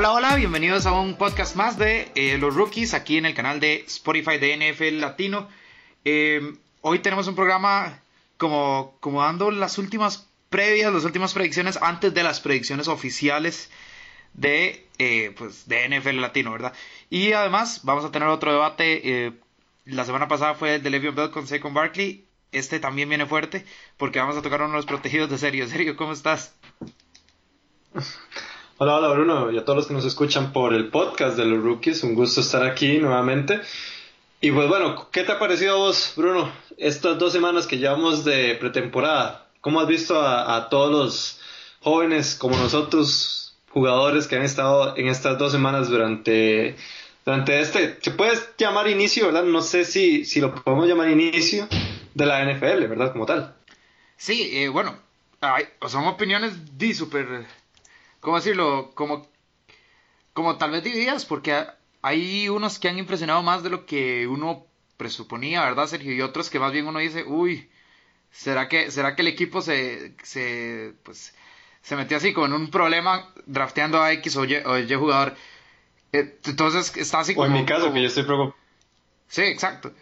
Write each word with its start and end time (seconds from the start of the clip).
Hola, 0.00 0.12
hola, 0.12 0.36
bienvenidos 0.36 0.86
a 0.86 0.92
un 0.92 1.16
podcast 1.16 1.56
más 1.56 1.76
de 1.76 2.10
eh, 2.14 2.38
los 2.38 2.54
rookies 2.54 2.94
aquí 2.94 3.18
en 3.18 3.26
el 3.26 3.34
canal 3.34 3.60
de 3.60 3.84
Spotify 3.86 4.38
de 4.38 4.56
NFL 4.56 4.98
Latino. 4.98 5.46
Eh, 6.06 6.54
hoy 6.80 7.00
tenemos 7.00 7.28
un 7.28 7.34
programa 7.34 8.00
como, 8.38 8.96
como 9.00 9.20
dando 9.20 9.50
las 9.50 9.76
últimas 9.76 10.26
previas, 10.48 10.90
las 10.90 11.04
últimas 11.04 11.34
predicciones 11.34 11.76
antes 11.82 12.14
de 12.14 12.22
las 12.22 12.40
predicciones 12.40 12.88
oficiales 12.88 13.70
de, 14.32 14.88
eh, 14.96 15.34
pues, 15.36 15.68
de 15.68 15.86
NFL 15.90 16.18
Latino, 16.18 16.52
¿verdad? 16.52 16.72
Y 17.10 17.34
además 17.34 17.80
vamos 17.82 18.06
a 18.06 18.10
tener 18.10 18.28
otro 18.28 18.52
debate. 18.52 19.34
la 19.84 20.06
semana 20.06 20.28
pasada 20.28 20.54
fue 20.54 20.76
el 20.76 20.82
de 20.82 20.88
Le'Veon 20.88 21.14
Bell 21.14 21.30
con 21.30 21.46
Saquon 21.46 21.74
Barkley. 21.74 22.24
Este 22.52 22.80
también 22.80 23.10
viene 23.10 23.26
fuerte 23.26 23.66
porque 23.98 24.18
vamos 24.18 24.38
a 24.38 24.40
tocar 24.40 24.62
uno 24.62 24.70
de 24.70 24.76
los 24.76 24.86
protegidos 24.86 25.28
de 25.28 25.36
serio. 25.36 25.68
Serio, 25.68 25.94
¿cómo 25.94 26.14
estás? 26.14 26.54
Hola, 28.82 28.96
hola 28.96 29.08
Bruno 29.08 29.50
y 29.50 29.58
a 29.58 29.64
todos 29.66 29.76
los 29.76 29.86
que 29.88 29.92
nos 29.92 30.06
escuchan 30.06 30.54
por 30.54 30.72
el 30.72 30.88
podcast 30.88 31.36
de 31.36 31.44
los 31.44 31.62
rookies, 31.62 32.02
un 32.02 32.14
gusto 32.14 32.40
estar 32.40 32.64
aquí 32.64 32.96
nuevamente. 32.96 33.60
Y 34.40 34.52
pues 34.52 34.68
bueno, 34.68 35.10
¿qué 35.12 35.22
te 35.22 35.32
ha 35.32 35.38
parecido 35.38 35.74
a 35.74 35.76
vos, 35.76 36.14
Bruno, 36.16 36.50
estas 36.78 37.18
dos 37.18 37.30
semanas 37.30 37.66
que 37.66 37.76
llevamos 37.76 38.24
de 38.24 38.54
pretemporada? 38.54 39.48
¿Cómo 39.60 39.80
has 39.80 39.86
visto 39.86 40.18
a, 40.18 40.70
todos 40.70 40.90
los 40.90 41.40
jóvenes 41.82 42.34
como 42.34 42.56
nosotros, 42.56 43.54
jugadores 43.68 44.26
que 44.26 44.36
han 44.36 44.44
estado 44.44 44.96
en 44.96 45.08
estas 45.08 45.36
dos 45.36 45.52
semanas 45.52 45.90
durante, 45.90 46.74
durante 47.26 47.60
este, 47.60 47.98
se 48.00 48.12
puede 48.12 48.32
llamar 48.56 48.88
inicio, 48.88 49.26
¿verdad? 49.26 49.44
No 49.44 49.60
sé 49.60 49.84
si, 49.84 50.24
si 50.24 50.40
lo 50.40 50.54
podemos 50.54 50.88
llamar 50.88 51.10
inicio 51.10 51.68
de 52.14 52.24
la 52.24 52.42
NFL, 52.50 52.86
¿verdad? 52.86 53.12
Como 53.12 53.26
tal. 53.26 53.54
Sí, 54.16 54.48
eh, 54.54 54.70
bueno, 54.70 54.96
son 55.86 56.06
opiniones 56.06 56.78
di 56.78 56.94
súper 56.94 57.46
¿cómo 58.20 58.36
decirlo? 58.36 58.92
Como, 58.94 59.26
como 60.32 60.56
tal 60.56 60.70
vez 60.70 60.84
divididas, 60.84 61.24
porque 61.24 61.66
hay 62.02 62.48
unos 62.48 62.78
que 62.78 62.88
han 62.88 62.98
impresionado 62.98 63.42
más 63.42 63.62
de 63.62 63.70
lo 63.70 63.86
que 63.86 64.26
uno 64.26 64.66
presuponía, 64.96 65.64
¿verdad, 65.64 65.86
Sergio? 65.86 66.12
Y 66.12 66.20
otros 66.20 66.50
que 66.50 66.58
más 66.58 66.72
bien 66.72 66.86
uno 66.86 66.98
dice, 66.98 67.24
uy, 67.24 67.70
¿será 68.30 68.68
que, 68.68 68.90
será 68.90 69.16
que 69.16 69.22
el 69.22 69.28
equipo 69.28 69.62
se, 69.62 70.14
se, 70.22 70.94
pues, 71.02 71.34
se 71.82 71.96
metió 71.96 72.16
así 72.16 72.32
como 72.32 72.46
en 72.46 72.52
un 72.52 72.70
problema 72.70 73.32
drafteando 73.46 74.00
a 74.02 74.12
X 74.12 74.36
o 74.36 74.44
Y, 74.44 74.94
jugador? 74.94 75.34
Eh, 76.12 76.38
entonces 76.44 76.96
está 76.96 77.20
así 77.20 77.34
como... 77.34 77.46
O 77.46 77.50
en 77.50 77.54
mi 77.54 77.64
caso, 77.64 77.92
que 77.92 78.02
yo 78.02 78.08
estoy 78.08 78.24
preocupado. 78.24 78.56
Sí, 79.28 79.42
exacto. 79.42 79.92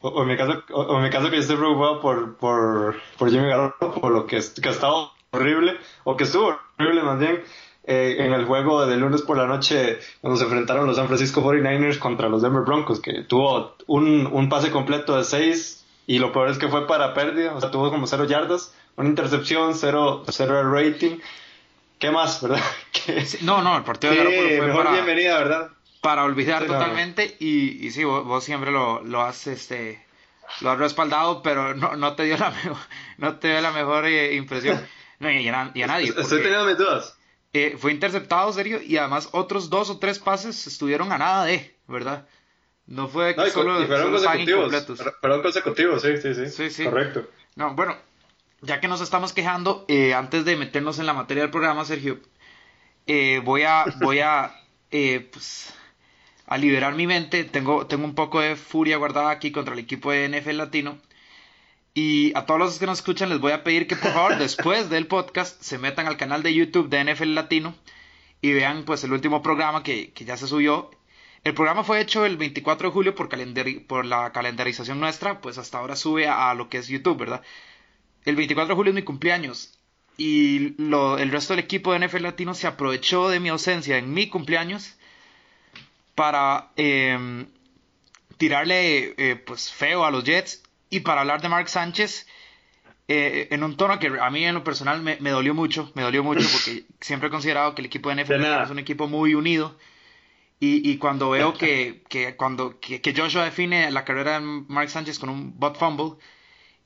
O, 0.00 0.22
en 0.22 0.28
mi 0.28 0.36
caso, 0.36 0.62
o, 0.72 0.98
en 0.98 1.04
mi 1.04 1.10
caso 1.10 1.28
que 1.28 1.36
yo 1.36 1.42
estoy 1.42 1.56
preocupado 1.56 2.00
por, 2.00 2.36
por, 2.36 2.96
por 3.18 3.30
Jimmy 3.30 3.48
Garoppolo, 3.48 4.00
por 4.00 4.12
lo 4.12 4.26
que, 4.26 4.40
que 4.62 4.68
ha 4.68 4.72
estado 4.72 5.12
horrible, 5.32 5.78
o 6.04 6.16
que 6.16 6.24
estuvo 6.24 6.58
horrible 6.78 7.02
más 7.02 7.18
bien, 7.18 7.42
eh, 7.86 8.16
en 8.18 8.32
el 8.32 8.44
juego 8.44 8.86
de 8.86 8.96
lunes 8.96 9.22
por 9.22 9.36
la 9.36 9.46
noche 9.46 9.98
cuando 10.20 10.36
se 10.36 10.44
enfrentaron 10.44 10.86
los 10.86 10.96
San 10.96 11.06
Francisco 11.06 11.42
49ers 11.42 11.98
contra 11.98 12.28
los 12.28 12.42
Denver 12.42 12.62
Broncos, 12.62 13.00
que 13.00 13.22
tuvo 13.22 13.76
un, 13.86 14.26
un 14.26 14.48
pase 14.48 14.70
completo 14.70 15.16
de 15.16 15.24
6 15.24 15.84
y 16.06 16.18
lo 16.18 16.32
peor 16.32 16.48
es 16.48 16.58
que 16.58 16.68
fue 16.68 16.86
para 16.86 17.14
pérdida, 17.14 17.54
o 17.54 17.60
sea, 17.60 17.70
tuvo 17.70 17.90
como 17.90 18.06
0 18.06 18.24
yardas, 18.24 18.74
una 18.96 19.08
intercepción, 19.08 19.74
0 19.74 20.24
cero, 20.28 20.72
rating. 20.72 21.18
¿Qué 21.98 22.10
más, 22.10 22.42
verdad? 22.42 22.60
no, 23.42 23.62
no, 23.62 23.76
el 23.76 23.84
partido 23.84 24.12
de 24.12 24.18
Garoppolo 24.18 24.48
fue 24.48 24.74
para, 24.74 24.92
bienvenida, 24.92 25.38
¿verdad? 25.38 25.70
Para 26.00 26.24
olvidar 26.24 26.66
totalmente 26.66 27.36
y, 27.40 27.86
y 27.86 27.90
sí, 27.90 28.04
vos, 28.04 28.44
siempre 28.44 28.70
lo, 28.70 29.02
lo 29.02 29.22
has 29.22 29.46
este 29.46 30.04
lo 30.60 30.70
has 30.70 30.78
respaldado, 30.78 31.42
pero 31.42 31.74
no, 31.74 31.96
no 31.96 32.14
te 32.14 32.24
dio 32.24 32.36
la 32.36 32.50
mejor, 32.64 32.76
no 33.18 33.36
te 33.36 33.48
dio 33.48 33.60
la 33.60 33.70
mejor 33.70 34.06
eh, 34.06 34.34
impresión. 34.34 34.86
No, 35.18 35.30
y, 35.30 35.48
a, 35.48 35.72
nadie. 35.72 36.12
Estoy 36.14 36.42
teniendo 36.42 36.66
mis 36.66 36.76
dudas. 36.76 37.15
Eh, 37.56 37.74
fue 37.78 37.90
interceptado, 37.90 38.52
serio, 38.52 38.82
y 38.82 38.98
además 38.98 39.30
otros 39.32 39.70
dos 39.70 39.88
o 39.88 39.98
tres 39.98 40.18
pases 40.18 40.66
estuvieron 40.66 41.10
a 41.10 41.16
nada 41.16 41.46
de, 41.46 41.74
¿verdad? 41.88 42.28
No 42.86 43.08
fue 43.08 43.34
que 43.34 43.50
solo, 43.50 43.86
fueron 43.86 44.12
consecutivos. 44.12 44.72
Fueron 45.22 45.40
consecutivos, 45.40 46.02
sí, 46.02 46.18
sí, 46.18 46.34
sí. 46.34 46.50
Sí, 46.50 46.70
sí. 46.70 46.84
Correcto. 46.84 47.26
No, 47.54 47.74
bueno, 47.74 47.96
ya 48.60 48.78
que 48.78 48.88
nos 48.88 49.00
estamos 49.00 49.32
quejando, 49.32 49.86
eh, 49.88 50.12
antes 50.12 50.44
de 50.44 50.54
meternos 50.56 50.98
en 50.98 51.06
la 51.06 51.14
materia 51.14 51.44
del 51.44 51.50
programa, 51.50 51.86
Sergio, 51.86 52.20
eh, 53.06 53.40
voy 53.42 53.62
a, 53.62 53.86
voy 54.02 54.18
a, 54.20 54.52
pues, 54.90 55.72
a 56.46 56.58
liberar 56.58 56.94
mi 56.94 57.06
mente. 57.06 57.44
Tengo, 57.44 57.86
tengo 57.86 58.04
un 58.04 58.14
poco 58.14 58.40
de 58.42 58.56
furia 58.56 58.98
guardada 58.98 59.30
aquí 59.30 59.50
contra 59.50 59.72
el 59.72 59.80
equipo 59.80 60.12
de 60.12 60.28
NFL 60.28 60.58
Latino. 60.58 60.98
Y 61.96 62.36
a 62.36 62.44
todos 62.44 62.60
los 62.60 62.78
que 62.78 62.84
nos 62.84 62.98
escuchan 62.98 63.30
les 63.30 63.40
voy 63.40 63.52
a 63.52 63.64
pedir 63.64 63.86
que 63.86 63.96
por 63.96 64.12
favor 64.12 64.36
después 64.38 64.90
del 64.90 65.06
podcast 65.06 65.62
se 65.62 65.78
metan 65.78 66.06
al 66.06 66.18
canal 66.18 66.42
de 66.42 66.52
YouTube 66.52 66.90
de 66.90 67.02
NFL 67.02 67.32
Latino 67.32 67.74
y 68.42 68.52
vean 68.52 68.84
pues 68.84 69.02
el 69.04 69.14
último 69.14 69.40
programa 69.40 69.82
que, 69.82 70.12
ya 70.14 70.36
se 70.36 70.46
subió. 70.46 70.90
El 71.42 71.54
programa 71.54 71.84
fue 71.84 72.02
hecho 72.02 72.26
el 72.26 72.36
24 72.36 72.88
de 72.88 72.92
julio 72.92 73.14
por, 73.14 73.30
por 73.86 74.04
la 74.04 74.30
calendarización 74.30 75.00
nuestra, 75.00 75.40
pues 75.40 75.56
hasta 75.56 75.78
ahora 75.78 75.96
sube 75.96 76.28
a, 76.28 76.52
lo 76.52 76.68
que 76.68 76.76
es 76.76 76.88
YouTube, 76.88 77.16
¿verdad? 77.16 77.40
El 78.26 78.36
24 78.36 78.74
de 78.74 78.76
julio 78.76 78.90
es 78.90 78.96
mi 78.96 79.02
cumpleaños 79.02 79.78
y 80.18 80.74
lo, 80.76 81.16
el 81.16 81.30
resto 81.30 81.54
del 81.54 81.64
equipo 81.64 81.94
de 81.94 82.06
NFL 82.06 82.24
Latino 82.24 82.52
se 82.52 82.66
aprovechó 82.66 83.30
de 83.30 83.40
mi 83.40 83.48
ausencia 83.48 83.96
en 83.96 84.12
mi 84.12 84.28
cumpleaños 84.28 84.96
para 86.14 86.72
em, 86.76 87.46
tirarle 88.36 89.14
eh, 89.16 89.36
pues 89.36 89.72
feo 89.72 90.04
a 90.04 90.10
los 90.10 90.22
Jets 90.22 90.65
y 90.90 91.00
para 91.00 91.22
hablar 91.22 91.42
de 91.42 91.48
Mark 91.48 91.68
Sánchez, 91.68 92.26
eh, 93.08 93.46
en 93.52 93.62
un 93.62 93.76
tono 93.76 94.00
que 94.00 94.08
a 94.20 94.30
mí 94.30 94.44
en 94.44 94.54
lo 94.54 94.64
personal 94.64 95.00
me, 95.00 95.30
dolió 95.30 95.54
mucho, 95.54 95.92
me 95.94 96.02
dolió 96.02 96.24
mucho 96.24 96.46
porque 96.52 96.84
siempre 97.00 97.28
he 97.28 97.30
considerado 97.30 97.74
que 97.74 97.82
el 97.82 97.86
equipo 97.86 98.10
de 98.10 98.24
NFL 98.24 98.44
es 98.44 98.70
un 98.70 98.78
equipo 98.78 99.06
muy 99.06 99.34
unido. 99.34 99.76
Y, 100.58 100.96
cuando 100.96 101.30
veo 101.30 101.52
que, 101.58 102.02
cuando, 102.36 102.80
que, 102.80 103.14
Joshua 103.14 103.44
define 103.44 103.90
la 103.90 104.04
carrera 104.04 104.40
de 104.40 104.64
Mark 104.68 104.88
Sánchez 104.88 105.18
con 105.18 105.28
un 105.28 105.58
bot 105.58 105.76
fumble 105.76 106.14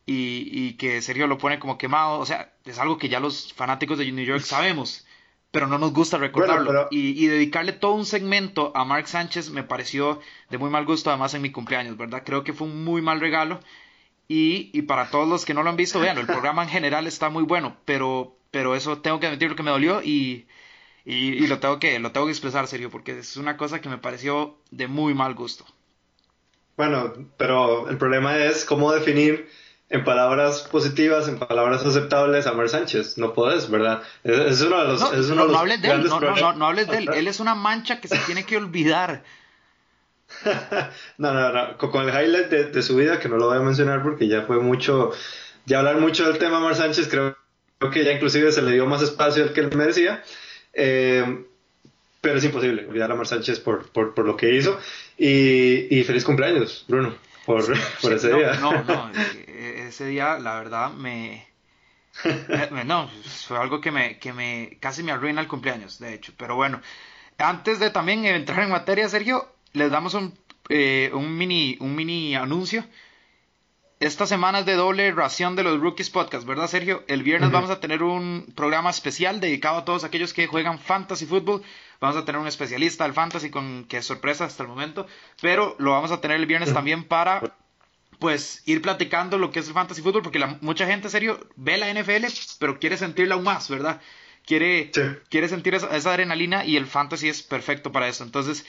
y, 0.04 0.72
que 0.74 1.00
Sergio 1.02 1.28
lo 1.28 1.38
pone 1.38 1.58
como 1.58 1.78
quemado, 1.78 2.18
o 2.18 2.26
sea, 2.26 2.52
es 2.64 2.78
algo 2.78 2.98
que 2.98 3.08
ya 3.08 3.20
los 3.20 3.52
fanáticos 3.52 3.96
de 3.98 4.10
New 4.10 4.24
York 4.24 4.40
sabemos, 4.44 5.06
pero 5.52 5.68
no 5.68 5.78
nos 5.78 5.92
gusta 5.92 6.18
recordarlo. 6.18 6.88
y, 6.90 7.24
y, 7.24 7.28
dedicarle 7.28 7.72
todo 7.72 7.92
un 7.92 8.06
segmento 8.06 8.72
a 8.74 8.84
Mark 8.84 9.06
Sánchez 9.06 9.50
me 9.50 9.62
pareció 9.62 10.20
de 10.50 10.58
muy 10.58 10.68
mal 10.68 10.84
gusto, 10.84 11.10
además 11.10 11.32
en 11.34 11.42
mi 11.42 11.52
cumpleaños, 11.52 11.96
¿verdad? 11.96 12.24
Creo 12.26 12.42
que 12.42 12.52
fue 12.52 12.66
un 12.66 12.84
muy 12.84 13.02
mal 13.02 13.20
regalo. 13.20 13.60
Y, 14.32 14.82
para 14.82 15.10
todos 15.10 15.28
los 15.28 15.44
que 15.44 15.54
no 15.54 15.64
lo 15.64 15.70
han 15.70 15.76
visto, 15.76 15.98
vean, 15.98 16.16
el 16.16 16.26
programa 16.26 16.62
en 16.62 16.68
general 16.68 17.08
está 17.08 17.30
muy 17.30 17.42
bueno, 17.42 17.76
pero, 17.84 18.36
pero 18.52 18.76
eso 18.76 18.98
tengo 18.98 19.18
que 19.18 19.26
admitir 19.26 19.50
lo 19.50 19.56
que 19.56 19.64
me 19.64 19.72
dolió 19.72 20.02
y, 20.04 20.46
y, 21.04 21.48
lo, 21.48 21.58
tengo 21.58 21.80
que, 21.80 21.98
lo 21.98 22.12
tengo 22.12 22.26
que 22.26 22.32
expresar 22.32 22.68
serio, 22.68 22.90
porque 22.90 23.18
es 23.18 23.36
una 23.36 23.56
cosa 23.56 23.80
que 23.80 23.88
me 23.88 23.98
pareció 23.98 24.56
de 24.70 24.86
muy 24.86 25.14
mal 25.14 25.34
gusto. 25.34 25.64
Bueno, 26.76 27.12
pero 27.38 27.88
el 27.88 27.98
problema 27.98 28.38
es 28.38 28.64
cómo 28.64 28.92
definir 28.92 29.48
en 29.88 30.04
palabras 30.04 30.60
positivas, 30.70 31.26
en 31.26 31.40
palabras 31.40 31.84
aceptables 31.84 32.46
a 32.46 32.52
Mar 32.52 32.68
Sánchez. 32.68 33.18
No 33.18 33.34
puedes, 33.34 33.68
¿verdad? 33.68 34.04
Es, 34.22 34.60
uno 34.62 34.78
de 34.78 34.84
los. 34.92 35.00
No, 35.00 35.12
es 35.12 35.28
uno 35.28 35.48
no, 35.48 35.58
hables 35.58 35.82
de 35.82 35.90
él, 35.90 36.04
no, 36.04 36.52
no, 36.54 36.66
hables 36.68 36.86
de 36.86 36.98
él. 36.98 37.10
Él 37.14 37.26
es 37.26 37.40
una 37.40 37.56
mancha 37.56 38.00
que 38.00 38.06
se 38.06 38.18
tiene 38.18 38.44
que 38.44 38.56
olvidar. 38.56 39.24
no, 41.18 41.32
no, 41.32 41.52
no, 41.52 41.78
con 41.78 42.08
el 42.08 42.14
highlight 42.14 42.48
de, 42.48 42.82
su 42.82 42.96
vida, 42.96 43.18
que 43.18 43.28
no 43.28 43.36
lo 43.36 43.46
voy 43.46 43.58
a 43.58 43.60
mencionar 43.60 44.02
porque 44.02 44.28
ya 44.28 44.42
fue 44.42 44.58
mucho, 44.58 45.12
ya 45.66 45.78
hablar 45.78 45.98
mucho 45.98 46.26
del 46.26 46.38
tema 46.38 46.60
Mar 46.60 46.76
Sánchez, 46.76 47.08
creo, 47.08 47.36
que 47.92 48.04
ya 48.04 48.12
inclusive 48.12 48.52
se 48.52 48.62
le 48.62 48.72
dio 48.72 48.86
más 48.86 49.02
espacio 49.02 49.42
al 49.42 49.52
que 49.52 49.60
él 49.60 49.76
merecía. 49.76 50.22
Eh, 50.72 51.44
pero 52.20 52.38
es 52.38 52.44
imposible 52.44 52.86
olvidar 52.86 53.10
a 53.10 53.14
Mar 53.14 53.26
Sánchez 53.26 53.60
por, 53.60 53.90
por, 53.90 54.14
por 54.14 54.26
lo 54.26 54.36
que 54.36 54.54
hizo. 54.54 54.78
Y, 55.16 56.02
feliz 56.04 56.24
cumpleaños, 56.24 56.84
Bruno, 56.88 57.14
por, 57.46 57.64
por 58.02 58.12
ese 58.12 58.34
día. 58.34 58.54
No, 58.54 58.84
no, 58.84 59.10
e, 59.46 59.86
ese 59.88 60.06
día, 60.06 60.38
la 60.38 60.56
verdad, 60.56 60.92
me, 60.92 61.50
no, 62.84 63.08
fue 63.46 63.58
algo 63.58 63.80
que 63.80 63.90
me, 63.90 64.18
que 64.18 64.32
me 64.32 64.76
casi 64.80 65.02
me 65.02 65.12
arruina 65.12 65.40
el 65.40 65.48
cumpleaños, 65.48 65.98
de 65.98 66.14
hecho. 66.14 66.32
Pero 66.36 66.56
bueno, 66.56 66.80
antes 67.38 67.78
de 67.78 67.90
también 67.90 68.24
entrar 68.24 68.62
en 68.62 68.70
materia, 68.70 69.08
Sergio, 69.08 69.48
les 69.72 69.90
damos 69.90 70.14
un, 70.14 70.36
eh, 70.68 71.10
un, 71.12 71.36
mini, 71.36 71.76
un 71.80 71.94
mini 71.94 72.34
anuncio. 72.34 72.84
Esta 74.00 74.26
semana 74.26 74.60
es 74.60 74.66
de 74.66 74.76
doble 74.76 75.12
ración 75.12 75.56
de 75.56 75.62
los 75.62 75.78
Rookies 75.78 76.08
Podcast, 76.08 76.46
¿verdad, 76.46 76.68
Sergio? 76.68 77.04
El 77.06 77.22
viernes 77.22 77.50
vamos 77.50 77.68
a 77.68 77.80
tener 77.80 78.02
un 78.02 78.50
programa 78.56 78.88
especial 78.88 79.40
dedicado 79.40 79.76
a 79.76 79.84
todos 79.84 80.04
aquellos 80.04 80.32
que 80.32 80.46
juegan 80.46 80.78
fantasy 80.78 81.26
fútbol. 81.26 81.62
Vamos 82.00 82.16
a 82.16 82.24
tener 82.24 82.40
un 82.40 82.46
especialista 82.46 83.04
del 83.04 83.12
fantasy 83.12 83.50
con 83.50 83.84
que 83.84 84.00
sorpresa 84.00 84.46
hasta 84.46 84.62
el 84.62 84.70
momento, 84.70 85.06
pero 85.42 85.76
lo 85.78 85.90
vamos 85.90 86.12
a 86.12 86.20
tener 86.22 86.38
el 86.38 86.46
viernes 86.46 86.72
también 86.72 87.04
para 87.04 87.42
pues 88.18 88.62
ir 88.64 88.80
platicando 88.80 89.36
lo 89.36 89.50
que 89.50 89.60
es 89.60 89.68
el 89.68 89.74
fantasy 89.74 90.00
fútbol 90.00 90.22
porque 90.22 90.38
la, 90.38 90.58
mucha 90.62 90.86
gente, 90.86 91.10
serio, 91.10 91.38
ve 91.56 91.76
la 91.76 91.92
NFL, 91.92 92.26
pero 92.58 92.78
quiere 92.78 92.96
sentirla 92.96 93.34
aún 93.34 93.44
más, 93.44 93.68
¿verdad? 93.68 94.00
Quiere, 94.46 94.90
quiere 95.28 95.48
sentir 95.48 95.74
esa, 95.74 95.94
esa, 95.94 96.10
adrenalina 96.10 96.64
y 96.64 96.78
el 96.78 96.86
fantasy 96.86 97.28
es 97.28 97.42
perfecto 97.42 97.92
para 97.92 98.08
eso. 98.08 98.24
Entonces, 98.24 98.64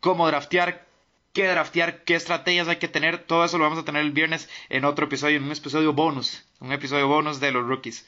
cómo 0.00 0.26
draftear, 0.26 0.86
qué 1.32 1.46
draftear, 1.48 2.04
qué 2.04 2.14
estrategias 2.14 2.68
hay 2.68 2.76
que 2.76 2.88
tener. 2.88 3.18
Todo 3.18 3.44
eso 3.44 3.58
lo 3.58 3.64
vamos 3.64 3.78
a 3.78 3.84
tener 3.84 4.02
el 4.02 4.12
viernes 4.12 4.48
en 4.68 4.84
otro 4.84 5.06
episodio, 5.06 5.36
en 5.36 5.44
un 5.44 5.52
episodio 5.52 5.92
bonus, 5.92 6.44
un 6.60 6.72
episodio 6.72 7.08
bonus 7.08 7.40
de 7.40 7.52
los 7.52 7.66
rookies. 7.66 8.06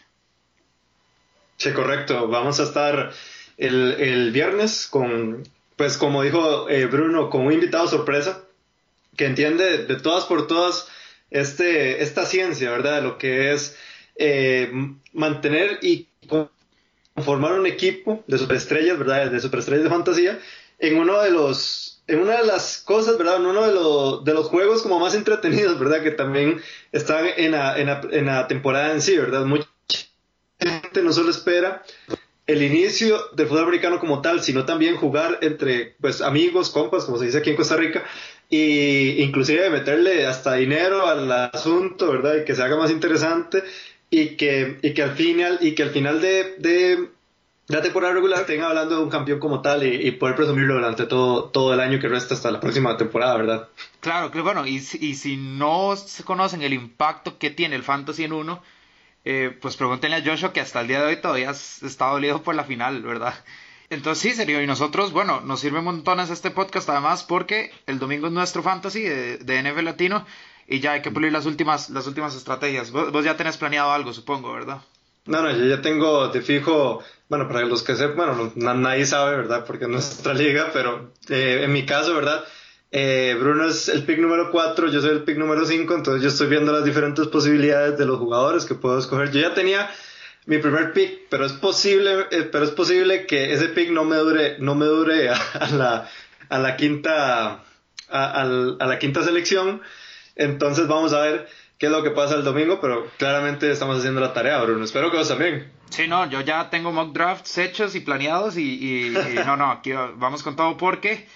Sí, 1.58 1.72
correcto. 1.72 2.28
Vamos 2.28 2.60
a 2.60 2.62
estar 2.62 3.12
el, 3.56 3.92
el 4.00 4.30
viernes 4.30 4.86
con, 4.86 5.42
pues 5.76 5.96
como 5.98 6.22
dijo 6.22 6.68
eh, 6.68 6.86
Bruno, 6.86 7.30
con 7.30 7.46
un 7.46 7.52
invitado 7.52 7.88
sorpresa 7.88 8.44
que 9.16 9.26
entiende 9.26 9.84
de 9.86 9.96
todas 9.96 10.24
por 10.24 10.46
todas 10.46 10.88
este, 11.30 12.02
esta 12.02 12.24
ciencia, 12.24 12.70
¿verdad? 12.70 13.02
Lo 13.02 13.18
que 13.18 13.52
es 13.52 13.76
eh, 14.16 14.70
mantener 15.12 15.80
y 15.82 16.06
conformar 17.14 17.54
un 17.54 17.66
equipo 17.66 18.22
de 18.26 18.38
superestrellas, 18.38 18.98
¿verdad? 18.98 19.30
De 19.30 19.40
superestrellas 19.40 19.84
de 19.84 19.90
fantasía 19.90 20.38
en 20.78 20.98
uno 20.98 21.20
de 21.22 21.30
los, 21.30 22.02
en 22.06 22.20
una 22.20 22.38
de 22.38 22.46
las 22.46 22.78
cosas, 22.78 23.18
¿verdad? 23.18 23.36
En 23.36 23.46
uno 23.46 23.66
de, 23.66 23.72
los, 23.72 24.24
de 24.24 24.34
los 24.34 24.46
juegos 24.46 24.82
como 24.82 24.98
más 24.98 25.14
entretenidos, 25.14 25.78
¿verdad? 25.78 26.02
Que 26.02 26.10
también 26.12 26.60
están 26.92 27.26
en 27.36 27.52
la, 27.52 27.78
en 27.78 27.86
la, 27.86 28.00
en 28.10 28.26
la 28.26 28.48
temporada 28.48 28.92
en 28.92 29.02
sí, 29.02 29.16
¿verdad? 29.16 29.44
Mucha 29.44 29.68
gente 30.58 31.02
no 31.02 31.12
solo 31.12 31.30
espera 31.30 31.82
el 32.48 32.62
inicio 32.62 33.18
del 33.34 33.46
fútbol 33.46 33.64
americano 33.64 34.00
como 34.00 34.22
tal, 34.22 34.42
sino 34.42 34.64
también 34.64 34.96
jugar 34.96 35.38
entre 35.42 35.96
pues 36.00 36.22
amigos, 36.22 36.70
compas, 36.70 37.04
como 37.04 37.18
se 37.18 37.26
dice 37.26 37.38
aquí 37.38 37.50
en 37.50 37.56
Costa 37.56 37.76
Rica, 37.76 38.04
y 38.48 39.22
inclusive 39.22 39.68
meterle 39.68 40.26
hasta 40.26 40.54
dinero 40.54 41.06
al 41.06 41.30
asunto, 41.30 42.10
¿verdad? 42.10 42.36
Y 42.36 42.44
que 42.44 42.54
se 42.54 42.62
haga 42.62 42.78
más 42.78 42.90
interesante 42.90 43.62
y 44.08 44.36
que, 44.36 44.78
y 44.80 44.94
que 44.94 45.02
al 45.02 45.14
final, 45.14 45.58
y 45.60 45.72
que 45.74 45.82
al 45.82 45.90
final 45.90 46.22
de, 46.22 46.54
de 46.56 47.08
la 47.68 47.82
temporada 47.82 48.14
regular 48.14 48.40
estén 48.40 48.62
hablando 48.62 48.96
de 48.96 49.02
un 49.02 49.10
campeón 49.10 49.38
como 49.38 49.60
tal 49.60 49.84
y, 49.84 50.10
poder 50.12 50.34
presumirlo 50.34 50.74
durante 50.74 51.06
todo, 51.06 51.44
todo 51.50 51.74
el 51.74 51.80
año 51.80 52.00
que 52.00 52.08
resta 52.08 52.34
hasta 52.34 52.50
la 52.50 52.60
próxima 52.60 52.96
temporada, 52.96 53.36
¿verdad? 53.36 53.68
Claro, 54.00 54.30
que 54.30 54.40
bueno, 54.40 54.66
y, 54.66 54.80
si 54.80 55.36
no 55.36 55.94
se 55.96 56.24
conocen 56.24 56.62
el 56.62 56.72
impacto 56.72 57.38
que 57.38 57.50
tiene 57.50 57.76
el 57.76 57.82
Fantasy 57.82 58.24
en 58.24 58.32
uno, 58.32 58.62
eh, 59.24 59.56
pues 59.60 59.76
pregúntenle 59.76 60.16
a 60.16 60.24
Joshua 60.24 60.52
que 60.52 60.60
hasta 60.60 60.80
el 60.80 60.88
día 60.88 61.00
de 61.00 61.06
hoy 61.06 61.16
todavía 61.20 61.50
está 61.50 62.06
dolido 62.06 62.42
por 62.42 62.54
la 62.54 62.64
final, 62.64 63.02
¿verdad? 63.02 63.34
Entonces 63.90 64.22
sí, 64.22 64.36
serio, 64.36 64.62
y 64.62 64.66
nosotros, 64.66 65.12
bueno, 65.12 65.40
nos 65.40 65.60
sirve 65.60 65.80
montones 65.80 66.30
este 66.30 66.50
podcast 66.50 66.88
además 66.88 67.24
porque 67.24 67.70
el 67.86 67.98
domingo 67.98 68.26
es 68.26 68.32
nuestro 68.32 68.62
fantasy 68.62 69.02
de, 69.02 69.38
de 69.38 69.62
NFL 69.62 69.84
Latino 69.84 70.26
y 70.66 70.80
ya 70.80 70.92
hay 70.92 71.02
que 71.02 71.10
pulir 71.10 71.32
las 71.32 71.46
últimas, 71.46 71.88
las 71.88 72.06
últimas 72.06 72.36
estrategias. 72.36 72.90
Vos, 72.90 73.24
ya 73.24 73.36
tenés 73.36 73.56
planeado 73.56 73.90
algo, 73.90 74.12
supongo, 74.12 74.52
¿verdad? 74.52 74.82
No, 75.28 75.42
no, 75.42 75.50
yo 75.52 75.64
ya 75.66 75.82
tengo, 75.82 76.30
te 76.30 76.40
fijo, 76.40 77.04
bueno, 77.28 77.46
para 77.48 77.64
los 77.66 77.82
que 77.82 77.94
sepan, 77.94 78.36
bueno, 78.36 78.52
nadie 78.56 79.04
sabe, 79.04 79.36
¿verdad? 79.36 79.64
Porque 79.66 79.86
no 79.86 79.98
es 79.98 80.06
nuestra 80.06 80.32
liga, 80.32 80.70
pero 80.72 81.12
eh, 81.28 81.60
en 81.64 81.72
mi 81.72 81.84
caso, 81.84 82.14
¿verdad? 82.14 82.44
Eh, 82.90 83.36
Bruno 83.38 83.66
es 83.68 83.90
el 83.90 84.04
pick 84.04 84.18
número 84.18 84.50
4, 84.50 84.88
yo 84.88 85.02
soy 85.02 85.10
el 85.10 85.24
pick 85.24 85.36
número 85.36 85.66
5, 85.66 85.94
entonces 85.94 86.22
yo 86.22 86.28
estoy 86.28 86.46
viendo 86.46 86.72
las 86.72 86.84
diferentes 86.84 87.26
posibilidades 87.26 87.98
de 87.98 88.06
los 88.06 88.18
jugadores 88.18 88.64
que 88.64 88.74
puedo 88.74 88.98
escoger. 88.98 89.30
Yo 89.30 89.40
ya 89.40 89.52
tenía 89.52 89.90
mi 90.46 90.56
primer 90.56 90.94
pick, 90.94 91.28
pero 91.28 91.44
es 91.44 91.52
posible, 91.52 92.26
eh, 92.30 92.48
pero 92.50 92.64
es 92.64 92.70
posible 92.70 93.26
que 93.26 93.52
ese 93.52 93.68
pick 93.68 93.90
no 93.90 94.04
me 94.04 94.16
dure, 94.16 94.56
no 94.60 94.74
me 94.74 94.86
dure 94.86 95.28
a, 95.28 95.68
la, 95.76 96.08
a 96.48 96.58
la 96.58 96.76
quinta, 96.76 97.64
a, 98.08 98.44
la 98.44 98.98
quinta 98.98 99.22
selección. 99.22 99.82
Entonces 100.36 100.86
vamos 100.86 101.12
a 101.12 101.20
ver 101.20 101.48
qué 101.78 101.86
es 101.86 101.92
lo 101.92 102.02
que 102.02 102.10
pasa 102.10 102.34
el 102.34 102.44
domingo, 102.44 102.80
pero 102.80 103.08
claramente 103.16 103.70
estamos 103.70 103.98
haciendo 103.98 104.20
la 104.20 104.32
tarea, 104.32 104.60
Bruno. 104.62 104.84
Espero 104.84 105.10
que 105.10 105.16
vos 105.16 105.28
también. 105.28 105.70
Sí, 105.90 106.06
no, 106.06 106.28
yo 106.28 106.40
ya 106.42 106.68
tengo 106.70 106.92
mock 106.92 107.12
drafts 107.12 107.56
hechos 107.58 107.94
y 107.94 108.00
planeados 108.00 108.56
y, 108.58 109.14
no, 109.46 109.56
no, 109.56 109.70
aquí 109.70 109.92
vamos 109.92 110.42
con 110.42 110.56
todo 110.56 110.76
porque 110.76 111.26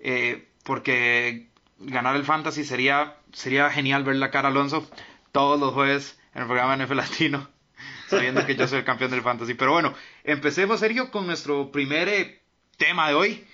eh, 0.00 0.48
porque 0.64 1.46
ganar 1.78 2.16
el 2.16 2.24
fantasy 2.24 2.64
sería, 2.64 3.16
sería 3.32 3.70
genial 3.70 4.04
ver 4.04 4.16
la 4.16 4.30
cara 4.30 4.48
Alonso 4.48 4.88
todos 5.30 5.58
los 5.58 5.72
jueves 5.72 6.18
en 6.34 6.42
el 6.42 6.46
programa 6.48 6.76
NFL 6.76 6.96
Latino, 6.96 7.48
sabiendo 8.08 8.44
que 8.46 8.56
yo 8.56 8.66
soy 8.68 8.80
el 8.80 8.84
campeón 8.84 9.10
del 9.10 9.22
fantasy. 9.22 9.54
Pero 9.54 9.72
bueno, 9.72 9.94
empecemos, 10.24 10.80
Sergio, 10.80 11.10
con 11.10 11.26
nuestro 11.26 11.70
primer 11.70 12.08
eh, 12.08 12.42
tema 12.76 13.08
de 13.08 13.14
hoy. 13.14 13.46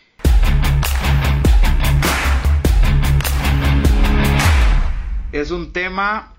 Es 5.32 5.50
un 5.50 5.72
tema 5.72 6.34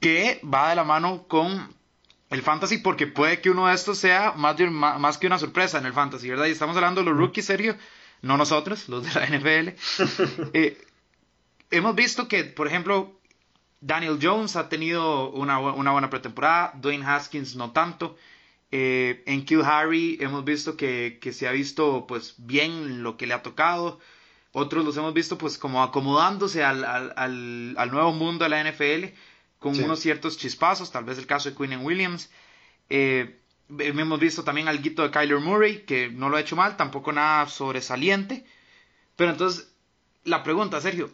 que 0.00 0.40
va 0.42 0.70
de 0.70 0.76
la 0.76 0.84
mano 0.84 1.26
con 1.26 1.68
el 2.30 2.42
fantasy 2.42 2.78
porque 2.78 3.08
puede 3.08 3.40
que 3.40 3.50
uno 3.50 3.66
de 3.66 3.74
estos 3.74 3.98
sea 3.98 4.32
más, 4.36 4.56
más 4.70 5.18
que 5.18 5.26
una 5.26 5.38
sorpresa 5.38 5.78
en 5.78 5.86
el 5.86 5.92
fantasy, 5.92 6.30
¿verdad? 6.30 6.46
Y 6.46 6.52
estamos 6.52 6.76
hablando 6.76 7.00
de 7.00 7.10
los 7.10 7.18
rookies, 7.18 7.46
Sergio, 7.46 7.76
no 8.22 8.36
nosotros, 8.36 8.88
los 8.88 9.02
de 9.02 9.20
la 9.20 9.26
NFL. 9.26 9.70
Eh, 10.54 10.78
hemos 11.70 11.94
visto 11.96 12.28
que, 12.28 12.44
por 12.44 12.68
ejemplo, 12.68 13.20
Daniel 13.80 14.18
Jones 14.22 14.54
ha 14.54 14.68
tenido 14.68 15.30
una, 15.30 15.58
buena 15.58 16.10
pretemporada, 16.10 16.72
Dwayne 16.76 17.04
Haskins 17.04 17.56
no 17.56 17.72
tanto. 17.72 18.16
Eh, 18.70 19.24
en 19.26 19.44
Q 19.44 19.64
Harry 19.64 20.16
hemos 20.20 20.44
visto 20.44 20.76
que, 20.76 21.18
se 21.32 21.48
ha 21.48 21.50
visto 21.50 22.06
pues 22.06 22.34
bien 22.38 23.02
lo 23.02 23.16
que 23.16 23.26
le 23.26 23.34
ha 23.34 23.42
tocado. 23.42 23.98
Otros 24.52 24.84
los 24.84 24.96
hemos 24.96 25.14
visto 25.14 25.38
pues 25.38 25.58
como 25.58 25.82
acomodándose 25.82 26.64
al, 26.64 27.90
nuevo 27.90 28.12
mundo 28.12 28.44
de 28.44 28.50
la 28.50 28.64
NFL 28.64 29.14
con 29.58 29.78
unos 29.82 30.00
ciertos 30.00 30.38
chispazos, 30.38 30.90
tal 30.90 31.04
vez 31.04 31.18
el 31.18 31.26
caso 31.26 31.50
de 31.50 31.56
Quinn 31.56 31.84
Williams. 31.84 32.30
Eh, 32.88 33.40
Hemos 33.78 34.18
visto 34.18 34.42
también 34.42 34.66
al 34.66 34.82
guito 34.82 35.02
de 35.02 35.10
Kyler 35.10 35.38
Murray, 35.38 35.84
que 35.84 36.10
no 36.10 36.28
lo 36.28 36.36
ha 36.36 36.40
hecho 36.40 36.56
mal, 36.56 36.76
tampoco 36.76 37.12
nada 37.12 37.46
sobresaliente. 37.48 38.44
Pero 39.14 39.30
entonces, 39.30 39.72
la 40.24 40.42
pregunta, 40.42 40.80
Sergio, 40.80 41.10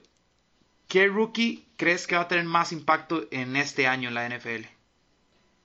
¿qué 0.88 1.06
rookie 1.06 1.66
crees 1.76 2.06
que 2.06 2.16
va 2.16 2.22
a 2.22 2.28
tener 2.28 2.44
más 2.44 2.72
impacto 2.72 3.26
en 3.30 3.56
este 3.56 3.86
año 3.86 4.08
en 4.08 4.14
la 4.14 4.28
NFL? 4.28 4.66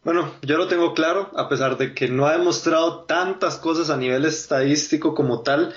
Bueno, 0.04 0.34
yo 0.42 0.58
lo 0.58 0.68
tengo 0.68 0.94
claro, 0.94 1.32
a 1.38 1.48
pesar 1.48 1.78
de 1.78 1.94
que 1.94 2.10
no 2.10 2.26
ha 2.26 2.38
demostrado 2.38 3.06
tantas 3.06 3.56
cosas 3.58 3.90
a 3.90 3.98
nivel 3.98 4.26
estadístico 4.26 5.16
como 5.16 5.44
tal, 5.44 5.74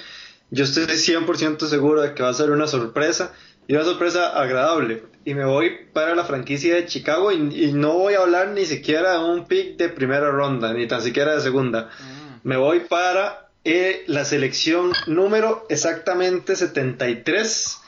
yo 0.50 0.64
estoy 0.64 0.84
100% 0.84 1.66
seguro 1.66 2.02
de 2.02 2.14
que 2.14 2.22
va 2.22 2.28
a 2.28 2.34
ser 2.34 2.50
una 2.50 2.66
sorpresa 2.66 3.32
y 3.66 3.74
una 3.74 3.84
sorpresa 3.84 4.38
agradable 4.40 5.04
y 5.24 5.34
me 5.34 5.44
voy 5.44 5.88
para 5.92 6.14
la 6.14 6.24
franquicia 6.24 6.74
de 6.74 6.86
Chicago 6.86 7.32
y, 7.32 7.72
no 7.72 7.94
voy 7.94 8.14
a 8.14 8.20
hablar 8.20 8.48
ni 8.48 8.66
siquiera 8.66 9.14
de 9.14 9.24
un 9.24 9.46
pick 9.46 9.76
de 9.76 9.88
primera 9.88 10.30
ronda, 10.30 10.72
ni 10.74 10.86
tan 10.86 11.02
siquiera 11.02 11.34
de 11.34 11.40
segunda. 11.40 11.90
Mm. 11.98 12.48
Me 12.48 12.56
voy 12.56 12.80
para 12.80 13.48
eh, 13.64 14.04
la 14.06 14.24
selección 14.26 14.92
número 15.06 15.66
exactamente 15.70 16.56
73 16.56 17.80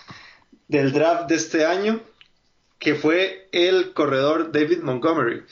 del 0.68 0.92
draft 0.92 1.28
de 1.28 1.34
este 1.34 1.66
año, 1.66 2.00
que 2.78 2.94
fue 2.94 3.48
el 3.52 3.92
corredor 3.92 4.52
David 4.52 4.80
Montgomery. 4.80 5.42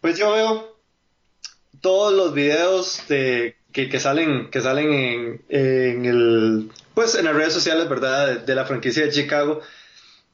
Pues 0.00 0.18
yo 0.18 0.32
veo 0.32 0.76
todos 1.80 2.12
los 2.12 2.34
videos 2.34 3.06
de, 3.08 3.56
que, 3.72 4.00
salen, 4.00 4.50
que 4.50 4.60
salen 4.60 4.92
en, 4.92 5.42
en, 5.48 6.04
el, 6.04 6.70
pues 6.94 7.14
en 7.14 7.24
las 7.24 7.34
redes 7.34 7.52
sociales, 7.52 7.88
¿verdad? 7.88 8.40
de 8.40 8.54
la 8.54 8.64
franquicia 8.64 9.04
de 9.04 9.10
Chicago 9.10 9.60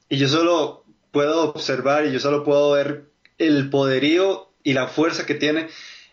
y 0.09 0.17
yo 0.17 0.27
solo 0.27 0.83
puedo 1.11 1.49
observar 1.51 2.05
y 2.05 2.11
yo 2.11 2.19
solo 2.19 2.43
puedo 2.43 2.71
ver 2.71 3.05
el 3.37 3.69
poderío 3.69 4.49
y 4.63 4.73
la 4.73 4.87
fuerza 4.87 5.25
que 5.25 5.35
tiene 5.35 5.67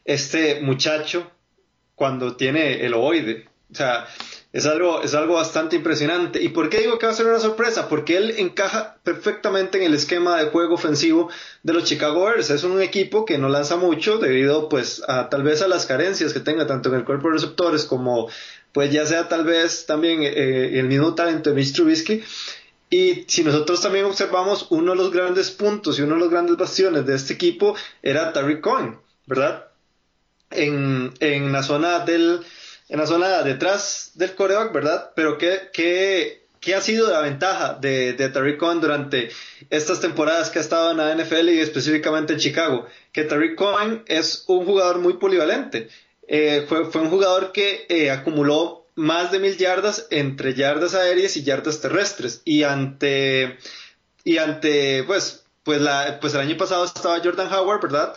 este 0.05 0.61
muchacho 0.61 1.31
cuando 1.95 2.37
tiene 2.37 2.85
el 2.85 2.95
ovoide. 2.95 3.49
O 3.73 3.75
sea, 3.75 4.07
es 4.57 4.65
algo, 4.65 5.03
es 5.03 5.13
algo 5.13 5.35
bastante 5.35 5.77
impresionante. 5.77 6.43
¿Y 6.43 6.49
por 6.49 6.71
qué 6.71 6.79
digo 6.79 6.99
que 6.99 7.05
va 7.05 7.13
a 7.13 7.15
ser 7.15 7.27
una 7.27 7.41
sorpresa? 7.41 7.91
Porque 7.91 8.17
él 8.17 8.37
encaja 8.39 8.97
perfectamente 9.03 9.77
en 9.77 9.85
el 9.85 9.93
esquema 9.93 10.39
de 10.39 10.47
juego 10.47 10.77
ofensivo 10.77 11.29
de 11.63 11.75
los 11.75 11.85
Chicago 11.85 12.25
Bears. 12.25 12.49
Es 12.49 12.65
un 12.65 12.81
equipo 12.81 13.27
que 13.27 13.37
no 13.37 13.51
lanza 13.51 13.77
mucho 13.77 14.17
debido 14.17 14.71
pues 14.71 15.03
a 15.09 15.29
tal 15.29 15.43
vez 15.43 15.61
a 15.61 15.69
las 15.69 15.85
carencias 15.85 16.33
que 16.33 16.41
tenga 16.41 16.67
tanto 16.67 16.89
en 16.89 16.95
el 16.95 17.05
cuerpo 17.05 17.29
de 17.29 17.35
receptores 17.35 17.85
como 17.85 18.31
pues 18.73 18.91
ya 18.91 19.05
sea 19.05 19.29
tal 19.29 19.45
vez 19.45 19.85
también 19.85 20.23
eh, 20.23 20.79
el 20.79 20.87
mismo 20.87 21.15
talento 21.15 21.51
de 21.51 21.57
Mitch 21.57 21.75
Trubisky. 21.75 22.25
Y 22.89 23.27
si 23.29 23.45
nosotros 23.45 23.83
también 23.83 24.07
observamos, 24.07 24.69
uno 24.71 24.93
de 24.93 24.97
los 24.97 25.13
grandes 25.13 25.51
puntos 25.51 25.99
y 25.99 26.03
uno 26.03 26.15
de 26.15 26.21
los 26.21 26.31
grandes 26.31 26.57
bastiones 26.57 27.05
de 27.05 27.15
este 27.15 27.35
equipo 27.35 27.77
era 28.03 28.33
Tariq 28.33 28.63
Cohen, 28.63 28.97
¿verdad? 29.27 29.67
En, 30.49 31.13
en, 31.21 31.53
la 31.53 31.63
zona 31.63 31.99
del, 31.99 32.41
en 32.89 32.99
la 32.99 33.07
zona 33.07 33.43
detrás 33.43 34.13
del 34.15 34.35
coreback, 34.35 34.73
¿verdad? 34.73 35.13
Pero 35.15 35.39
¿qué, 35.39 35.71
qué, 35.73 36.47
qué 36.61 36.75
ha 36.75 36.81
sido 36.81 37.11
la 37.11 37.21
ventaja 37.21 37.75
de, 37.75 38.13
de 38.13 38.29
Tariq 38.29 38.59
Cohen 38.59 38.81
durante 38.81 39.31
estas 39.71 40.01
temporadas 40.01 40.51
que 40.51 40.59
ha 40.59 40.63
estado 40.63 40.91
en 40.93 40.99
la 40.99 41.15
NFL 41.15 41.49
y 41.51 41.61
específicamente 41.61 42.35
en 42.35 42.39
Chicago? 42.39 42.87
Que 43.13 43.25
Tariq 43.25 43.57
Cohen 43.57 44.03
es 44.07 44.45
un 44.47 44.65
jugador 44.65 44.99
muy 44.99 45.15
polivalente. 45.15 45.89
Eh, 46.29 46.67
fue, 46.69 46.83
un 46.83 47.11
jugador 47.11 47.53
que 47.53 47.87
eh, 47.89 48.11
acumuló 48.11 48.87
más 48.95 49.31
de 49.31 49.39
mil 49.39 49.57
yardas 49.57 50.07
entre 50.11 50.55
yardas 50.55 50.95
aéreas 50.95 51.37
y 51.37 51.43
yardas 51.43 51.81
terrestres. 51.81 52.43
Y 52.45 52.63
ante, 52.63 53.59
y 54.25 54.39
ante, 54.39 55.05
pues, 55.05 55.45
pues, 55.63 55.81
la, 55.81 56.19
pues 56.21 56.35
el 56.35 56.41
año 56.41 56.57
pasado 56.57 56.85
estaba 56.85 57.21
Jordan 57.23 57.53
Howard, 57.53 57.83
¿verdad? 57.83 58.15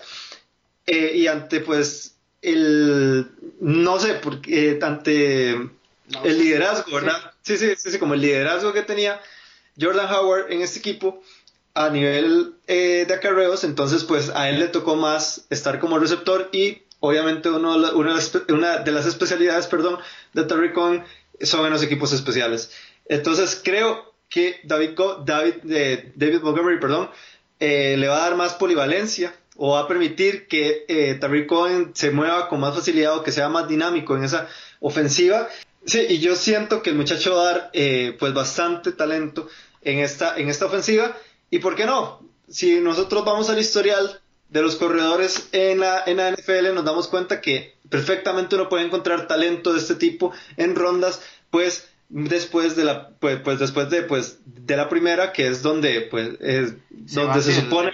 Eh, 0.85 1.13
y 1.15 1.27
ante, 1.27 1.59
pues, 1.59 2.15
el, 2.41 3.28
no 3.69 3.99
sé, 3.99 4.15
porque, 4.15 4.79
ante 4.81 5.51
el 5.51 6.39
liderazgo, 6.39 6.91
¿verdad? 6.91 7.33
Sí. 7.43 7.55
sí, 7.55 7.75
sí, 7.77 7.91
sí, 7.91 7.99
como 7.99 8.15
el 8.15 8.21
liderazgo 8.21 8.73
que 8.73 8.81
tenía 8.81 9.21
Jordan 9.79 10.11
Howard 10.11 10.51
en 10.51 10.61
este 10.61 10.79
equipo 10.79 11.21
a 11.75 11.89
nivel 11.89 12.55
eh, 12.65 13.05
de 13.07 13.13
acarreos, 13.13 13.63
entonces 13.63 14.03
pues 14.05 14.29
a 14.29 14.49
él 14.49 14.59
le 14.59 14.69
tocó 14.69 14.95
más 14.95 15.45
estar 15.51 15.79
como 15.79 15.99
receptor 15.99 16.49
y 16.51 16.81
obviamente 16.99 17.51
uno, 17.51 17.75
una, 17.93 18.77
de 18.79 18.91
las 18.91 19.05
especialidades 19.05 19.67
perdón, 19.67 19.99
de 20.33 20.45
Terry 20.45 20.73
Cohen 20.73 21.03
son 21.39 21.67
en 21.67 21.71
los 21.71 21.83
equipos 21.83 22.11
especiales. 22.11 22.71
Entonces 23.07 23.61
creo 23.63 24.15
que 24.29 24.59
David, 24.63 24.97
David, 25.23 25.53
eh, 25.69 26.11
David 26.15 26.41
Montgomery 26.41 26.79
perdón, 26.79 27.11
eh, 27.59 27.97
le 27.97 28.07
va 28.07 28.17
a 28.17 28.29
dar 28.29 28.35
más 28.35 28.55
polivalencia 28.55 29.31
o 29.61 29.73
va 29.73 29.81
a 29.81 29.87
permitir 29.89 30.47
que 30.47 30.85
eh, 30.87 31.17
Terry 31.19 31.45
Cohen 31.45 31.91
se 31.93 32.11
mueva 32.11 32.47
con 32.47 32.61
más 32.61 32.73
facilidad 32.73 33.17
o 33.17 33.23
que 33.23 33.33
sea 33.33 33.49
más 33.49 33.67
dinámico 33.67 34.15
en 34.15 34.23
esa 34.23 34.47
ofensiva. 34.79 35.49
Sí, 35.85 36.05
y 36.07 36.19
yo 36.19 36.37
siento 36.37 36.81
que 36.81 36.91
el 36.91 36.95
muchacho 36.95 37.35
va 37.35 37.41
a 37.41 37.53
dar 37.53 37.69
eh, 37.73 38.15
pues 38.17 38.33
bastante 38.33 38.93
talento 38.93 39.49
en 39.81 39.99
esta, 39.99 40.37
en 40.37 40.47
esta 40.47 40.65
ofensiva. 40.65 41.15
¿Y 41.51 41.59
por 41.59 41.75
qué 41.75 41.85
no? 41.85 42.21
Si 42.47 42.79
nosotros 42.79 43.25
vamos 43.25 43.49
al 43.49 43.59
historial 43.59 44.21
de 44.47 44.61
los 44.61 44.77
corredores 44.77 45.49
en 45.51 45.81
la, 45.81 46.03
en 46.05 46.17
la 46.17 46.31
NFL, 46.31 46.73
nos 46.73 46.85
damos 46.85 47.09
cuenta 47.09 47.41
que 47.41 47.75
perfectamente 47.89 48.55
uno 48.55 48.69
puede 48.69 48.85
encontrar 48.85 49.27
talento 49.27 49.73
de 49.73 49.79
este 49.79 49.95
tipo 49.95 50.31
en 50.55 50.75
rondas, 50.75 51.21
pues 51.51 51.89
después 52.09 52.75
de 52.75 52.83
la 52.83 53.09
pues, 53.09 53.39
pues 53.43 53.59
después 53.59 53.89
de 53.89 54.01
pues 54.01 54.39
de 54.45 54.75
la 54.75 54.89
primera 54.89 55.31
que 55.31 55.47
es 55.47 55.61
donde 55.61 56.01
pues 56.01 56.29
es 56.41 56.73
donde 56.89 57.41
se 57.41 57.53
supone 57.53 57.91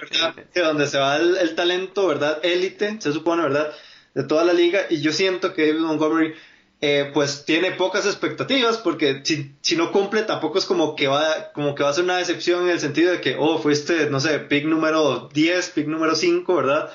que 0.54 0.60
donde 0.62 0.88
se 0.88 0.98
va 0.98 1.18
el, 1.18 1.54
talento 1.56 2.08
verdad 2.08 2.40
élite 2.44 2.98
se 3.00 3.12
supone 3.12 3.44
verdad 3.44 3.72
de 4.16 4.24
toda 4.24 4.44
la 4.44 4.54
liga. 4.54 4.88
Y 4.90 5.02
yo 5.02 5.12
siento 5.12 5.54
que 5.54 5.68
David 5.68 5.82
Montgomery 5.82 6.34
eh, 6.82 7.12
pues 7.14 7.46
tiene 7.46 7.72
pocas 7.72 8.06
expectativas 8.06 8.78
porque 8.78 9.22
si, 9.24 9.54
si, 9.62 9.76
no 9.76 9.92
cumple 9.92 10.24
tampoco 10.24 10.58
es 10.58 10.66
como 10.66 10.96
que 10.96 11.08
va 11.08 11.52
como 11.54 11.76
que 11.76 11.84
va 11.84 11.90
a 11.90 11.94
ser 11.94 12.04
una 12.04 12.18
decepción 12.18 12.64
en 12.64 12.70
el 12.70 12.80
sentido 12.80 13.12
de 13.12 13.22
que 13.22 13.36
oh 13.38 13.60
fuiste 13.60 14.10
no 14.10 14.20
sé 14.20 14.40
pick 14.40 14.66
número 14.66 15.30
10 15.34 15.70
pick 15.70 15.88
número 15.88 16.16
5 16.16 16.54
verdad 16.54 16.92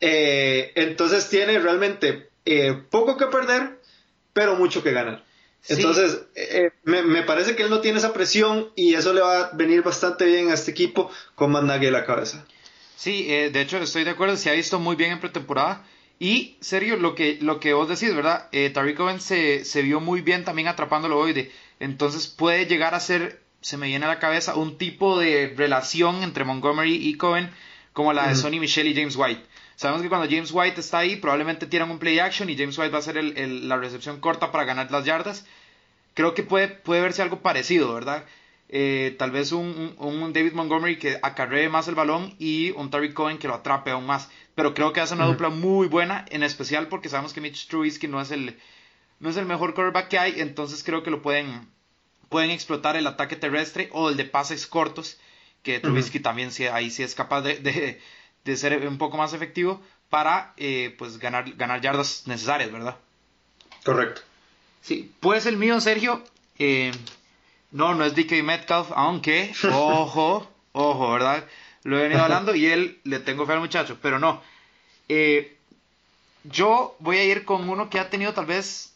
eh, 0.00 0.72
entonces 0.74 1.28
tiene 1.30 1.58
realmente 1.58 2.28
eh, 2.44 2.82
poco 2.90 3.16
que 3.16 3.26
perder 3.26 3.80
pero 4.34 4.56
mucho 4.56 4.82
que 4.82 4.92
ganar 4.92 5.24
entonces, 5.68 6.22
eh, 6.34 6.70
me, 6.84 7.22
parece 7.22 7.54
que 7.54 7.62
él 7.62 7.70
no 7.70 7.80
tiene 7.80 7.98
esa 7.98 8.12
presión 8.12 8.68
y 8.74 8.94
eso 8.94 9.12
le 9.12 9.20
va 9.20 9.40
a 9.40 9.50
venir 9.52 9.82
bastante 9.82 10.24
bien 10.24 10.50
a 10.50 10.54
este 10.54 10.70
equipo 10.70 11.10
con 11.34 11.50
Managui 11.50 11.88
a 11.88 11.90
la 11.90 12.06
cabeza. 12.06 12.46
Sí, 12.96 13.26
eh, 13.28 13.50
de 13.50 13.60
hecho 13.60 13.78
estoy 13.78 14.04
de 14.04 14.10
acuerdo, 14.10 14.36
se 14.36 14.50
ha 14.50 14.54
visto 14.54 14.78
muy 14.78 14.96
bien 14.96 15.12
en 15.12 15.20
pretemporada. 15.20 15.84
Y, 16.20 16.56
serio, 16.60 16.96
lo 16.96 17.14
que, 17.14 17.38
lo 17.40 17.60
que 17.60 17.74
vos 17.74 17.88
decís, 17.88 18.14
¿verdad? 18.14 18.48
Eh, 18.50 18.70
Tariq 18.70 18.98
Owen 18.98 19.20
se, 19.20 19.64
se, 19.64 19.82
vio 19.82 20.00
muy 20.00 20.20
bien 20.20 20.44
también 20.44 20.68
atrapándolo 20.68 21.18
hoy. 21.18 21.50
Entonces 21.78 22.26
puede 22.26 22.66
llegar 22.66 22.94
a 22.94 23.00
ser, 23.00 23.40
se 23.60 23.76
me 23.76 23.86
viene 23.86 24.06
a 24.06 24.08
la 24.08 24.18
cabeza, 24.18 24.56
un 24.56 24.78
tipo 24.78 25.18
de 25.18 25.54
relación 25.56 26.22
entre 26.24 26.44
Montgomery 26.44 26.96
y 26.96 27.14
Cohen 27.16 27.50
como 27.92 28.12
la 28.12 28.28
de 28.28 28.36
Sonny 28.36 28.58
Michel 28.58 28.86
y 28.86 28.94
James 28.94 29.16
White. 29.16 29.42
Sabemos 29.78 30.02
que 30.02 30.08
cuando 30.08 30.26
James 30.28 30.50
White 30.50 30.80
está 30.80 30.98
ahí, 30.98 31.14
probablemente 31.14 31.64
tiran 31.64 31.88
un 31.88 32.00
play 32.00 32.18
action 32.18 32.50
y 32.50 32.56
James 32.58 32.76
White 32.76 32.90
va 32.90 32.96
a 32.96 32.98
hacer 32.98 33.14
la 33.22 33.76
recepción 33.76 34.18
corta 34.18 34.50
para 34.50 34.64
ganar 34.64 34.90
las 34.90 35.04
yardas. 35.04 35.46
Creo 36.14 36.34
que 36.34 36.42
puede, 36.42 36.66
puede 36.66 37.00
verse 37.00 37.22
algo 37.22 37.42
parecido, 37.42 37.94
¿verdad? 37.94 38.24
Eh, 38.70 39.14
tal 39.20 39.30
vez 39.30 39.52
un, 39.52 39.94
David 40.34 40.52
Montgomery 40.54 40.98
que 40.98 41.20
acarree 41.22 41.68
más 41.68 41.86
el 41.86 41.94
balón 41.94 42.34
y 42.40 42.72
un 42.72 42.90
Tariq 42.90 43.14
Cohen 43.14 43.38
que 43.38 43.46
lo 43.46 43.54
atrape 43.54 43.92
aún 43.92 44.04
más. 44.04 44.28
Pero 44.56 44.74
creo 44.74 44.92
que 44.92 45.00
hace 45.00 45.14
una 45.14 45.26
dupla 45.26 45.48
muy 45.48 45.86
buena, 45.86 46.24
en 46.30 46.42
especial 46.42 46.88
porque 46.88 47.08
sabemos 47.08 47.32
que 47.32 47.40
Mitch 47.40 47.68
Trubisky 47.68 48.08
no 48.08 48.20
es 48.20 48.32
el, 48.32 48.58
no 49.20 49.30
es 49.30 49.36
el 49.36 49.46
mejor 49.46 49.74
quarterback 49.74 50.08
que 50.08 50.18
hay, 50.18 50.40
entonces 50.40 50.82
creo 50.82 51.04
que 51.04 51.12
lo 51.12 51.22
pueden, 51.22 51.68
pueden 52.28 52.50
explotar 52.50 52.96
el 52.96 53.06
ataque 53.06 53.36
terrestre 53.36 53.90
o 53.92 54.08
el 54.08 54.16
de 54.16 54.24
pases 54.24 54.66
cortos, 54.66 55.20
que 55.62 55.78
Trubisky 55.78 56.18
también 56.18 56.50
ahí 56.72 56.90
sí 56.90 57.04
es 57.04 57.14
capaz 57.14 57.42
de, 57.42 57.58
de 57.58 58.00
ser 58.56 58.86
un 58.86 58.98
poco 58.98 59.16
más 59.16 59.32
efectivo 59.32 59.80
para 60.08 60.52
eh, 60.56 60.94
pues 60.98 61.18
ganar, 61.18 61.52
ganar 61.52 61.80
yardas 61.80 62.22
necesarias, 62.26 62.72
¿verdad? 62.72 62.96
Correcto. 63.84 64.22
Sí, 64.80 65.12
pues 65.20 65.46
el 65.46 65.56
mío, 65.56 65.80
Sergio, 65.80 66.22
eh, 66.58 66.92
no, 67.70 67.94
no 67.94 68.04
es 68.04 68.14
DK 68.14 68.42
Metcalf, 68.42 68.90
aunque, 68.94 69.52
ojo, 69.72 70.50
ojo, 70.72 71.12
¿verdad? 71.12 71.44
Lo 71.84 71.98
he 71.98 72.02
venido 72.02 72.22
hablando 72.22 72.54
y 72.54 72.66
él 72.66 73.00
le 73.04 73.20
tengo 73.20 73.46
fe 73.46 73.52
al 73.52 73.60
muchacho, 73.60 73.98
pero 74.00 74.18
no. 74.18 74.42
Eh, 75.08 75.56
yo 76.44 76.96
voy 76.98 77.18
a 77.18 77.24
ir 77.24 77.44
con 77.44 77.68
uno 77.68 77.90
que 77.90 77.98
ha 77.98 78.10
tenido 78.10 78.32
tal 78.32 78.46
vez 78.46 78.94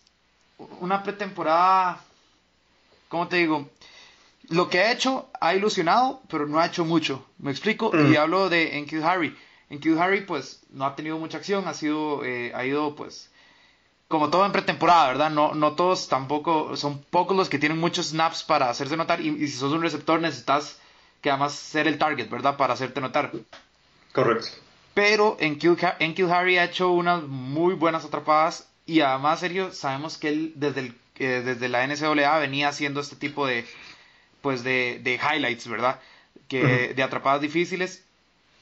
una 0.81 1.03
pretemporada, 1.03 2.03
¿cómo 3.09 3.29
te 3.29 3.37
digo? 3.37 3.69
Lo 4.49 4.69
que 4.69 4.81
ha 4.81 4.93
hecho 4.93 5.31
ha 5.41 5.55
ilusionado, 5.55 6.23
pero 6.29 6.47
no 6.47 6.61
ha 6.61 6.67
hecho 6.67 6.85
mucho. 6.85 7.25
¿Me 7.39 7.51
explico? 7.51 7.91
Y 7.95 8.15
mm. 8.15 8.17
hablo 8.17 8.49
de 8.49 8.79
Enkill 8.79 9.03
Harry. 9.03 9.37
Enkill 9.71 9.99
Harry, 9.99 10.21
pues, 10.23 10.63
no 10.71 10.85
ha 10.85 10.95
tenido 10.95 11.19
mucha 11.19 11.39
acción, 11.39 11.67
ha 11.67 11.75
sido, 11.75 12.25
eh, 12.25 12.53
ha 12.55 12.65
ido, 12.65 12.95
pues, 12.95 13.31
como 14.09 14.29
todo 14.29 14.45
en 14.45 14.53
pretemporada, 14.53 15.09
¿verdad? 15.09 15.31
No, 15.31 15.55
no 15.55 15.73
todos 15.73 16.09
tampoco, 16.09 16.77
son 16.77 17.03
pocos 17.03 17.35
los 17.35 17.49
que 17.49 17.59
tienen 17.59 17.79
muchos 17.79 18.09
snaps 18.09 18.43
para 18.43 18.69
hacerse 18.69 18.97
notar. 18.97 19.23
Y, 19.23 19.49
si 19.49 19.57
sos 19.57 19.73
un 19.73 19.81
receptor, 19.81 20.21
necesitas 20.21 20.79
que 21.23 21.31
además 21.31 21.55
ser 21.55 21.89
el 21.89 21.97
target, 21.97 22.29
¿verdad? 22.29 22.59
Para 22.59 22.75
hacerte 22.75 23.01
notar. 23.01 23.33
Correcto. 24.13 24.49
Pero 24.93 25.39
Enkill, 25.41 25.79
Enkill 25.99 26.31
Harry 26.31 26.59
ha 26.59 26.65
hecho 26.65 26.91
unas 26.91 27.23
muy 27.23 27.75
buenas 27.75 28.05
atrapadas. 28.05 28.69
Y 28.85 29.01
además, 29.01 29.41
serio, 29.41 29.73
sabemos 29.73 30.19
que 30.19 30.29
él 30.29 30.53
desde, 30.57 30.81
el, 30.81 30.95
eh, 31.17 31.43
desde 31.43 31.71
la 31.71 31.87
NCAA 31.87 32.39
venía 32.39 32.69
haciendo 32.69 33.01
este 33.01 33.17
tipo 33.17 33.47
de, 33.47 33.65
pues 34.43 34.63
de, 34.63 35.01
de 35.03 35.15
highlights, 35.15 35.67
¿verdad? 35.69 36.01
Que, 36.49 36.93
De 36.95 37.03
atrapadas 37.03 37.41
difíciles. 37.41 38.05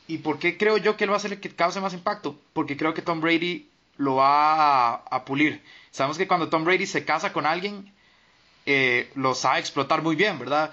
¿Y 0.06 0.18
por 0.18 0.38
qué 0.38 0.56
creo 0.56 0.76
yo 0.76 0.96
que 0.96 1.04
él 1.04 1.12
va 1.12 1.16
a 1.16 1.20
ser 1.20 1.32
el 1.32 1.40
que 1.40 1.50
cause 1.50 1.80
más 1.80 1.94
impacto? 1.94 2.38
Porque 2.52 2.76
creo 2.76 2.94
que 2.94 3.02
Tom 3.02 3.20
Brady 3.20 3.68
lo 3.96 4.16
va 4.16 4.94
a, 4.94 5.24
pulir. 5.24 5.62
Sabemos 5.90 6.16
que 6.16 6.26
cuando 6.26 6.48
Tom 6.48 6.64
Brady 6.64 6.86
se 6.86 7.04
casa 7.04 7.32
con 7.32 7.46
alguien, 7.46 7.92
eh, 8.66 9.10
lo 9.14 9.34
sabe 9.34 9.60
explotar 9.60 10.02
muy 10.02 10.16
bien, 10.16 10.38
¿verdad? 10.38 10.70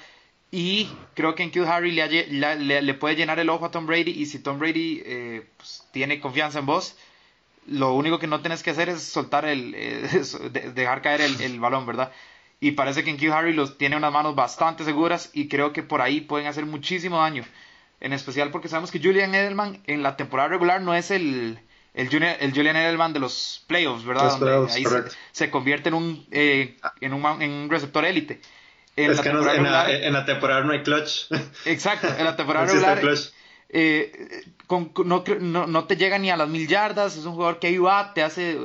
Y 0.49 0.89
creo 1.13 1.35
que 1.35 1.43
en 1.43 1.51
Kill 1.51 1.65
Harry 1.65 1.91
le, 1.91 2.81
le, 2.81 2.93
puede 2.93 3.15
llenar 3.15 3.37
el 3.39 3.49
ojo 3.49 3.65
a 3.65 3.71
Tom 3.71 3.85
Brady. 3.85 4.11
Y 4.11 4.25
si 4.27 4.39
Tom 4.39 4.59
Brady 4.59 5.03
eh, 5.05 5.47
pues, 5.57 5.83
tiene 5.91 6.21
confianza 6.21 6.59
en 6.59 6.65
vos, 6.65 6.95
lo 7.67 7.93
único 7.93 8.17
que 8.17 8.27
no 8.27 8.39
tienes 8.39 8.63
que 8.63 8.69
hacer 8.69 8.89
es 8.89 9.03
soltar 9.03 9.45
el, 9.45 9.73
eh, 9.75 10.23
dejar 10.73 11.01
caer 11.01 11.21
el, 11.21 11.41
el, 11.41 11.59
balón, 11.59 11.85
¿verdad? 11.85 12.11
Y 12.59 12.71
parece 12.71 13.03
que 13.03 13.11
en 13.11 13.17
Q 13.17 13.31
Harry 13.33 13.53
los 13.53 13.77
tiene 13.77 13.97
unas 13.97 14.11
manos 14.11 14.35
bastante 14.35 14.83
seguras 14.83 15.29
y 15.33 15.47
creo 15.47 15.73
que 15.73 15.83
por 15.83 16.01
ahí 16.01 16.21
pueden 16.21 16.47
hacer 16.47 16.65
muchísimo 16.65 17.19
daño. 17.19 17.43
En 17.99 18.13
especial 18.13 18.51
porque 18.51 18.67
sabemos 18.67 18.91
que 18.91 18.99
Julian 18.99 19.33
Edelman 19.33 19.81
en 19.85 20.03
la 20.03 20.17
temporada 20.17 20.49
regular 20.49 20.81
no 20.81 20.93
es 20.95 21.11
el, 21.11 21.59
el, 21.93 22.09
el 22.13 22.53
Julian 22.53 22.75
Edelman 22.75 23.13
de 23.13 23.19
los 23.19 23.63
playoffs, 23.67 24.05
¿verdad? 24.05 24.67
ahí 24.69 24.85
se, 25.31 25.49
convierte 25.49 25.89
en 25.89 25.95
un, 25.95 26.27
eh, 26.31 26.77
en 27.01 27.13
un, 27.13 27.41
en 27.41 27.51
un 27.51 27.69
receptor 27.69 28.05
élite. 28.05 28.41
En, 28.95 29.11
es 29.11 29.17
la 29.17 29.23
que 29.23 29.33
no, 29.33 29.51
en, 29.51 29.63
la, 29.63 29.91
en, 29.91 30.13
la, 30.13 30.25
temporada 30.25 30.61
no 30.61 30.73
hay 30.73 30.81
clutch. 30.81 31.27
Exacto, 31.65 32.07
en 32.07 32.25
la 32.25 32.35
temporada 32.35 32.65
regular 32.65 32.99
eh, 33.69 34.45
con, 34.65 34.91
no, 35.05 35.23
no, 35.39 35.67
no, 35.67 35.85
te 35.85 35.97
llega 35.97 36.17
ni 36.17 36.29
a 36.29 36.37
las 36.37 36.47
mil 36.47 36.67
yardas, 36.67 37.17
es 37.17 37.25
un 37.25 37.33
jugador 37.33 37.59
que 37.59 37.67
ahí 37.67 37.77
va, 37.77 38.13
te 38.13 38.23
hace 38.23 38.57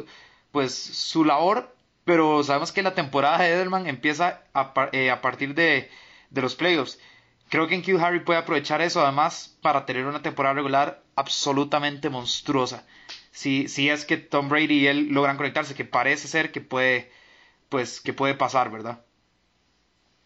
pues 0.52 0.74
su 0.74 1.24
labor, 1.24 1.74
pero 2.04 2.42
sabemos 2.42 2.72
que 2.72 2.82
la 2.82 2.94
temporada 2.94 3.38
de 3.38 3.50
Edelman 3.50 3.86
empieza 3.86 4.42
a, 4.54 4.72
eh, 4.92 5.10
a 5.10 5.20
partir 5.20 5.54
de, 5.54 5.88
de, 6.30 6.42
los 6.42 6.54
playoffs. 6.54 6.98
Creo 7.48 7.68
que 7.68 7.74
en 7.74 7.82
Q 7.82 7.98
Harry 8.00 8.20
puede 8.20 8.38
aprovechar 8.38 8.80
eso 8.80 9.02
además 9.02 9.56
para 9.62 9.86
tener 9.86 10.06
una 10.06 10.22
temporada 10.22 10.54
regular 10.54 11.02
absolutamente 11.14 12.10
monstruosa. 12.10 12.84
Si, 13.30 13.68
si 13.68 13.88
es 13.88 14.04
que 14.04 14.16
Tom 14.16 14.48
Brady 14.48 14.80
y 14.80 14.86
él 14.86 15.08
logran 15.10 15.36
conectarse, 15.36 15.74
que 15.74 15.84
parece 15.84 16.28
ser 16.28 16.50
que 16.52 16.60
puede, 16.60 17.10
pues, 17.68 18.00
que 18.00 18.12
puede 18.12 18.34
pasar, 18.34 18.70
¿verdad? 18.70 19.00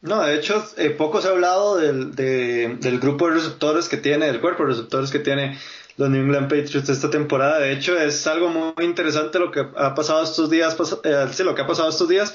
No, 0.03 0.23
de 0.23 0.37
hecho, 0.37 0.65
eh, 0.77 0.91
poco 0.91 1.21
se 1.21 1.29
ha 1.29 1.33
hablado 1.33 1.77
del, 1.77 2.15
del 2.15 3.01
grupo 3.01 3.29
de 3.29 3.35
receptores 3.35 3.89
que 3.89 3.97
tiene, 3.97 4.27
del 4.27 4.41
cuerpo 4.41 4.63
de 4.63 4.71
receptores 4.71 5.11
que 5.11 5.19
tiene 5.19 5.59
los 5.97 6.11
New 6.11 6.23
England 6.23 6.49
Patriots 6.49 6.89
esta 6.89 7.11
temporada. 7.11 7.59
De 7.59 7.73
hecho, 7.73 7.99
es 7.99 8.27
algo 8.27 8.49
muy 8.49 8.85
interesante 8.85 9.39
lo 9.39 9.51
que 9.51 9.67
ha 9.77 9.95
pasado 9.95 10.23
estos 10.23 10.51
días, 10.51 10.77
eh, 11.05 11.27
sí, 11.33 11.43
lo 11.43 11.55
que 11.55 11.63
ha 11.63 11.67
pasado 11.67 11.89
estos 11.89 12.09
días 12.09 12.35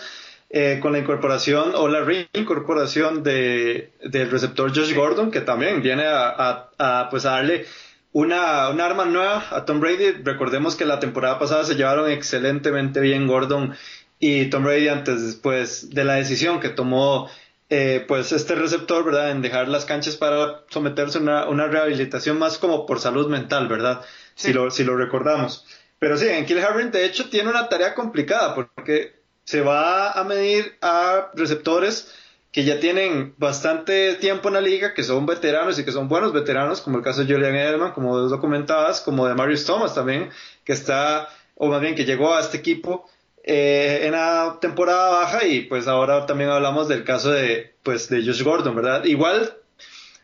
eh, 0.50 0.80
con 0.82 0.91
la 0.91 1.00
incorporación 1.00 1.74
o 1.75 1.88
la 1.88 2.01
reincorporación 2.01 3.24
de, 3.24 3.94
del 4.03 4.30
receptor 4.30 4.75
Josh 4.75 4.94
Gordon, 4.94 5.32
que 5.32 5.41
también 5.41 5.82
viene 5.82 6.03
a, 6.06 6.70
a, 6.77 7.10
pues 7.10 7.25
a 7.25 7.32
darle 7.32 7.65
una, 8.12 8.70
una, 8.70 8.86
arma 8.86 9.06
nueva 9.06 9.46
a 9.51 9.63
Tom 9.63 9.80
Brady. 9.80 10.12
Recordemos 10.24 10.75
que 10.75 10.86
la 10.86 11.00
temporada 11.00 11.39
pasada 11.39 11.63
se 11.63 11.75
llevaron 11.75 12.10
excelentemente 12.10 13.00
bien 13.00 13.27
Gordon 13.27 13.75
y 14.20 14.46
Tom 14.50 14.63
Brady 14.63 14.89
antes 14.89 15.25
después 15.25 15.89
de 15.89 16.03
la 16.03 16.15
decisión 16.15 16.60
que 16.60 16.70
tomó 16.70 17.30
eh, 17.74 18.04
pues 18.06 18.34
este 18.34 18.54
receptor, 18.56 19.06
¿verdad? 19.06 19.32
En 19.32 19.42
dejar 19.42 19.70
las 19.70 19.86
canchas 19.86 20.18
para 20.18 20.66
someterse 20.70 21.20
a 21.20 21.48
una, 21.48 21.68
rehabilitación 21.68 22.38
más 22.38 22.58
como 22.58 22.86
por 22.86 23.00
salud 23.00 23.30
mental, 23.30 23.70
¿verdad? 23.70 24.01
Si, 24.36 24.51
lo, 24.51 24.70
si 24.72 24.84
lo 24.84 24.98
recordamos. 24.98 25.66
Pero 25.98 26.18
sí, 26.18 26.28
en 26.28 26.46
Kill 26.46 26.60
Harvin 26.60 26.92
de 26.92 27.06
hecho 27.06 27.30
tiene 27.30 27.50
una 27.50 27.70
tarea 27.70 27.96
complicada 27.96 28.56
porque 28.56 29.22
se 29.46 29.62
va 29.62 30.12
a 30.12 30.22
medir 30.25 30.78
a 30.82 31.32
receptores 31.34 32.13
que 32.51 32.66
ya 32.66 32.82
tienen 32.82 33.36
bastante 33.38 34.16
tiempo 34.16 34.50
en 34.50 34.56
la 34.56 34.62
liga, 34.62 34.94
que 34.94 35.04
son 35.04 35.25
veteranos 35.25 35.80
y 35.80 35.86
que 35.86 35.94
son 35.94 36.10
buenos 36.10 36.34
veteranos, 36.34 36.82
como 36.82 36.98
el 36.98 37.04
caso 37.06 37.24
de 37.24 37.34
Julian 37.34 37.56
Edelman, 37.56 37.94
como 37.94 38.18
lo 38.20 38.40
comentabas, 38.42 39.00
como 39.00 39.28
de 39.28 39.34
Marius 39.34 39.63
Thomas 39.63 39.96
también, 39.96 40.30
que 40.66 40.74
está 40.74 41.30
o 41.56 41.70
más 41.70 41.80
bien 41.80 41.96
que 41.96 42.04
llegó 42.04 42.34
a 42.34 42.42
este 42.42 42.58
equipo 42.58 43.10
eh, 43.43 44.01
en 44.03 44.12
la 44.12 44.57
temporada 44.62 45.10
baja 45.10 45.45
y 45.45 45.62
pues 45.62 45.88
ahora 45.88 46.25
también 46.25 46.50
hablamos 46.50 46.88
del 46.88 47.03
caso 47.03 47.31
de, 47.31 47.74
pues, 47.83 48.10
de 48.10 48.24
Josh 48.24 48.43
Gordon, 48.43 48.75
¿verdad? 48.75 49.05
Igual 49.05 49.55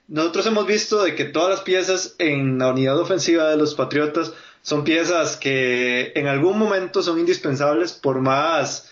nosotros 0.07 0.45
hemos 0.45 0.65
visto 0.65 1.03
de 1.03 1.15
que 1.15 1.25
todas 1.25 1.49
las 1.49 1.61
piezas 1.61 2.15
en 2.17 2.59
la 2.59 2.69
unidad 2.69 2.97
ofensiva 2.99 3.49
de 3.49 3.57
los 3.57 3.75
Patriotas 3.75 4.31
son 4.61 4.83
piezas 4.83 5.35
que 5.35 6.11
en 6.15 6.27
algún 6.27 6.57
momento 6.57 7.01
son 7.01 7.19
indispensables 7.19 7.93
por 7.93 8.21
más, 8.21 8.89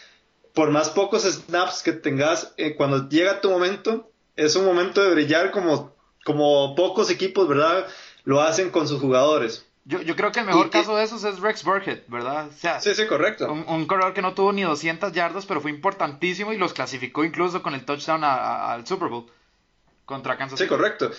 por 0.53 0.71
más 0.71 0.89
pocos 0.89 1.23
snaps 1.23 1.83
que 1.83 1.93
tengas. 1.93 2.53
Eh, 2.57 2.75
cuando 2.75 3.07
llega 3.09 3.41
tu 3.41 3.49
momento, 3.49 4.09
es 4.35 4.55
un 4.55 4.65
momento 4.65 5.03
de 5.03 5.13
brillar 5.13 5.51
como, 5.51 5.93
como 6.23 6.75
pocos 6.75 7.09
equipos, 7.09 7.47
¿verdad? 7.47 7.87
Lo 8.23 8.41
hacen 8.41 8.69
con 8.69 8.87
sus 8.87 8.99
jugadores. 8.99 9.64
Yo, 9.87 10.01
yo 10.01 10.15
creo 10.15 10.31
que 10.31 10.39
el 10.39 10.47
mejor 10.47 10.71
caso 10.71 10.97
de 10.97 11.03
esos 11.03 11.23
es 11.23 11.39
Rex 11.39 11.63
Burkhead, 11.63 11.99
¿verdad? 12.07 12.49
sí, 12.81 12.95
sí, 12.95 13.05
correcto. 13.05 13.51
Un, 13.51 13.85
corredor 13.85 14.15
que 14.15 14.23
no 14.23 14.33
tuvo 14.33 14.51
ni 14.51 14.63
200 14.63 15.13
yardas, 15.13 15.45
pero 15.45 15.61
fue 15.61 15.69
importantísimo 15.69 16.51
y 16.53 16.57
los 16.57 16.73
clasificó 16.73 17.23
incluso 17.23 17.61
con 17.61 17.75
el 17.75 17.85
touchdown 17.85 18.23
al 18.23 18.87
Super 18.87 19.09
Bowl 19.09 19.27
contra 20.05 20.37
Kansas 20.37 20.57
City. 20.57 20.67
Sí, 20.67 20.75
correcto. 20.75 21.11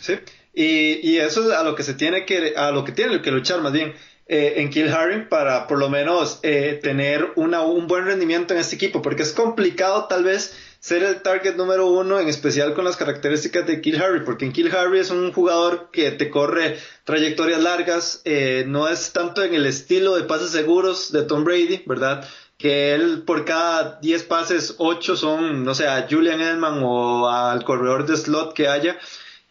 Sí. 0.00 0.18
Y, 0.54 1.08
y, 1.08 1.18
eso 1.18 1.44
es 1.44 1.56
a 1.56 1.62
lo 1.62 1.74
que 1.74 1.82
se 1.82 1.92
tiene 1.94 2.24
que, 2.24 2.54
a 2.56 2.70
lo 2.70 2.84
que 2.84 2.92
tiene 2.92 3.20
que 3.20 3.30
luchar 3.30 3.60
más 3.60 3.72
bien 3.72 3.94
eh, 4.26 4.54
en 4.56 4.70
Kill 4.70 4.90
Harry 4.90 5.26
para 5.26 5.66
por 5.66 5.78
lo 5.78 5.90
menos 5.90 6.40
eh, 6.42 6.80
tener 6.82 7.32
una, 7.36 7.60
un 7.60 7.86
buen 7.86 8.06
rendimiento 8.06 8.54
en 8.54 8.60
este 8.60 8.76
equipo, 8.76 9.02
porque 9.02 9.22
es 9.22 9.32
complicado 9.32 10.06
tal 10.06 10.24
vez 10.24 10.58
ser 10.84 11.02
el 11.02 11.22
target 11.22 11.56
número 11.56 11.86
uno, 11.86 12.20
en 12.20 12.28
especial 12.28 12.74
con 12.74 12.84
las 12.84 12.98
características 12.98 13.66
de 13.66 13.80
Kill 13.80 14.02
Harry, 14.02 14.22
porque 14.22 14.44
en 14.44 14.52
Kill 14.52 14.70
Harry 14.76 14.98
es 14.98 15.10
un 15.10 15.32
jugador 15.32 15.88
que 15.90 16.10
te 16.10 16.28
corre 16.28 16.76
trayectorias 17.04 17.62
largas, 17.62 18.20
eh, 18.26 18.64
no 18.66 18.86
es 18.86 19.14
tanto 19.14 19.42
en 19.42 19.54
el 19.54 19.64
estilo 19.64 20.14
de 20.14 20.24
pases 20.24 20.50
seguros 20.50 21.10
de 21.10 21.22
Tom 21.22 21.42
Brady, 21.42 21.84
¿verdad? 21.86 22.28
Que 22.58 22.92
él 22.92 23.22
por 23.22 23.46
cada 23.46 23.98
10 24.02 24.24
pases, 24.24 24.74
8 24.76 25.16
son, 25.16 25.64
no 25.64 25.74
sé, 25.74 25.88
a 25.88 26.06
Julian 26.06 26.42
Edelman 26.42 26.82
o 26.82 27.30
al 27.30 27.64
corredor 27.64 28.04
de 28.04 28.18
slot 28.18 28.52
que 28.52 28.68
haya 28.68 28.98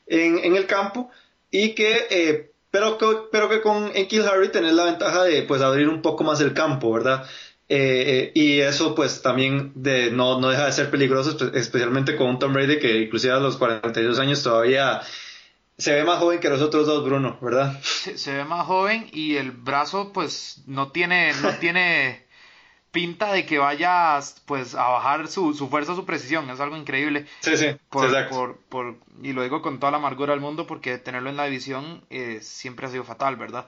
en, 0.06 0.56
el 0.56 0.68
campo, 0.68 1.10
y 1.50 1.74
que, 1.74 2.06
eh, 2.12 2.52
pero, 2.70 3.00
que, 3.00 3.08
pero 3.32 3.50
que 3.50 3.62
con 3.62 3.90
en 3.96 4.08
Kill 4.08 4.28
Harry 4.28 4.50
tenés 4.50 4.74
la 4.74 4.84
ventaja 4.84 5.24
de 5.24 5.42
pues 5.42 5.64
abrir 5.64 5.90
un 5.90 6.04
poco 6.04 6.24
más 6.24 6.42
el 6.42 6.54
campo, 6.54 6.94
¿verdad? 6.94 7.26
Eh, 7.70 8.32
y 8.36 8.60
eso 8.60 8.94
pues 8.94 9.22
también 9.22 9.72
de, 9.76 10.12
no, 10.12 10.40
no 10.40 10.50
deja 10.50 10.66
de 10.66 10.72
ser 10.72 10.92
peligroso, 10.92 11.38
especialmente 11.54 12.16
con 12.16 12.28
un 12.28 12.40
Tom 12.40 12.54
Brady 12.54 12.78
que 12.78 13.02
inclusive 13.02 13.34
a 13.34 13.40
los 13.40 13.58
42 13.58 14.20
años 14.20 14.44
todavía 14.44 15.02
se 15.78 15.94
ve 15.94 16.04
más 16.04 16.20
joven 16.20 16.40
que 16.40 16.50
los 16.50 16.62
otros 16.62 16.86
dos, 16.86 17.04
Bruno, 17.04 17.38
¿verdad? 17.42 17.80
Se, 17.82 18.34
ve 18.34 18.44
más 18.44 18.68
joven 18.68 19.10
y 19.12 19.38
el 19.38 19.52
brazo 19.52 20.12
pues 20.14 20.62
no 20.68 20.92
tiene, 20.92 21.34
no 21.42 21.50
tiene 21.60 22.26
pinta 22.92 23.34
de 23.34 23.46
que 23.46 23.58
vaya 23.58 24.20
pues 24.46 24.76
a 24.76 24.90
bajar 24.90 25.28
su, 25.28 25.54
su 25.54 25.68
fuerza, 25.68 25.96
su 25.96 26.06
precisión, 26.06 26.50
es 26.50 26.60
algo 26.60 26.78
increíble. 26.78 27.26
Sí, 27.40 27.58
sí, 27.58 27.76
por, 27.90 28.58
por, 28.70 28.98
y 29.24 29.34
lo 29.34 29.42
digo 29.42 29.62
con 29.62 29.80
toda 29.80 29.92
la 29.92 29.98
amargura 29.98 30.34
del 30.34 30.42
mundo 30.42 30.68
porque 30.68 31.00
tenerlo 31.00 31.30
en 31.30 31.38
la 31.38 31.46
división 31.46 32.04
eh, 32.10 32.40
siempre 32.42 32.86
ha 32.86 32.90
sido 32.90 33.04
fatal, 33.04 33.36
¿verdad? 33.36 33.66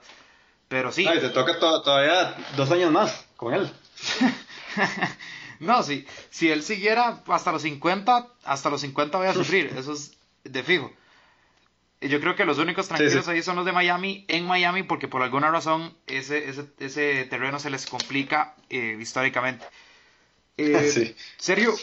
Pero 0.68 0.92
sí. 0.92 1.06
Ay, 1.06 1.20
te 1.20 1.30
toca 1.30 1.58
todavía 1.58 2.36
dos 2.56 2.70
años 2.70 2.92
más 2.92 3.26
con 3.36 3.54
él. 3.54 3.70
no, 5.60 5.82
si, 5.82 6.06
si 6.30 6.50
él 6.50 6.62
siguiera 6.62 7.22
hasta 7.26 7.52
los 7.52 7.62
50, 7.62 8.28
hasta 8.44 8.70
los 8.70 8.80
50 8.80 9.18
voy 9.18 9.26
a 9.28 9.34
sufrir, 9.34 9.72
eso 9.76 9.92
es 9.92 10.16
de 10.44 10.62
fijo. 10.62 10.92
Yo 12.00 12.20
creo 12.20 12.36
que 12.36 12.44
los 12.44 12.58
únicos 12.58 12.88
tranquilos 12.88 13.26
ahí 13.26 13.42
son 13.42 13.56
los 13.56 13.64
de 13.64 13.72
Miami, 13.72 14.26
en 14.28 14.44
Miami, 14.44 14.82
porque 14.82 15.08
por 15.08 15.22
alguna 15.22 15.50
razón 15.50 15.96
ese, 16.06 16.48
ese, 16.48 16.66
ese 16.78 17.24
terreno 17.24 17.58
se 17.58 17.70
les 17.70 17.86
complica 17.86 18.54
eh, 18.68 18.98
históricamente. 19.00 19.64
Eh, 20.58 21.16
Sergio, 21.38 21.74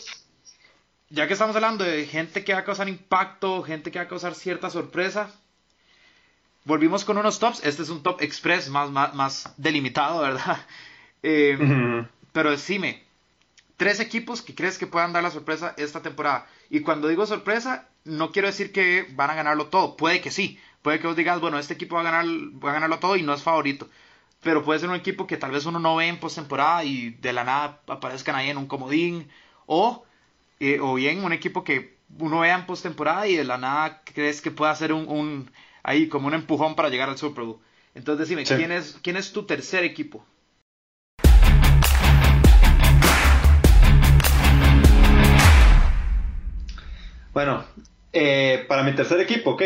ya 1.10 1.28
que 1.28 1.34
estamos 1.34 1.56
hablando 1.56 1.84
de 1.84 2.06
gente 2.06 2.43
que 2.43 2.54
va 2.54 2.60
a 2.60 2.63
causar 2.63 2.88
impacto, 2.89 3.63
gente 3.63 3.91
que 3.91 3.99
va 3.99 4.06
a 4.06 4.08
causar 4.08 4.36
cierta 4.36 4.69
sorpresa, 4.69 5.32
volvimos 6.63 7.06
con 7.06 7.17
unos 7.17 7.39
tops. 7.39 7.63
Este 7.63 7.82
es 7.82 7.89
un 7.89 8.04
top 8.04 8.21
express 8.21 8.69
más, 8.69 8.91
más, 8.91 9.15
más 9.15 9.54
delimitado, 9.58 10.21
¿verdad? 10.21 10.63
Eh, 11.23 12.05
pero 12.31 12.51
decime, 12.51 13.03
tres 13.77 13.99
equipos 13.99 14.41
que 14.41 14.55
crees 14.55 14.77
que 14.77 14.88
puedan 14.88 15.13
dar 15.13 15.23
la 15.23 15.31
sorpresa 15.31 15.73
esta 15.77 16.01
temporada. 16.01 16.47
Y 16.69 16.81
cuando 16.81 17.07
digo 17.07 17.25
sorpresa, 17.25 17.88
no 18.05 18.31
quiero 18.31 18.47
decir 18.47 18.71
que 18.71 19.07
van 19.15 19.29
a 19.29 19.36
ganarlo 19.36 19.67
todo. 19.67 19.97
Puede 19.97 20.21
que 20.21 20.31
sí. 20.31 20.59
Puede 20.81 20.99
que 20.99 21.07
vos 21.07 21.15
digas, 21.15 21.39
bueno, 21.39 21.57
este 21.57 21.73
equipo 21.73 21.95
va 21.95 22.01
a, 22.01 22.03
ganar, 22.03 22.25
va 22.25 22.71
a 22.71 22.73
ganarlo 22.73 22.99
todo 22.99 23.15
y 23.15 23.23
no 23.23 23.33
es 23.33 23.41
favorito. 23.41 23.89
Pero 24.41 24.63
puede 24.63 24.79
ser 24.79 24.89
un 24.89 24.95
equipo 24.95 25.25
que 25.25 25.38
tal 25.38 25.51
vez 25.51 25.65
uno 25.65 25.79
no 25.79 25.95
ve 25.95 26.07
en 26.07 26.19
postemporada 26.19 26.83
y 26.83 27.12
de 27.12 27.31
la 27.31 27.45
nada 27.45 27.81
aparezcan 27.88 28.36
ahí 28.36 28.49
en 28.49 28.57
un 28.57 28.67
comodín. 28.67 29.29
O, 29.65 30.03
eh, 30.59 30.79
o 30.81 30.95
bien 30.95 31.23
un 31.23 31.31
equipo 31.31 31.63
que 31.63 31.95
uno 32.19 32.41
vea 32.41 32.55
en 32.55 32.65
postemporada 32.65 33.27
y 33.27 33.36
de 33.36 33.45
la 33.45 33.57
nada 33.57 34.01
crees 34.03 34.41
que 34.41 34.51
pueda 34.51 34.75
ser 34.75 34.91
un, 34.91 35.07
un 35.07 35.51
ahí 35.83 36.09
como 36.09 36.27
un 36.27 36.33
empujón 36.33 36.75
para 36.75 36.89
llegar 36.89 37.09
al 37.09 37.17
Super 37.17 37.45
Bowl. 37.45 37.59
Entonces 37.95 38.27
decime, 38.27 38.43
¿quién, 38.43 38.71
es, 38.71 38.97
¿quién 39.01 39.17
es 39.17 39.31
tu 39.31 39.45
tercer 39.45 39.83
equipo? 39.83 40.25
Bueno, 47.34 47.63
eh, 48.13 48.63
para 48.67 48.84
mi 48.84 48.93
tercer 48.93 49.19
equipo, 49.19 49.52
ok. 49.52 49.63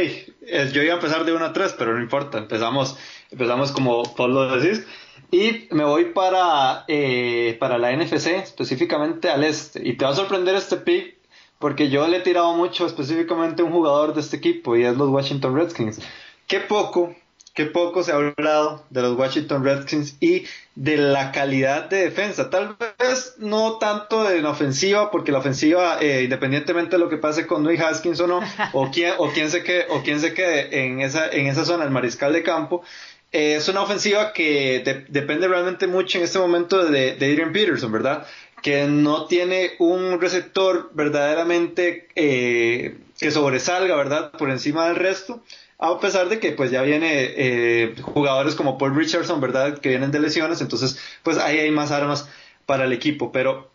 yo 0.72 0.82
iba 0.82 0.94
a 0.94 0.96
empezar 0.96 1.26
de 1.26 1.34
1 1.34 1.46
a 1.46 1.54
3, 1.54 1.76
pero 1.78 1.94
no 1.94 2.02
importa. 2.02 2.38
Empezamos, 2.38 2.98
empezamos 3.30 3.72
como 3.72 4.04
vos 4.04 4.30
lo 4.30 4.58
decís. 4.58 4.86
Y 5.32 5.68
me 5.72 5.84
voy 5.84 6.06
para, 6.06 6.86
eh, 6.88 7.58
para 7.60 7.78
la 7.78 7.92
NFC, 7.92 8.28
específicamente 8.28 9.30
al 9.30 9.44
este. 9.44 9.86
Y 9.86 9.98
te 9.98 10.06
va 10.06 10.12
a 10.12 10.16
sorprender 10.16 10.56
este 10.56 10.78
pick, 10.78 11.18
porque 11.60 11.90
yo 11.90 12.08
le 12.08 12.18
he 12.18 12.22
tirado 12.22 12.54
mucho 12.54 12.86
específicamente 12.86 13.62
a 13.62 13.66
un 13.66 13.72
jugador 13.72 14.14
de 14.14 14.22
este 14.22 14.38
equipo, 14.38 14.78
y 14.78 14.84
es 14.84 14.96
los 14.96 15.10
Washington 15.10 15.56
Redskins. 15.56 16.00
Qué 16.48 16.62
poco 16.62 17.14
qué 17.58 17.66
poco 17.66 18.04
se 18.04 18.12
ha 18.12 18.16
hablado 18.18 18.86
de 18.92 19.02
los 19.02 19.18
Washington 19.18 19.64
Redskins 19.64 20.16
y 20.20 20.46
de 20.76 20.96
la 20.96 21.32
calidad 21.32 21.90
de 21.90 22.04
defensa. 22.04 22.52
Tal 22.52 22.78
vez 23.00 23.34
no 23.40 23.80
tanto 23.80 24.24
de 24.26 24.44
la 24.44 24.52
ofensiva, 24.52 25.10
porque 25.10 25.32
la 25.32 25.40
ofensiva, 25.40 25.98
eh, 26.00 26.22
independientemente 26.26 26.92
de 26.92 27.00
lo 27.00 27.10
que 27.10 27.18
pase 27.18 27.48
con 27.48 27.64
Dwayne 27.64 27.84
Haskins 27.84 28.20
o 28.20 28.28
no, 28.28 28.42
o 28.74 28.92
quién, 28.92 29.14
o 29.18 29.32
quién 29.32 29.50
se 29.50 29.64
quede, 29.64 29.88
o 29.90 30.04
quién 30.04 30.20
se 30.20 30.36
quede 30.36 30.86
en 30.86 31.02
esa, 31.02 31.30
en 31.30 31.48
esa 31.48 31.66
zona, 31.66 31.84
el 31.84 31.90
mariscal 31.90 32.32
de 32.32 32.44
campo, 32.44 32.84
eh, 33.32 33.56
es 33.56 33.68
una 33.68 33.82
ofensiva 33.82 34.34
que 34.34 35.06
depende 35.10 35.48
realmente 35.48 35.88
mucho 35.88 36.20
en 36.20 36.26
este 36.26 36.38
momento 36.38 36.86
de, 36.86 37.16
de 37.16 37.26
Adrian 37.26 37.54
Peterson, 37.54 37.92
¿verdad? 37.92 38.28
Que 38.62 38.86
no 38.86 39.26
tiene 39.26 39.72
un 39.80 40.22
receptor 40.22 40.92
verdaderamente 40.94 42.08
eh, 42.14 42.98
que 43.18 43.32
sobresalga, 43.32 43.96
¿verdad? 43.96 44.30
Por 44.34 44.52
encima 44.52 44.86
del 44.86 44.98
resto 44.98 45.42
a 45.80 46.00
pesar 46.00 46.30
de 46.30 46.40
que 46.40 46.52
pues 46.52 46.72
ya 46.72 46.82
viene 46.82 47.34
eh, 47.36 47.96
jugadores 48.02 48.56
como 48.56 48.78
Paul 48.78 48.96
Richardson, 48.96 49.40
¿verdad? 49.40 49.78
Que 49.78 49.90
vienen 49.90 50.12
de 50.12 50.20
lesiones, 50.20 50.62
entonces 50.62 51.00
pues 51.24 51.38
ahí 51.38 51.60
hay 51.60 51.72
más 51.72 51.92
armas 51.92 52.28
para 52.66 52.86
el 52.86 52.94
equipo, 52.94 53.32
pero 53.32 53.70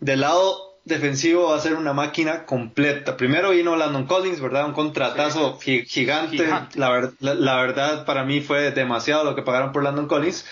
del 0.00 0.20
lado 0.20 0.66
defensivo 0.84 1.50
va 1.50 1.56
a 1.56 1.60
ser 1.60 1.74
una 1.74 1.92
máquina 1.92 2.46
completa. 2.46 3.16
Primero 3.16 3.50
vino 3.50 3.76
Landon 3.76 4.06
Collins, 4.06 4.40
¿verdad? 4.40 4.66
Un 4.66 4.72
contratazo 4.72 5.58
gigante. 5.58 6.46
La, 6.74 7.12
la, 7.20 7.56
verdad 7.56 8.04
para 8.06 8.24
mí 8.24 8.40
fue 8.40 8.70
demasiado 8.70 9.24
lo 9.24 9.34
que 9.34 9.42
pagaron 9.42 9.72
por 9.72 9.82
Landon 9.82 10.06
Collins. 10.06 10.46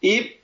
Y 0.00 0.37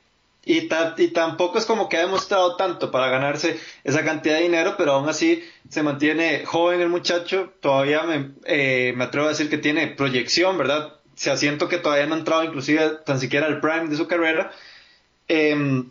y, 0.47 0.69
y, 0.99 1.09
tampoco 1.09 1.59
es 1.59 1.65
como 1.65 1.89
que 1.89 1.97
ha 1.97 2.01
demostrado 2.01 2.57
tanto 2.57 2.91
para 2.91 3.09
ganarse 3.09 3.59
esa 3.83 4.05
cantidad 4.05 4.37
de 4.37 4.43
dinero, 4.43 4.75
pero 4.77 4.93
aún 4.93 5.09
así 5.09 5.43
se 5.69 5.83
mantiene 5.83 6.45
joven 6.45 6.81
el 6.81 6.89
muchacho. 6.89 7.53
Todavía 7.61 8.03
me, 8.03 8.33
eh, 8.45 8.93
me 8.97 9.05
atrevo 9.05 9.27
a 9.27 9.31
decir 9.31 9.49
que 9.49 9.59
tiene 9.59 9.87
proyección, 9.89 10.59
¿verdad? 10.59 10.95
Se 11.15 11.31
asiento 11.31 11.69
que 11.69 11.79
todavía 11.79 12.07
no 12.07 12.15
ha 12.15 12.19
entrado 12.19 12.45
inclusive 12.45 12.99
tan 13.07 13.21
siquiera 13.21 13.47
al 13.47 13.61
prime 13.61 13.89
de 13.89 13.97
su 13.97 14.07
carrera. 14.07 14.53
Em, 15.29 15.91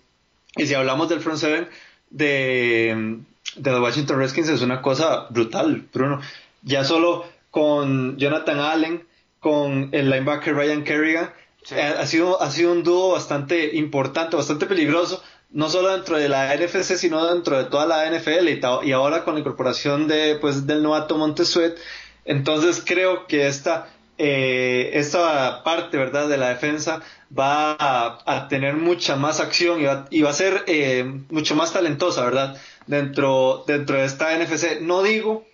y 0.56 0.68
si 0.68 0.74
hablamos 0.76 1.10
del 1.10 1.22
front 1.22 1.40
seven 1.40 1.68
de, 2.12 3.20
de 3.56 3.72
los 3.72 3.82
Washington 3.82 4.20
Redskins 4.20 4.50
es 4.50 4.62
una 4.62 4.82
cosa 4.82 5.28
brutal, 5.30 5.88
Bruno. 5.92 6.22
Ya 6.62 6.84
solo 6.84 7.26
con 7.50 8.18
Jonathan 8.18 8.60
Allen, 8.60 9.08
con 9.40 9.90
el 9.92 10.10
linebacker 10.10 10.56
Ryan 10.56 10.84
Kerrigan, 10.84 11.32
eh, 11.72 11.82
ha, 11.82 12.06
sido, 12.06 12.42
ha 12.42 12.52
sido 12.52 12.72
un 12.72 12.84
dúo 12.84 13.12
bastante 13.12 13.76
importante, 13.76 14.36
bastante 14.36 14.66
peligroso, 14.66 15.24
no 15.52 15.70
solo 15.70 15.90
dentro 15.90 16.18
de 16.18 16.30
la 16.30 16.56
NFC, 16.56 16.96
sino 16.98 17.26
dentro 17.26 17.58
de 17.58 17.66
toda 17.66 17.86
la 17.86 18.10
NFL 18.10 18.50
y, 18.84 18.92
ahora 18.92 19.24
con 19.24 19.36
la 19.36 19.40
incorporación 19.40 20.08
de, 20.08 20.36
pues, 20.42 20.68
del 20.68 20.84
novato 20.84 21.18
Montesuet. 21.18 21.78
Entonces 22.26 22.84
creo 22.86 23.28
que 23.28 23.48
esta, 23.48 23.90
eh, 24.18 24.92
esta 24.94 25.64
parte 25.64 25.98
¿verdad? 25.98 26.28
de 26.28 26.38
la 26.38 26.50
defensa 26.50 27.02
va 27.38 27.76
a, 27.80 28.48
tener 28.50 28.76
mucha 28.76 29.16
más 29.16 29.40
acción 29.40 29.82
y 29.82 29.86
va, 29.86 30.08
y 30.10 30.22
va 30.22 30.30
a 30.32 30.34
ser 30.34 30.64
eh, 30.68 31.04
mucho 31.30 31.56
más 31.56 31.74
talentosa 31.74 32.24
¿verdad? 32.24 32.58
Dentro, 32.88 33.64
dentro 33.68 33.98
de 33.98 34.06
esta 34.06 34.38
NFC. 34.38 34.82
No 34.82 35.04
digo 35.04 35.46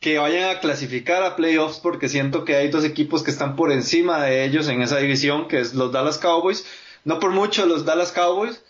que 0.00 0.18
vayan 0.18 0.48
a 0.48 0.60
clasificar 0.60 1.22
a 1.22 1.36
playoffs 1.36 1.78
porque 1.78 2.08
siento 2.08 2.44
que 2.44 2.56
hay 2.56 2.68
dos 2.68 2.84
equipos 2.84 3.22
que 3.22 3.30
están 3.30 3.54
por 3.54 3.70
encima 3.70 4.24
de 4.24 4.44
ellos 4.44 4.68
en 4.68 4.80
esa 4.80 4.96
división, 4.96 5.46
que 5.46 5.60
es 5.60 5.74
los 5.74 5.92
Dallas 5.92 6.18
Cowboys, 6.18 6.66
no 7.04 7.20
por 7.20 7.30
mucho 7.30 7.66
los 7.66 7.84
Dallas 7.84 8.10
Cowboys, 8.10 8.62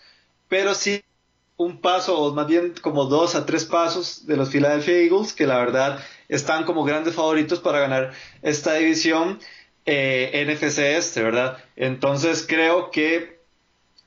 pero 0.48 0.74
sí 0.74 1.02
un 1.56 1.80
paso, 1.80 2.18
o 2.18 2.34
más 2.34 2.46
bien 2.46 2.74
como 2.80 3.04
dos 3.04 3.34
a 3.34 3.46
tres 3.46 3.64
pasos 3.64 4.26
de 4.26 4.36
los 4.36 4.48
Philadelphia 4.48 4.96
Eagles, 4.96 5.32
que 5.32 5.46
la 5.46 5.58
verdad 5.58 6.02
están 6.28 6.64
como 6.64 6.84
grandes 6.84 7.14
favoritos 7.14 7.60
para 7.60 7.80
ganar 7.80 8.12
esta 8.42 8.74
división 8.74 9.38
eh, 9.86 10.44
NFC 10.46 10.78
este, 10.78 11.22
¿verdad? 11.22 11.58
Entonces 11.76 12.44
creo 12.48 12.90
que, 12.90 13.40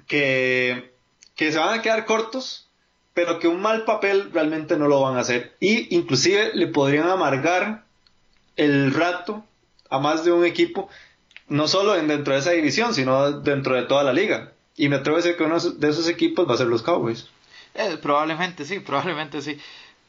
que, 0.08 0.94
que 1.36 1.52
se 1.52 1.60
van 1.60 1.80
a 1.80 1.82
quedar 1.82 2.06
cortos, 2.06 2.70
pero 3.14 3.40
que 3.40 3.48
un 3.48 3.62
mal 3.62 3.86
papel 3.86 4.32
realmente 4.32 4.78
no 4.78 4.88
lo 4.88 5.02
van 5.02 5.18
a 5.18 5.22
hacer. 5.22 5.56
Y 5.60 5.96
inclusive 5.96 6.52
le 6.54 6.68
podrían 6.68 7.08
amargar 7.10 7.84
el 8.56 8.94
rato 8.94 9.44
a 9.90 10.00
más 10.00 10.26
de 10.26 10.32
un 10.32 10.46
equipo, 10.46 10.90
no 11.48 11.68
solo 11.68 11.94
dentro 11.94 12.34
de 12.34 12.40
esa 12.40 12.52
división, 12.52 12.94
sino 12.94 13.32
dentro 13.42 13.76
de 13.76 13.84
toda 13.84 14.04
la 14.04 14.14
liga. 14.14 14.52
Y 14.76 14.90
me 14.90 14.96
atrevo 14.96 15.18
a 15.18 15.22
decir 15.22 15.38
que 15.38 15.44
uno 15.44 15.60
de 15.60 15.90
esos 15.90 16.08
equipos 16.08 16.50
va 16.50 16.56
a 16.56 16.58
ser 16.58 16.68
los 16.68 16.82
Cowboys. 16.82 17.28
Eh, 17.76 17.98
probablemente 18.02 18.66
sí, 18.66 18.80
probablemente 18.80 19.42
sí. 19.42 19.60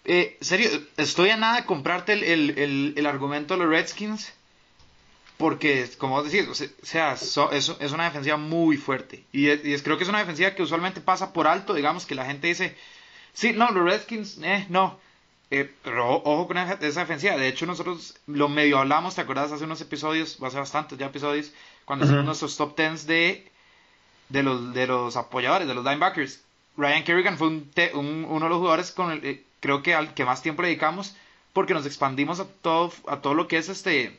Eh, 0.07 0.37
serio, 0.41 0.69
estoy 0.97 1.31
a 1.31 1.37
nada 1.37 1.57
de 1.57 1.67
comprarte 1.67 2.13
el, 2.13 3.07
argumento 3.07 3.55
de 3.55 3.61
los 3.65 3.69
Redskins. 3.69 4.33
Porque, 5.37 5.91
como 5.99 6.15
vos 6.15 6.31
decís, 6.31 6.49
o 6.49 6.55
sea, 6.55 7.15
es, 7.15 7.93
una 7.93 8.05
defensiva 8.05 8.37
muy 8.37 8.77
fuerte. 8.77 9.25
Y, 9.33 9.49
es, 9.49 9.83
creo 9.83 9.99
que 9.99 10.05
es 10.05 10.09
una 10.09 10.21
defensiva 10.21 10.55
que 10.55 10.63
usualmente 10.63 11.01
pasa 11.01 11.33
por 11.33 11.47
alto. 11.49 11.75
Digamos 11.75 12.07
que 12.07 12.15
la 12.15 12.25
gente 12.25 12.47
dice, 12.47 12.77
sí, 13.35 13.53
no, 13.53 13.71
los 13.71 13.85
Redskins, 13.85 14.39
eh, 14.43 14.67
no. 14.71 14.99
Eh, 15.51 15.71
pero 15.85 16.17
ojo 16.17 16.49
con 16.49 16.57
esa, 16.59 16.77
defensiva. 16.77 17.37
De 17.37 17.49
hecho, 17.49 17.67
nosotros 17.67 18.17
lo 18.27 18.49
medio 18.49 18.79
hablamos, 18.79 19.15
¿te 19.15 19.21
acuerdas? 19.21 19.53
Hace 19.53 19.65
unos 19.65 19.81
episodios, 19.81 20.39
hace 20.43 20.59
bastantes 20.59 20.99
ya 20.99 21.07
episodios, 21.07 21.53
cuando 21.85 22.07
hicimos 22.07 22.25
nuestros 22.25 22.57
top 22.57 22.75
tens 22.75 23.07
de, 23.07 23.51
de, 24.31 24.43
los, 24.43 24.73
de 24.73 24.87
los 24.87 25.17
apoyadores, 25.17 25.69
de 25.69 25.75
los 25.75 25.85
linebackers. 25.85 26.43
Ryan 26.77 27.05
Kerrigan 27.05 27.39
fue 27.39 27.49
un, 27.49 28.27
uno 28.29 28.47
de 28.47 28.49
los 28.49 28.59
jugadores 28.59 28.91
con 28.91 29.13
el, 29.13 29.25
eh, 29.25 29.45
creo 29.61 29.83
que 29.83 29.95
al 29.95 30.15
que 30.15 30.25
más 30.25 30.43
tiempo 30.43 30.63
le 30.63 30.69
dedicamos 30.69 31.15
porque 31.53 31.73
nos 31.73 31.87
expandimos 31.87 32.41
a 32.41 32.47
todo, 32.47 32.93
a 33.07 33.21
todo 33.21 33.35
lo 33.35 33.47
que 33.47 33.59
es 33.59 33.69
este 33.69 34.19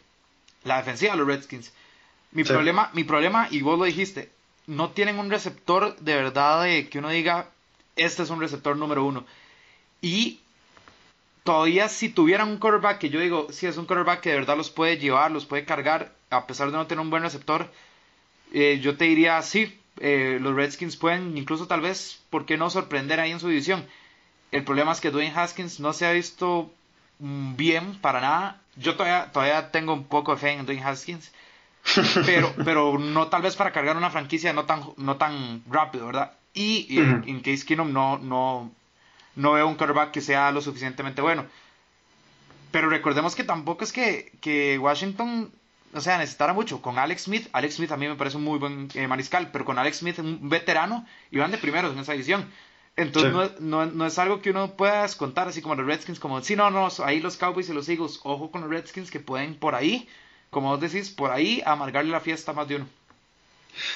la 0.63 0.78
defensiva 0.78 1.12
de 1.12 1.17
los 1.17 1.28
Redskins. 1.28 1.73
Mi 2.32 2.43
problema, 2.43 2.89
mi 2.93 3.04
problema, 3.04 3.47
y 3.51 3.62
vos 3.62 3.78
lo 3.78 3.86
dijiste, 3.86 4.32
no 4.67 4.91
tienen 4.91 5.19
un 5.19 5.30
receptor 5.30 5.95
de 5.97 6.15
verdad 6.15 6.63
de 6.63 6.89
que 6.89 6.99
uno 6.99 7.10
diga, 7.10 7.49
este 7.95 8.23
es 8.23 8.29
un 8.29 8.39
receptor 8.39 8.77
número 8.77 9.05
uno. 9.05 9.25
Y 10.01 10.39
todavía 11.43 11.89
si 11.89 12.10
tuvieran 12.10 12.49
un 12.49 12.58
quarterback 12.58 12.99
que 12.99 13.10
yo 13.10 13.19
digo, 13.19 13.47
si 13.51 13.67
es 13.67 13.77
un 13.77 13.86
quarterback 13.86 14.21
que 14.21 14.29
de 14.29 14.36
verdad 14.36 14.58
los 14.58 14.69
puede 14.69 14.97
llevar, 14.97 15.31
los 15.31 15.45
puede 15.45 15.65
cargar, 15.65 16.13
a 16.29 16.47
pesar 16.47 16.71
de 16.71 16.77
no 16.77 16.88
tener 16.88 17.01
un 17.01 17.10
buen 17.10 17.23
receptor, 17.23 17.71
eh, 18.51 18.79
yo 18.81 18.97
te 18.97 19.05
diría, 19.05 19.41
sí, 19.41 19.79
eh, 19.99 20.39
los 20.41 20.55
Redskins 20.55 20.97
pueden 20.97 21.38
incluso 21.38 21.67
tal 21.67 21.81
vez, 21.81 22.21
¿por 22.29 22.45
qué 22.45 22.58
no 22.58 22.69
sorprender 22.69 23.19
ahí 23.19 23.31
en 23.31 23.39
su 23.39 23.47
división? 23.47 23.86
El 24.51 24.63
problema 24.63 24.91
es 24.91 25.01
que 25.01 25.12
Dwayne 25.12 25.34
Haskins 25.36 25.79
no 25.79 25.93
se 25.93 26.05
ha 26.05 26.12
visto 26.12 26.71
mm, 27.19 27.55
bien 27.55 27.99
para 28.01 28.21
nada. 28.21 28.62
Yo 28.75 28.95
todavía, 28.95 29.31
todavía 29.31 29.71
tengo 29.71 29.93
un 29.93 30.05
poco 30.05 30.34
de 30.34 30.38
fe 30.41 30.51
en 30.51 30.65
Dwayne 30.65 30.84
Haskins, 30.84 31.31
pero, 32.25 32.53
pero 32.63 32.97
no 32.97 33.27
tal 33.27 33.41
vez 33.41 33.55
para 33.55 33.71
cargar 33.71 33.97
una 33.97 34.10
franquicia 34.10 34.53
no 34.53 34.65
tan, 34.65 34.84
no 34.97 35.17
tan 35.17 35.63
rápido, 35.69 36.08
¿verdad? 36.08 36.34
Y, 36.55 36.97
en, 36.97 37.41
Case 37.41 37.65
Keenum 37.65 37.91
no, 37.93 38.17
no, 38.17 38.71
no 39.35 39.51
veo 39.51 39.67
un 39.67 39.75
quarterback 39.75 40.11
que 40.11 40.21
sea 40.21 40.51
lo 40.51 40.61
suficientemente 40.61 41.21
bueno. 41.21 41.45
Pero 42.71 42.89
recordemos 42.89 43.35
que 43.35 43.43
tampoco 43.43 43.83
es 43.83 43.91
que, 43.91 44.31
que 44.41 44.79
Washington 44.79 45.51
o 45.95 46.01
sea, 46.01 46.17
necesitara 46.17 46.53
mucho. 46.53 46.81
Con 46.81 46.97
Alex 46.99 47.23
Smith, 47.23 47.47
Alex 47.53 47.75
Smith 47.75 47.91
a 47.91 47.97
mí 47.97 48.07
me 48.07 48.15
parece 48.15 48.37
un 48.37 48.43
muy 48.43 48.59
buen 48.59 48.89
eh, 48.95 49.07
mariscal, 49.07 49.51
pero 49.51 49.63
con 49.63 49.79
Alex 49.79 49.99
Smith, 49.99 50.19
un 50.19 50.49
veterano, 50.49 51.05
iban 51.31 51.51
de 51.51 51.57
primeros 51.57 51.93
en 51.93 51.99
esa 51.99 52.13
edición. 52.13 52.49
Entonces 52.97 53.59
no, 53.59 53.85
no, 53.85 54.05
es 54.05 54.19
algo 54.19 54.41
que 54.41 54.51
uno 54.51 54.71
pueda 54.75 55.01
descontar, 55.01 55.47
así 55.47 55.61
como 55.61 55.75
los 55.75 55.85
Redskins, 55.85 56.19
como, 56.19 56.41
sí, 56.41 56.55
no, 56.55 56.69
no, 56.71 56.87
ahí 57.03 57.19
los 57.19 57.35
Cowboys 57.35 57.67
y 57.69 57.73
los 57.73 57.89
Eagles, 57.89 58.21
ojo 58.23 58.51
con 58.51 58.61
los 58.61 58.69
Redskins 58.69 59.11
que 59.11 59.19
pueden 59.19 59.55
por 59.55 59.75
ahí, 59.75 60.07
como 60.49 60.69
vos 60.69 60.79
decís, 60.79 61.09
por 61.09 61.31
ahí 61.31 61.61
amargarle 61.65 62.11
la 62.11 62.21
fiesta 62.21 62.51
a 62.51 62.55
más 62.55 62.69
de 62.69 62.77
uno. 62.77 62.87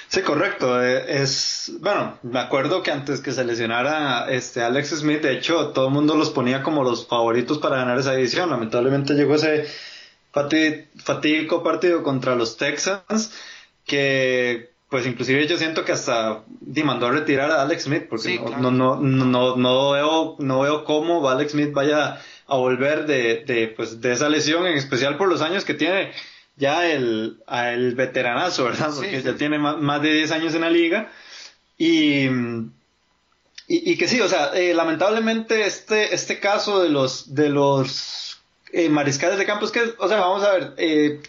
Sí, 0.08 0.22
correcto. 0.22 0.84
Eh, 0.84 1.22
es 1.22 1.72
bueno, 1.80 2.18
me 2.24 2.40
acuerdo 2.40 2.84
que 2.84 2.92
antes 2.92 3.22
que 3.22 3.32
se 3.32 3.44
lesionara 3.44 4.30
este 4.30 4.62
Alex 4.62 4.90
Smith, 4.90 5.22
de 5.22 5.34
hecho, 5.34 5.70
todo 5.70 5.88
el 5.88 5.94
mundo 5.94 6.16
los 6.16 6.30
ponía 6.30 6.64
como 6.64 6.84
los 6.84 7.08
favoritos 7.08 7.60
para 7.60 7.78
ganar 7.78 7.98
esa 7.98 8.14
edición. 8.14 8.50
Lamentablemente 8.50 9.14
llegó 9.14 9.36
ese 9.36 9.68
fatídico 10.32 11.64
partido 11.64 12.04
contra 12.04 12.36
los 12.36 12.58
Texans 12.58 13.34
que 13.86 14.70
pues 14.90 15.06
inclusive 15.06 15.48
yo 15.48 15.58
siento 15.58 15.86
que 15.86 15.92
hasta 15.92 16.44
mandó 16.84 17.08
a 17.08 17.12
retirar 17.12 17.52
a 17.52 17.62
Alex 17.62 17.84
Smith 17.84 18.08
porque 18.10 18.40
no, 18.60 18.72
no, 18.72 18.96
no, 18.98 19.56
no, 19.56 19.92
veo 19.92 20.36
no 20.40 20.60
veo 20.62 20.84
cómo 20.84 21.28
Alex 21.30 21.52
Smith 21.52 21.72
vaya 21.74 22.20
a 22.48 22.58
volver 22.58 23.06
de, 23.06 23.44
de, 23.46 23.68
pues, 23.68 24.02
de 24.02 24.12
esa 24.12 24.30
lesión 24.30 24.66
en 24.66 24.78
especial 24.78 25.18
por 25.18 25.30
los 25.30 25.42
años 25.42 25.64
que 25.64 25.76
tiene 25.76 26.12
ya 26.60 26.86
el, 26.86 27.40
el 27.50 27.96
veteranazo, 27.96 28.66
¿verdad? 28.66 28.92
Porque 28.96 29.22
ya 29.22 29.36
tiene 29.36 29.58
más, 29.58 30.02
de 30.02 30.14
10 30.14 30.32
años 30.32 30.54
en 30.54 30.62
la 30.62 30.70
liga 30.70 31.10
y, 31.78 32.28
y, 33.68 33.98
que 33.98 34.08
sí, 34.08 34.20
o 34.20 34.28
sea, 34.28 34.52
eh, 34.54 34.74
lamentablemente 34.74 35.66
este, 35.66 36.14
este 36.14 36.40
caso 36.40 36.84
de 36.84 36.90
los, 36.90 37.34
de 37.34 37.50
los 37.50 38.42
eh, 38.74 38.90
mariscales 38.90 39.38
de 39.38 39.46
campo. 39.46 39.66
Es 39.66 39.72
que, 39.72 39.94
o 39.98 40.08
sea, 40.08 40.20
vamos 40.20 40.44
a 40.44 40.52
ver, 40.52 40.74
eh, 40.78 41.22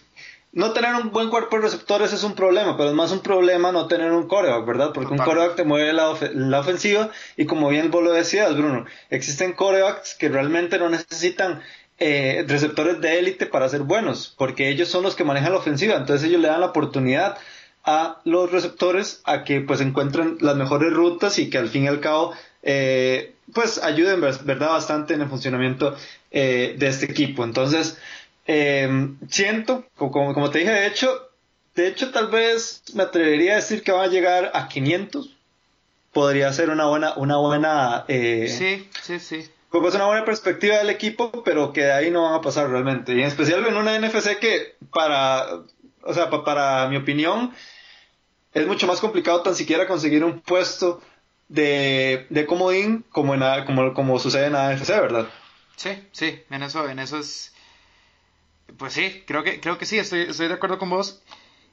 no 0.53 0.73
tener 0.73 0.95
un 0.97 1.13
buen 1.13 1.31
cuerpo 1.31 1.57
de 1.57 1.63
receptores 1.63 2.13
es 2.13 2.25
un 2.25 2.35
problema, 2.35 2.77
pero 2.77 2.89
es 2.89 2.95
más 2.97 3.13
un 3.13 3.21
problema 3.21 3.71
no 3.71 3.87
tener 3.87 4.11
un 4.11 4.27
coreback, 4.27 4.67
¿verdad? 4.67 4.91
Porque 4.93 5.13
un 5.13 5.19
coreback 5.19 5.55
te 5.55 5.65
mueve 5.65 5.93
la, 5.93 6.13
la, 6.35 6.61
ofensiva 6.61 7.11
y 7.37 7.47
como 7.47 7.69
bien 7.69 7.93
vos 7.93 8.03
lo 8.03 8.13
decías, 8.13 8.57
Bruno, 8.57 8.85
existen 9.11 9.53
corebacks 9.53 10.17
que 10.17 10.29
realmente 10.29 10.79
no 10.81 10.89
necesitan 10.89 11.63
eh, 12.01 12.45
receptores 12.49 13.01
de 13.01 13.19
élite 13.19 13.47
para 13.47 13.69
ser 13.69 13.83
buenos, 13.83 14.35
porque 14.37 14.71
ellos 14.71 14.89
son 14.89 15.03
los 15.03 15.15
que 15.15 15.25
manejan 15.25 15.53
la 15.53 15.59
ofensiva, 15.59 15.97
entonces 15.97 16.29
ellos 16.29 16.41
le 16.41 16.49
dan 16.49 16.61
la 16.61 16.69
oportunidad 16.69 17.37
a 17.85 18.21
los 18.25 18.51
receptores 18.51 19.21
a 19.25 19.45
que 19.45 19.61
pues 19.61 19.81
encuentren 19.81 20.39
las 20.41 20.57
mejores 20.57 20.93
rutas 20.93 21.39
y 21.39 21.51
que 21.51 21.59
al 21.59 21.69
fin 21.69 21.85
y 21.85 21.89
al 21.89 22.01
cabo 22.01 22.33
eh, 22.63 23.35
pues 23.53 23.83
ayuden 23.83 24.21
verdad 24.21 24.71
bastante 24.71 25.15
en 25.15 25.23
el 25.23 25.29
funcionamiento 25.29 25.97
eh, 26.31 26.75
de 26.79 26.89
este 26.89 27.07
equipo. 27.07 27.45
Entonces, 27.45 27.99
em, 28.47 29.19
siento, 29.29 29.85
como, 29.97 30.33
como, 30.35 30.51
te 30.51 30.61
dije, 30.61 30.71
de 30.71 30.87
hecho, 30.87 31.29
de 31.75 31.89
hecho 31.89 32.11
tal 32.13 32.29
vez 32.29 32.83
me 32.95 33.03
atrevería 33.03 33.53
a 33.53 33.57
decir 33.57 33.83
que 33.83 33.93
va 33.93 34.05
a 34.05 34.09
llegar 34.09 34.51
a 34.55 34.69
500. 34.69 35.37
Podría 36.13 36.53
ser 36.53 36.71
una 36.71 36.87
buena, 36.87 37.15
una 37.15 37.37
buena, 37.37 38.05
eh, 38.09 38.49
sí, 38.49 39.19
sí, 39.19 39.51
sí. 39.73 39.79
Pues 39.79 39.95
una 39.95 40.07
buena 40.07 40.25
perspectiva 40.25 40.77
del 40.77 40.91
equipo, 40.91 41.43
pero 41.45 41.73
que 41.73 41.83
de 41.83 41.93
ahí 41.93 42.11
no 42.11 42.25
van 42.25 42.35
a 42.35 42.41
pasar 42.41 42.69
realmente. 42.69 43.15
Y 43.15 43.21
en 43.21 43.27
especial 43.27 43.67
en 43.67 43.77
una 43.77 43.99
NFC 43.99 44.39
que 44.39 44.77
para, 44.93 45.47
o 46.03 46.15
sea, 46.15 46.31
para 46.31 46.89
mi 46.89 46.97
opinión, 46.97 47.53
es 48.53 48.67
mucho 48.67 48.87
más 48.87 49.01
complicado 49.01 49.43
tan 49.43 49.55
siquiera 49.55 49.87
conseguir 49.87 50.25
un 50.25 50.41
puesto 50.41 51.01
de, 51.49 52.27
de 52.31 52.47
comodín 52.47 53.05
como, 53.11 53.35
en, 53.35 53.43
como, 53.65 53.95
como 53.95 54.19
sucede 54.19 54.47
en 54.47 54.57
AFC, 54.57 54.89
¿verdad? 54.89 55.29
Sí, 55.77 55.91
sí, 56.13 56.43
en 56.51 56.63
eso, 56.63 56.89
en 56.89 56.99
eso 56.99 57.19
es... 57.19 57.55
Pues 58.77 58.93
sí, 58.93 59.25
creo 59.27 59.43
que, 59.43 59.61
creo 59.61 59.79
que 59.79 59.87
sí, 59.87 59.99
estoy, 59.99 60.23
estoy 60.23 60.49
de 60.49 60.55
acuerdo 60.55 60.79
con 60.79 60.91
vos. 60.91 61.23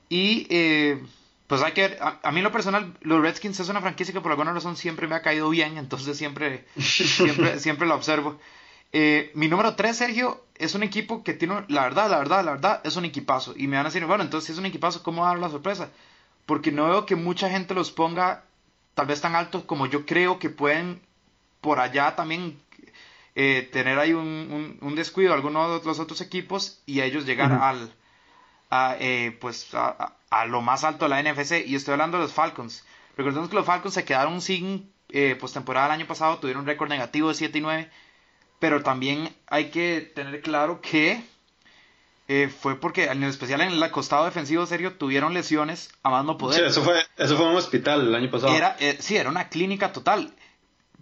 Y 0.09 0.47
eh, 0.49 1.03
pues 1.47 1.61
hay 1.61 1.71
que 1.71 1.97
a, 1.99 2.31
mí 2.31 2.39
en 2.39 2.43
lo 2.43 2.51
personal, 2.51 2.93
los 3.01 3.21
Redskins 3.21 3.59
es 3.59 3.69
una 3.69 3.81
franquicia 3.81 4.13
que 4.13 4.21
por 4.21 4.31
alguna 4.31 4.53
razón 4.53 4.75
siempre 4.75 5.07
me 5.07 5.15
ha 5.15 5.21
caído 5.21 5.49
bien, 5.49 5.77
entonces 5.77 6.17
siempre, 6.17 6.65
siempre, 6.77 7.59
siempre 7.59 7.87
la 7.87 7.95
observo. 7.95 8.37
Eh, 8.91 9.31
mi 9.33 9.47
número 9.47 9.75
3, 9.75 9.95
Sergio, 9.95 10.43
es 10.55 10.75
un 10.75 10.83
equipo 10.83 11.23
que 11.23 11.33
tiene, 11.33 11.63
la 11.69 11.83
verdad, 11.83 12.09
la 12.09 12.17
verdad, 12.17 12.43
la 12.43 12.51
verdad, 12.51 12.81
es 12.83 12.95
un 12.97 13.05
equipazo. 13.05 13.53
Y 13.55 13.67
me 13.67 13.77
van 13.77 13.85
a 13.85 13.89
decir, 13.89 14.05
bueno, 14.05 14.23
entonces 14.23 14.47
si 14.47 14.51
es 14.53 14.57
un 14.57 14.65
equipazo, 14.65 15.03
¿cómo 15.03 15.25
dar 15.25 15.39
la 15.39 15.49
sorpresa? 15.49 15.89
Porque 16.45 16.71
no 16.71 16.87
veo 16.89 17.05
que 17.05 17.15
mucha 17.15 17.49
gente 17.49 17.73
los 17.73 17.91
ponga 17.91 18.43
tal 18.93 19.05
vez 19.05 19.21
tan 19.21 19.35
altos 19.35 19.63
como 19.63 19.85
yo 19.85 20.05
creo 20.05 20.39
que 20.39 20.49
pueden 20.49 20.99
por 21.61 21.79
allá 21.79 22.15
también 22.15 22.59
eh, 23.35 23.69
tener 23.71 23.99
ahí 23.99 24.13
un, 24.13 24.79
un, 24.81 24.95
descuido 24.95 25.35
algunos 25.35 25.81
de 25.81 25.87
los 25.87 25.99
otros 25.99 26.19
equipos 26.21 26.81
y 26.87 27.01
a 27.01 27.05
ellos 27.05 27.25
llegar 27.25 27.51
al 27.51 27.93
a, 28.71 28.95
eh, 28.99 29.37
pues 29.39 29.73
a, 29.75 30.16
lo 30.47 30.61
más 30.61 30.83
alto 30.83 31.05
de 31.05 31.09
la 31.09 31.21
NFC 31.21 31.65
y 31.65 31.75
estoy 31.75 31.93
hablando 31.93 32.17
de 32.17 32.23
los 32.23 32.33
Falcons 32.33 32.85
recordemos 33.15 33.49
que 33.49 33.55
los 33.55 33.65
Falcons 33.65 33.93
se 33.93 34.05
quedaron 34.05 34.41
sin 34.41 34.91
eh, 35.09 35.35
postemporada 35.39 35.87
el 35.87 35.93
año 35.93 36.07
pasado 36.07 36.37
tuvieron 36.37 36.61
un 36.61 36.67
récord 36.67 36.89
negativo 36.89 37.29
de 37.29 37.35
7 37.35 37.57
y 37.57 37.61
9 37.61 37.89
pero 38.59 38.83
también 38.83 39.35
hay 39.47 39.69
que 39.69 40.01
tener 40.13 40.41
claro 40.41 40.81
que 40.81 41.23
eh, 42.27 42.49
fue 42.49 42.75
porque 42.75 43.05
en 43.05 43.23
especial 43.23 43.61
en 43.61 43.71
el 43.71 43.91
costado 43.91 44.25
defensivo 44.25 44.65
serio 44.65 44.95
tuvieron 44.95 45.33
lesiones 45.33 45.89
a 46.03 46.09
más 46.09 46.25
no 46.25 46.37
poder. 46.37 46.59
Sí, 46.59 46.65
eso 46.65 46.83
fue, 46.83 47.01
eso 47.15 47.37
fue 47.37 47.47
un 47.47 47.55
hospital 47.55 48.01
el 48.01 48.13
año 48.13 48.29
pasado. 48.29 48.53
Era, 48.53 48.75
sí, 48.99 49.15
era 49.15 49.29
una 49.29 49.47
clínica 49.47 49.93
total. 49.93 50.33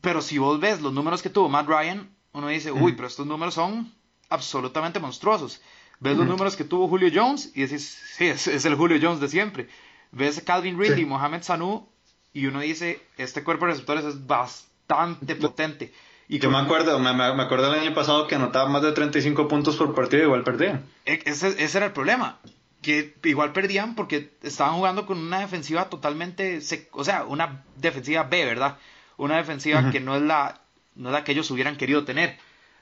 Pero 0.02 0.22
si 0.22 0.38
vos 0.38 0.60
ves 0.60 0.82
los 0.82 0.94
números 0.94 1.24
que 1.24 1.32
tuvo 1.32 1.50
Matt 1.50 1.68
Ryan, 1.68 2.16
uno 2.34 2.48
dice, 2.50 2.72
uy, 2.72 2.92
pero 2.92 3.08
estos 3.08 3.26
números 3.26 3.56
son 3.56 3.92
absolutamente 4.30 5.00
monstruosos. 5.00 5.62
Ves 6.00 6.18
los 6.18 6.28
números 6.28 6.56
que 6.56 6.64
tuvo 6.64 6.88
Julio 6.88 7.10
Jones 7.14 7.52
y 7.56 7.62
decís, 7.62 7.98
sí, 8.16 8.26
es, 8.26 8.66
el 8.66 8.76
Julio 8.76 8.98
Jones 9.02 9.20
de 9.20 9.30
siempre. 9.30 9.68
ves 10.12 10.42
Calvin 10.46 10.80
Ridley, 10.80 11.06
Mohamed 11.06 11.44
Sanu, 11.44 11.88
y 12.34 12.48
uno 12.48 12.60
dice, 12.60 13.02
este 13.18 13.44
cuerpo 13.44 13.66
de 13.66 13.72
receptores 13.72 14.04
es 14.06 14.28
bastante 14.28 15.36
potente. 15.36 15.94
Y 16.28 16.40
Yo 16.40 16.50
me 16.50 16.58
acuerdo, 16.58 17.00
me, 17.00 17.14
me, 17.14 17.24
acuerdo 17.24 17.74
el 17.74 17.80
año 17.80 17.94
pasado 17.94 18.28
que 18.28 18.36
anotaba 18.36 18.68
más 18.68 18.82
de 18.82 18.92
35 18.92 19.48
puntos 19.48 19.76
por 19.78 19.94
partido 19.94 20.24
y 20.24 20.26
igual 20.26 20.44
perdían. 20.44 20.84
E, 21.06 21.22
ese, 21.26 21.50
ese, 21.64 21.78
era 21.78 21.88
el 21.88 21.94
problema, 21.94 22.40
que 22.82 23.16
igual 23.24 23.54
perdían 23.54 23.96
porque 23.96 24.32
estaban 24.42 24.76
jugando 24.76 25.06
con 25.06 25.20
una 25.20 25.40
defensiva 25.40 25.90
totalmente, 25.90 26.60
o 26.92 27.04
sea, 27.04 27.26
una 27.26 27.64
defensiva 27.78 28.24
B, 28.24 28.44
¿verdad? 28.44 28.78
Una 29.18 29.38
defensiva 29.38 29.92
que 29.92 30.00
no 30.00 30.16
es, 30.16 30.24
la, 30.24 30.62
no 30.96 31.10
es 31.10 31.14
la 31.14 31.24
que 31.24 31.32
ellos 31.32 31.50
hubieran 31.52 31.78
querido 31.78 32.06
tener. 32.06 32.38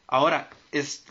Ahora, 0.07 0.49
es, 0.71 1.03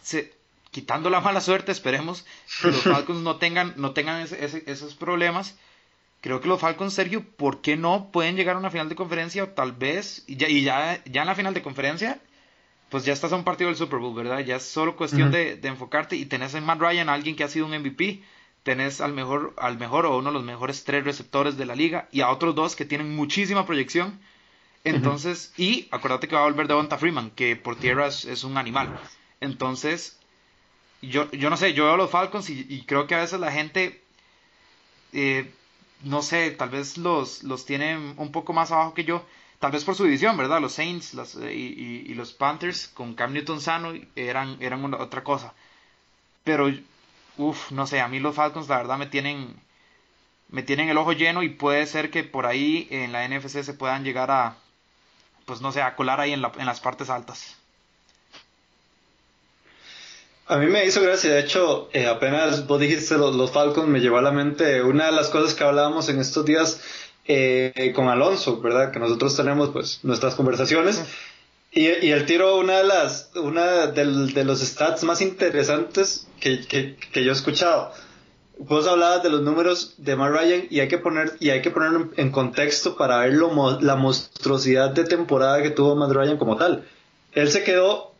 quitando 0.72 1.10
la 1.10 1.20
mala 1.20 1.40
suerte, 1.40 1.70
esperemos 1.70 2.26
que 2.60 2.68
los 2.68 2.82
Falcons 2.82 3.20
no 3.20 3.36
tengan, 3.36 3.74
no 3.76 3.92
tengan 3.92 4.22
esos 4.22 4.94
problemas. 4.96 5.56
Creo 6.20 6.40
que 6.40 6.48
los 6.48 6.60
Falcons, 6.60 6.94
Sergio, 6.94 7.24
¿por 7.36 7.60
qué 7.60 7.76
no 7.76 8.10
pueden 8.10 8.36
llegar 8.36 8.56
a 8.56 8.58
una 8.58 8.70
final 8.70 8.88
de 8.88 8.96
conferencia? 8.96 9.44
O 9.44 9.48
tal 9.48 9.72
vez, 9.72 10.24
y 10.26 10.36
ya, 10.36 10.48
y 10.48 10.62
ya, 10.62 11.02
ya 11.04 11.22
en 11.22 11.26
la 11.26 11.34
final 11.34 11.54
de 11.54 11.62
conferencia, 11.62 12.20
pues 12.88 13.04
ya 13.04 13.12
estás 13.12 13.32
a 13.32 13.36
un 13.36 13.44
partido 13.44 13.68
del 13.68 13.76
Super 13.76 13.98
Bowl, 13.98 14.14
¿verdad? 14.14 14.40
Ya 14.40 14.56
es 14.56 14.64
solo 14.64 14.96
cuestión 14.96 15.30
de, 15.30 15.60
enfocarte 15.62 16.16
y 16.16 16.24
tenés 16.24 16.54
en 16.54 16.64
Matt 16.64 16.80
Ryan 16.80 17.08
a 17.08 17.14
alguien 17.14 17.36
que 17.36 17.44
ha 17.44 17.48
sido 17.48 17.66
un 17.66 17.76
MVP, 17.78 18.22
tenés 18.62 19.00
al 19.00 19.12
mejor, 19.12 19.54
al 19.58 19.78
mejor 19.78 20.06
o 20.06 20.16
uno 20.16 20.30
de 20.30 20.34
los 20.34 20.44
mejores 20.44 20.84
tres 20.84 21.04
receptores 21.04 21.56
de 21.56 21.66
la 21.66 21.74
liga 21.74 22.08
y 22.12 22.20
a 22.20 22.30
otros 22.30 22.54
dos 22.54 22.76
que 22.76 22.84
tienen 22.84 23.14
muchísima 23.14 23.66
proyección. 23.66 24.20
Entonces, 24.84 25.52
y 25.56 25.88
acuérdate 25.90 26.28
que 26.28 26.34
va 26.34 26.42
a 26.42 26.44
volver 26.44 26.66
Devonta 26.66 26.98
Freeman, 26.98 27.30
que 27.30 27.56
por 27.56 27.76
tierra 27.76 28.06
es 28.06 28.44
un 28.44 28.56
animal. 28.58 28.98
Entonces, 29.40 30.18
yo, 31.02 31.30
yo 31.32 31.50
no 31.50 31.56
sé, 31.56 31.74
yo 31.74 31.84
veo 31.86 31.96
los 31.96 32.10
Falcons 32.10 32.48
y, 32.50 32.84
creo 32.86 33.06
que 33.06 33.14
a 33.14 33.20
veces 33.20 33.40
la 33.40 33.52
gente, 33.52 34.02
eh, 35.12 35.52
no 36.02 36.22
sé, 36.22 36.52
tal 36.52 36.70
vez 36.70 36.96
los, 36.98 37.42
los 37.42 37.66
tiene 37.66 37.96
un 38.16 38.32
poco 38.32 38.52
más 38.52 38.70
abajo 38.72 38.94
que 38.94 39.04
yo, 39.04 39.24
tal 39.58 39.72
vez 39.72 39.84
por 39.84 39.94
su 39.94 40.04
división, 40.04 40.36
¿verdad? 40.36 40.60
Los 40.60 40.74
Saints 40.74 41.14
eh, 41.40 41.54
y, 41.54 42.14
los 42.14 42.32
Panthers 42.32 42.88
con 42.88 43.14
Cam 43.14 43.32
Newton 43.32 43.60
sano 43.60 43.92
eran, 44.16 44.56
eran 44.60 44.94
otra 44.94 45.24
cosa. 45.24 45.54
Pero, 46.44 46.68
uff, 47.38 47.70
no 47.72 47.86
sé, 47.86 48.00
a 48.00 48.08
mí 48.08 48.20
los 48.20 48.34
Falcons 48.34 48.68
la 48.68 48.78
verdad 48.78 48.98
me 48.98 49.06
tienen, 49.06 49.54
me 50.48 50.62
tienen 50.62 50.88
el 50.88 50.98
ojo 50.98 51.12
lleno 51.12 51.42
y 51.42 51.48
puede 51.50 51.86
ser 51.86 52.10
que 52.10 52.24
por 52.24 52.46
ahí 52.46 52.88
en 52.90 53.12
la 53.12 53.26
NFC 53.28 53.62
se 53.62 53.74
puedan 53.74 54.04
llegar 54.04 54.30
a, 54.30 54.56
pues 55.46 55.60
no 55.60 55.72
sé, 55.72 55.82
a 55.82 55.96
colar 55.96 56.20
ahí 56.20 56.32
en, 56.32 56.42
la, 56.42 56.52
en 56.58 56.66
las 56.66 56.80
partes 56.80 57.10
altas. 57.10 57.61
A 60.46 60.56
mí 60.58 60.66
me 60.66 60.84
hizo 60.84 61.00
gracia, 61.00 61.32
de 61.32 61.40
hecho, 61.40 61.88
eh, 61.92 62.06
apenas 62.06 62.66
vos 62.66 62.80
dijiste 62.80 63.16
los, 63.16 63.50
Falcons, 63.52 63.88
me 63.88 64.00
llevó 64.00 64.18
a 64.18 64.22
la 64.22 64.32
mente 64.32 64.82
una 64.82 65.06
de 65.06 65.12
las 65.12 65.28
cosas 65.28 65.54
que 65.54 65.62
hablábamos 65.62 66.08
en 66.08 66.18
estos 66.18 66.44
días 66.44 66.80
eh, 67.26 67.92
con 67.94 68.08
Alonso, 68.08 68.60
¿verdad? 68.60 68.90
Que 68.90 68.98
nosotros 68.98 69.36
tenemos 69.36 69.70
pues 69.70 70.00
nuestras 70.02 70.34
conversaciones. 70.34 71.02
Y, 71.70 71.86
y 71.86 72.10
el 72.10 72.26
tiro, 72.26 72.58
una 72.58 72.78
de 72.78 72.84
las, 72.84 73.30
una 73.34 73.86
de 73.86 74.44
los 74.44 74.60
stats 74.60 75.04
más 75.04 75.22
interesantes 75.22 76.26
que, 76.38 76.66
que, 76.66 76.96
que, 76.96 77.24
yo 77.24 77.30
he 77.30 77.34
escuchado. 77.34 77.92
Vos 78.58 78.86
hablabas 78.86 79.22
de 79.22 79.30
los 79.30 79.40
números 79.42 79.94
de 79.96 80.16
Matt 80.16 80.32
Ryan 80.32 80.66
y 80.68 80.80
hay 80.80 80.88
que 80.88 80.98
poner, 80.98 81.36
y 81.40 81.50
hay 81.50 81.62
que 81.62 81.70
ponerlo 81.70 82.10
en 82.16 82.30
contexto 82.30 82.96
para 82.96 83.20
ver 83.20 83.34
lo, 83.34 83.80
la 83.80 83.96
monstruosidad 83.96 84.90
de 84.90 85.04
temporada 85.04 85.62
que 85.62 85.70
tuvo 85.70 85.96
Matt 85.96 86.12
Ryan 86.12 86.36
como 86.36 86.56
tal. 86.56 86.84
Él 87.32 87.50
se 87.50 87.64
quedó 87.64 88.12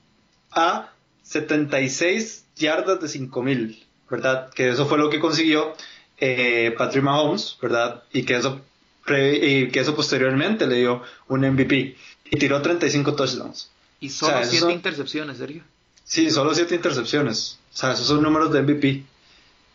a 0.53 0.92
76 1.23 2.47
yardas 2.57 3.01
de 3.01 3.09
5000, 3.09 3.87
¿verdad? 4.11 4.51
Que 4.51 4.69
eso 4.69 4.87
fue 4.87 4.99
lo 4.99 5.11
que 5.11 5.21
consiguió 5.21 5.75
eh, 6.19 6.75
Patrick 6.77 7.03
Mahomes, 7.03 7.59
¿verdad? 7.61 8.03
Y 8.13 8.25
que 8.25 8.37
eso 8.37 8.61
y 9.09 9.69
que 9.69 9.81
eso 9.81 9.97
posteriormente 9.97 10.67
le 10.67 10.77
dio 10.77 11.03
un 11.29 11.41
MVP 11.41 11.97
y 12.31 12.37
tiró 12.37 12.63
35 12.63 13.15
touchdowns. 13.15 13.71
Y 14.01 14.11
solo 14.11 14.39
7 14.43 14.73
intercepciones, 14.73 15.39
Sergio. 15.39 15.65
Sí, 16.05 16.31
solo 16.31 16.55
7 16.55 16.75
intercepciones. 16.75 17.59
O 17.73 17.77
sea, 17.77 17.93
esos 17.93 18.07
son 18.07 18.23
números 18.23 18.53
de 18.53 18.63
MVP. 18.63 19.05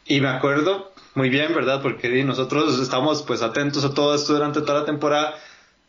Y 0.05 0.21
me 0.21 0.29
acuerdo 0.29 0.93
muy 1.15 1.29
bien, 1.29 1.53
¿verdad? 1.53 1.81
Porque 1.81 2.23
nosotros 2.23 2.79
estamos 2.79 3.23
pues 3.23 3.41
atentos 3.41 3.83
a 3.83 3.93
todo 3.93 4.15
esto 4.15 4.33
durante 4.33 4.61
toda 4.61 4.81
la 4.81 4.85
temporada. 4.85 5.35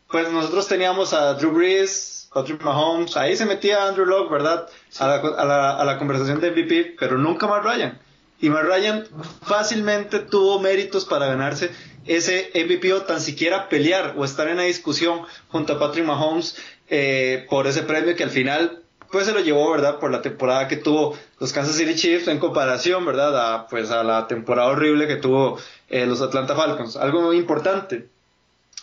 Pues 0.09 0.31
nosotros 0.31 0.67
teníamos 0.67 1.13
a 1.13 1.35
Drew 1.35 1.51
Brees, 1.51 2.18
Patrick 2.33 2.61
Mahomes, 2.63 3.17
ahí 3.17 3.35
se 3.35 3.45
metía 3.45 3.87
Andrew 3.87 4.05
Locke, 4.05 4.31
¿verdad? 4.31 4.67
A, 4.99 5.83
la, 5.85 5.97
conversación 5.97 6.39
de 6.39 6.51
MVP, 6.51 6.95
pero 6.99 7.17
nunca 7.17 7.47
Matt 7.47 7.63
Ryan. 7.63 7.99
Y 8.39 8.49
Matt 8.49 8.65
Ryan 8.65 9.05
fácilmente 9.41 10.19
tuvo 10.19 10.59
méritos 10.59 11.05
para 11.05 11.25
ganarse 11.25 11.71
ese 12.05 12.51
MVP 12.53 12.93
o 12.93 13.01
tan 13.01 13.19
siquiera 13.19 13.67
pelear 13.67 14.13
o 14.17 14.25
estar 14.25 14.47
en 14.47 14.57
la 14.57 14.63
discusión 14.63 15.23
junto 15.49 15.73
a 15.73 15.79
Patrick 15.79 16.05
Mahomes 16.05 16.55
eh, 16.87 17.45
por 17.49 17.67
ese 17.67 17.83
premio 17.83 18.15
que 18.15 18.23
al 18.23 18.29
final 18.29 18.83
pues 19.11 19.25
se 19.25 19.33
lo 19.33 19.39
llevó, 19.39 19.71
¿verdad? 19.71 19.97
Por 19.99 20.11
la 20.11 20.21
temporada 20.21 20.67
que 20.67 20.77
tuvo 20.77 21.17
los 21.39 21.51
Kansas 21.51 21.75
City 21.75 21.95
Chiefs 21.95 22.27
en 22.27 22.37
comparación, 22.37 23.05
¿verdad? 23.05 23.55
A, 23.55 23.67
pues 23.67 23.89
a 23.89 24.03
la 24.03 24.27
temporada 24.27 24.69
horrible 24.69 25.07
que 25.07 25.15
tuvo 25.15 25.59
eh, 25.89 26.05
los 26.05 26.21
Atlanta 26.21 26.55
Falcons. 26.55 26.95
Algo 26.95 27.21
muy 27.21 27.37
importante. 27.37 28.07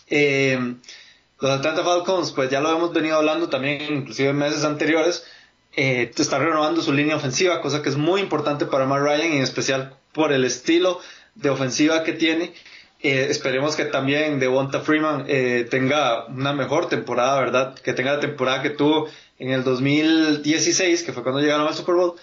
Eh, 0.09 0.75
los 1.39 1.51
Atlanta 1.51 1.83
Falcons, 1.83 2.31
pues 2.31 2.49
ya 2.49 2.59
lo 2.59 2.75
hemos 2.75 2.93
venido 2.93 3.17
hablando 3.17 3.49
también, 3.49 3.81
inclusive 3.93 4.29
en 4.29 4.37
meses 4.37 4.63
anteriores, 4.63 5.25
eh, 5.75 6.11
está 6.15 6.39
renovando 6.39 6.81
su 6.81 6.91
línea 6.93 7.15
ofensiva, 7.15 7.61
cosa 7.61 7.81
que 7.81 7.89
es 7.89 7.97
muy 7.97 8.21
importante 8.21 8.65
para 8.65 8.85
Matt 8.85 9.01
Ryan, 9.01 9.33
en 9.33 9.43
especial 9.43 9.95
por 10.11 10.31
el 10.31 10.43
estilo 10.43 10.99
de 11.35 11.49
ofensiva 11.49 12.03
que 12.03 12.13
tiene. 12.13 12.53
Eh, 12.99 13.27
esperemos 13.29 13.75
que 13.75 13.85
también 13.85 14.39
Devonta 14.39 14.79
Freeman 14.79 15.25
eh, 15.27 15.67
tenga 15.69 16.25
una 16.25 16.53
mejor 16.53 16.89
temporada, 16.89 17.39
¿verdad? 17.39 17.75
Que 17.75 17.93
tenga 17.93 18.13
la 18.13 18.19
temporada 18.19 18.63
que 18.63 18.71
tuvo 18.71 19.07
en 19.37 19.51
el 19.51 19.63
2016, 19.63 21.03
que 21.03 21.13
fue 21.13 21.21
cuando 21.21 21.41
llegaron 21.41 21.67
al 21.67 21.75
Super 21.75 21.95
Bowl. 21.95 22.15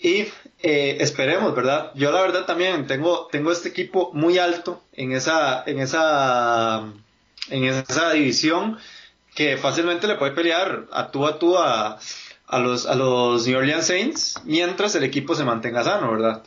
Y 0.00 0.26
eh, 0.62 0.96
esperemos, 1.00 1.54
¿verdad? 1.54 1.92
Yo 1.94 2.10
la 2.10 2.20
verdad 2.20 2.46
también 2.46 2.86
tengo, 2.86 3.28
tengo 3.30 3.52
este 3.52 3.68
equipo 3.68 4.10
muy 4.12 4.38
alto 4.38 4.82
en 4.92 5.12
esa, 5.12 5.62
en 5.66 5.78
esa 5.80 6.92
en 7.50 7.64
esa 7.64 8.12
división 8.12 8.78
que 9.34 9.56
fácilmente 9.56 10.06
le 10.06 10.16
puede 10.16 10.32
pelear 10.32 10.86
a 10.92 11.10
tú 11.10 11.26
a 11.26 11.38
tú 11.38 11.56
a, 11.56 11.98
a, 12.46 12.58
los, 12.58 12.86
a 12.86 12.94
los 12.94 13.46
New 13.46 13.58
Orleans 13.58 13.86
Saints 13.86 14.34
mientras 14.44 14.94
el 14.94 15.04
equipo 15.04 15.34
se 15.34 15.44
mantenga 15.44 15.84
sano, 15.84 16.10
¿verdad? 16.10 16.42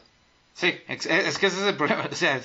Sí, 0.53 0.73
es, 0.87 1.07
que 1.37 1.47
ese 1.47 1.61
es 1.61 1.67
el 1.67 1.75
problema. 1.75 2.07
O 2.11 2.15
sea, 2.15 2.39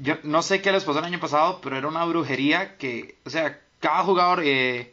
yo 0.00 0.16
no 0.24 0.42
sé 0.42 0.60
qué 0.60 0.72
les 0.72 0.84
pasó 0.84 0.98
el 0.98 1.04
año 1.04 1.20
pasado, 1.20 1.60
pero 1.62 1.76
era 1.76 1.88
una 1.88 2.04
brujería 2.04 2.76
que, 2.76 3.16
o 3.24 3.30
sea, 3.30 3.60
cada 3.80 4.02
jugador 4.02 4.42
eh, 4.44 4.92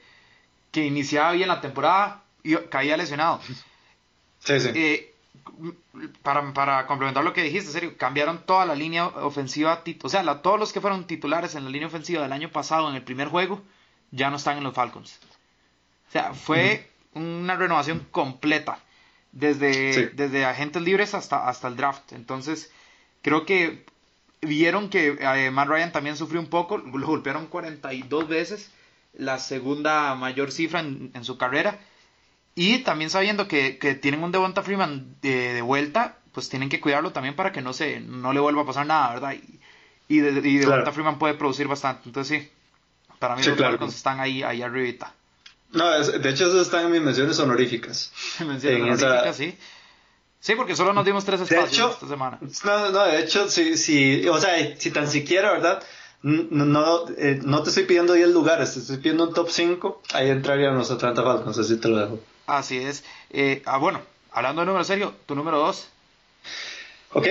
que 0.71 0.85
iniciaba 0.85 1.31
bien 1.31 1.47
la 1.47 1.61
temporada 1.61 2.23
caía 2.69 2.97
lesionado. 2.97 3.41
Sí, 4.39 4.59
sí. 4.59 4.69
Eh, 4.75 5.12
para, 6.21 6.53
para, 6.53 6.88
complementar 6.88 7.23
lo 7.23 7.34
que 7.34 7.43
dijiste, 7.43 7.71
serio, 7.71 7.97
cambiaron 7.97 8.45
toda 8.45 8.65
la 8.65 8.75
línea 8.75 9.08
ofensiva, 9.08 9.84
o 10.01 10.10
sea, 10.10 10.41
todos 10.41 10.60
los 10.60 10.73
que 10.73 10.82
fueron 10.82 11.06
titulares 11.06 11.56
en 11.56 11.63
la 11.63 11.69
línea 11.69 11.88
ofensiva 11.88 12.21
del 12.21 12.32
año 12.32 12.49
pasado 12.49 12.89
en 12.89 12.95
el 12.95 13.03
primer 13.03 13.27
juego, 13.27 13.62
ya 14.12 14.29
no 14.29 14.38
están 14.38 14.58
en 14.58 14.63
los 14.63 14.73
Falcons. 14.73 15.19
O 16.10 16.12
sea, 16.12 16.34
fue 16.34 16.89
una 17.13 17.56
renovación 17.56 18.06
completa, 18.12 18.79
desde, 19.32 20.10
desde 20.10 20.45
agentes 20.45 20.82
libres 20.82 21.13
hasta, 21.15 21.47
hasta 21.47 21.67
el 21.67 21.75
draft. 21.75 22.13
Entonces, 22.13 22.71
creo 23.21 23.45
que 23.45 23.86
vieron 24.41 24.89
que 24.89 25.17
eh, 25.19 25.51
Matt 25.51 25.67
Ryan 25.67 25.91
también 25.91 26.17
sufrió 26.17 26.39
un 26.39 26.47
poco, 26.47 26.77
lo 26.77 27.08
golpearon 27.08 27.47
42 27.47 28.27
veces, 28.27 28.71
la 29.13 29.39
segunda 29.39 30.13
mayor 30.15 30.51
cifra 30.51 30.79
en 30.82 31.23
su 31.23 31.38
carrera 31.38 31.79
y 32.55 32.79
también 32.79 33.09
sabiendo 33.09 33.47
que, 33.47 33.73
tienen 34.01 34.23
un 34.23 34.31
Devonta 34.31 34.61
Freeman 34.61 35.15
de, 35.21 35.61
vuelta, 35.61 36.17
pues 36.31 36.49
tienen 36.49 36.69
que 36.69 36.79
cuidarlo 36.79 37.11
también 37.11 37.35
para 37.35 37.51
que 37.51 37.61
no 37.61 37.73
se 37.73 37.99
no 37.99 38.33
le 38.33 38.39
vuelva 38.39 38.61
a 38.63 38.65
pasar 38.65 38.85
nada, 38.85 39.13
¿verdad? 39.13 39.35
Y, 40.07 40.19
de, 40.19 40.41
Devonta 40.41 40.91
Freeman 40.91 41.17
puede 41.17 41.33
producir 41.33 41.67
bastante. 41.67 42.03
Entonces 42.05 42.41
sí, 42.41 42.49
para 43.19 43.35
mí 43.35 43.43
los 43.43 43.57
Falcons 43.57 43.95
están 43.95 44.19
ahí, 44.19 44.43
ahí 44.43 44.61
arribita. 44.61 45.13
No, 45.71 45.89
de 45.89 46.29
hecho 46.29 46.47
esos 46.47 46.61
están 46.61 46.85
en 46.85 46.91
mis 46.91 47.01
menciones 47.01 47.39
honoríficas. 47.39 48.11
menciones 48.45 48.81
honoríficas, 48.81 49.35
sí. 49.35 49.57
Sí, 50.39 50.55
porque 50.55 50.75
solo 50.75 50.91
nos 50.91 51.05
dimos 51.05 51.23
tres 51.23 51.39
espacios 51.39 51.93
esta 51.93 52.07
semana. 52.07 52.37
No, 52.65 52.91
no, 52.91 53.05
de 53.05 53.21
hecho, 53.21 53.49
si, 53.49 53.77
si, 53.77 54.27
o 54.27 54.37
sea, 54.37 54.77
si 54.77 54.91
tan 54.91 55.07
siquiera, 55.07 55.53
¿verdad? 55.53 55.81
No, 56.21 56.65
no, 56.65 57.05
eh, 57.17 57.39
no 57.43 57.63
te 57.63 57.69
estoy 57.69 57.85
pidiendo 57.85 58.11
10 58.11 58.29
lugares, 58.29 58.73
te 58.73 58.81
estoy 58.81 58.97
pidiendo 58.97 59.25
un 59.25 59.33
top 59.33 59.49
5, 59.49 60.01
ahí 60.13 60.29
entrarían 60.29 60.77
los 60.77 60.91
Atlanta 60.91 61.23
Falcons, 61.23 61.57
así 61.57 61.77
te 61.77 61.87
lo 61.87 61.97
dejo. 61.97 62.19
Así 62.45 62.77
es. 62.77 63.03
Eh, 63.29 63.62
ah, 63.65 63.77
bueno, 63.77 64.01
hablando 64.32 64.62
de 64.62 64.67
número 64.67 64.84
serio, 64.84 65.13
tu 65.25 65.36
número 65.36 65.60
dos. 65.60 65.88
Ok, 67.12 67.27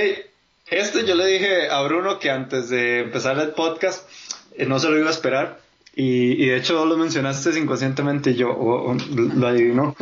este 0.66 1.04
yo 1.04 1.14
le 1.14 1.26
dije 1.26 1.68
a 1.68 1.82
Bruno 1.82 2.18
que 2.18 2.30
antes 2.30 2.68
de 2.70 3.00
empezar 3.00 3.38
el 3.38 3.50
podcast 3.50 4.08
eh, 4.56 4.64
no 4.66 4.78
se 4.78 4.88
lo 4.88 4.98
iba 4.98 5.08
a 5.08 5.12
esperar. 5.12 5.60
Y, 5.94 6.46
de 6.46 6.56
hecho 6.56 6.86
lo 6.86 6.96
mencionaste 6.96 7.58
inconscientemente 7.58 8.34
yo 8.34 8.96
lo 9.34 9.46
adivino. 9.46 9.94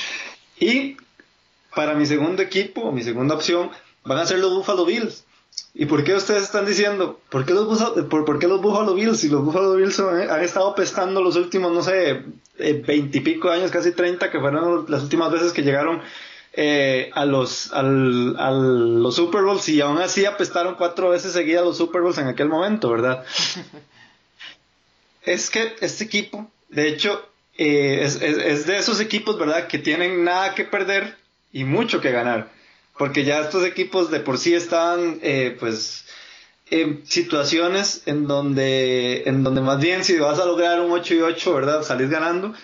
y 0.58 0.96
para 1.74 1.94
mi 1.94 2.06
segundo 2.06 2.42
equipo, 2.42 2.92
mi 2.92 3.02
segunda 3.02 3.34
opción, 3.34 3.70
van 4.04 4.18
a 4.18 4.26
ser 4.26 4.38
los 4.38 4.54
Buffalo 4.54 4.86
Bills. 4.86 5.24
¿Y 5.76 5.86
por 5.86 6.04
qué 6.04 6.14
ustedes 6.14 6.44
están 6.44 6.66
diciendo? 6.66 7.18
¿Por 7.28 7.44
qué 7.44 7.52
los, 7.52 7.66
Buffalo, 7.66 8.08
por, 8.08 8.38
qué 8.38 8.46
los 8.46 8.62
Buffalo 8.62 8.94
Bills? 8.94 9.18
Si 9.18 9.28
los 9.28 9.44
Buffalo 9.44 9.74
Bills 9.74 9.98
han, 9.98 10.42
estado 10.44 10.72
pestando 10.76 11.20
los 11.20 11.34
últimos, 11.34 11.72
no 11.72 11.82
sé, 11.82 12.22
eh, 12.58 12.84
veintipico 12.86 13.50
años, 13.50 13.72
casi 13.72 13.90
treinta, 13.90 14.30
que 14.30 14.38
fueron 14.38 14.86
las 14.88 15.02
últimas 15.02 15.32
veces 15.32 15.52
que 15.52 15.62
llegaron 15.62 16.00
eh, 16.52 17.10
a, 17.12 17.24
los, 17.24 17.72
al, 17.72 18.36
a 18.38 18.52
los 18.52 19.16
Super 19.16 19.42
Bowls 19.42 19.68
y 19.68 19.80
aún 19.80 19.98
así 19.98 20.24
apestaron 20.24 20.76
cuatro 20.76 21.10
veces 21.10 21.32
seguidas 21.32 21.64
los 21.64 21.76
Super 21.76 22.02
Bowls 22.02 22.18
en 22.18 22.28
aquel 22.28 22.48
momento, 22.48 22.88
¿verdad? 22.90 23.24
es 25.22 25.50
que 25.50 25.74
este 25.80 26.04
equipo, 26.04 26.48
de 26.68 26.86
hecho, 26.86 27.20
eh, 27.58 27.98
es, 28.02 28.22
es, 28.22 28.66
de 28.68 28.78
esos 28.78 29.00
equipos, 29.00 29.36
¿verdad? 29.36 29.66
Que 29.66 29.80
tienen 29.80 30.22
nada 30.22 30.54
que 30.54 30.62
perder 30.62 31.16
y 31.52 31.64
mucho 31.64 32.00
que 32.00 32.12
ganar. 32.12 32.53
Porque 32.96 33.24
ya 33.24 33.40
estos 33.40 33.64
equipos 33.64 34.10
de 34.10 34.20
por 34.20 34.38
sí 34.38 34.54
están, 34.54 35.18
eh, 35.22 35.56
pues, 35.58 36.04
en 36.70 37.06
situaciones 37.06 38.02
en 38.06 38.26
donde, 38.26 39.24
en 39.26 39.42
donde 39.42 39.60
más 39.60 39.80
bien 39.80 40.04
si 40.04 40.16
vas 40.18 40.38
a 40.38 40.46
lograr 40.46 40.80
un 40.80 40.92
8 40.92 41.14
y 41.14 41.20
8, 41.20 41.54
¿verdad? 41.54 41.82
Salís 41.82 42.10
ganando. 42.10 42.54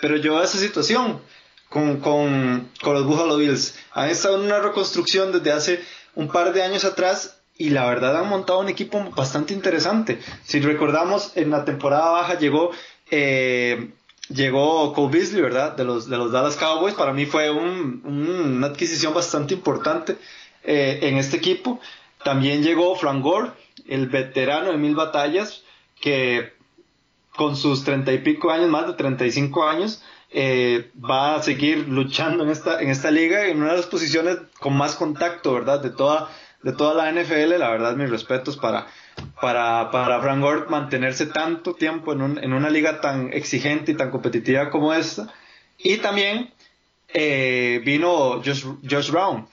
Pero 0.00 0.16
yo 0.16 0.34
veo 0.34 0.44
esa 0.44 0.58
situación 0.58 1.20
con, 1.68 1.98
con, 2.00 2.70
con 2.82 2.94
los 2.94 3.04
Buffalo 3.04 3.36
Bills. 3.36 3.74
Han 3.92 4.10
estado 4.10 4.36
en 4.36 4.42
una 4.42 4.60
reconstrucción 4.60 5.32
desde 5.32 5.52
hace 5.52 5.80
un 6.14 6.28
par 6.28 6.52
de 6.52 6.62
años 6.62 6.84
atrás 6.84 7.38
y 7.56 7.70
la 7.70 7.86
verdad 7.86 8.16
han 8.16 8.28
montado 8.28 8.60
un 8.60 8.68
equipo 8.68 9.02
bastante 9.16 9.52
interesante. 9.52 10.20
Si 10.44 10.60
recordamos, 10.60 11.32
en 11.34 11.50
la 11.50 11.64
temporada 11.64 12.10
baja 12.10 12.38
llegó 12.38 12.70
eh, 13.10 13.90
llegó 14.28 14.92
Cole 14.92 15.18
Beasley, 15.18 15.42
¿verdad? 15.42 15.76
De 15.76 15.84
los, 15.84 16.08
de 16.08 16.16
los 16.16 16.32
Dallas 16.32 16.56
Cowboys. 16.56 16.94
Para 16.94 17.12
mí 17.12 17.26
fue 17.26 17.50
un, 17.50 18.02
una 18.04 18.68
adquisición 18.68 19.14
bastante 19.14 19.54
importante 19.54 20.16
eh, 20.64 21.00
en 21.02 21.16
este 21.16 21.36
equipo. 21.36 21.80
También 22.24 22.62
llegó 22.62 22.96
Frank 22.96 23.22
Gore, 23.22 23.52
el 23.86 24.08
veterano 24.08 24.70
de 24.70 24.76
mil 24.76 24.94
batallas, 24.94 25.62
que 26.00 26.52
con 27.36 27.56
sus 27.56 27.84
treinta 27.84 28.12
y 28.12 28.18
pico 28.18 28.50
años, 28.50 28.68
más 28.68 28.86
de 28.86 28.94
treinta 28.94 29.24
y 29.24 29.30
cinco 29.30 29.68
años, 29.68 30.02
eh, 30.30 30.90
va 30.98 31.36
a 31.36 31.42
seguir 31.42 31.88
luchando 31.88 32.44
en 32.44 32.50
esta, 32.50 32.82
en 32.82 32.90
esta 32.90 33.10
liga 33.10 33.46
en 33.46 33.62
una 33.62 33.70
de 33.70 33.76
las 33.76 33.86
posiciones 33.86 34.38
con 34.58 34.76
más 34.76 34.96
contacto, 34.96 35.54
¿verdad? 35.54 35.80
De 35.80 35.90
toda, 35.90 36.28
de 36.62 36.72
toda 36.72 36.94
la 36.94 37.10
NFL. 37.10 37.58
La 37.58 37.70
verdad, 37.70 37.94
mis 37.94 38.10
respetos 38.10 38.56
para, 38.56 38.88
para, 39.40 39.90
para 39.90 40.20
Frank 40.20 40.40
Gore 40.40 40.66
mantenerse 40.68 41.26
tanto 41.26 41.74
tiempo 41.74 42.12
en, 42.12 42.52
una 42.52 42.70
liga 42.70 43.00
tan 43.00 43.32
exigente 43.32 43.92
y 43.92 43.94
tan 43.94 44.10
competitiva 44.10 44.70
como 44.70 44.92
esta. 44.92 45.32
Y 45.78 45.98
también 45.98 46.50
eh, 47.08 47.80
vino 47.84 48.42
Josh, 48.42 49.10
Brown, 49.10 49.46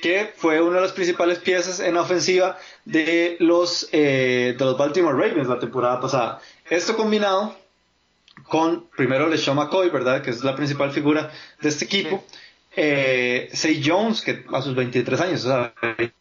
que 0.00 0.32
fue 0.36 0.60
una 0.60 0.76
de 0.76 0.82
las 0.82 0.92
principales 0.92 1.38
piezas 1.38 1.80
en 1.80 1.94
la 1.94 2.02
ofensiva 2.02 2.56
de 2.84 3.36
los, 3.40 3.88
eh, 3.92 4.54
de 4.56 4.64
los 4.64 4.76
Baltimore 4.78 5.16
Ravens 5.16 5.48
la 5.48 5.58
temporada 5.58 6.00
pasada. 6.00 6.40
Esto 6.68 6.96
combinado 6.96 7.56
con 8.48 8.86
primero 8.96 9.28
LeSean 9.28 9.56
McCoy, 9.56 9.90
¿verdad? 9.90 10.22
Que 10.22 10.30
es 10.30 10.42
la 10.44 10.56
principal 10.56 10.92
figura 10.92 11.30
de 11.60 11.68
este 11.68 11.84
equipo. 11.84 12.24
Eh, 12.74 13.50
Say 13.52 13.82
Jones, 13.84 14.22
que 14.22 14.44
a 14.52 14.62
sus 14.62 14.74
23 14.74 15.20
años, 15.20 15.44
o 15.44 15.48
sea, 15.48 15.74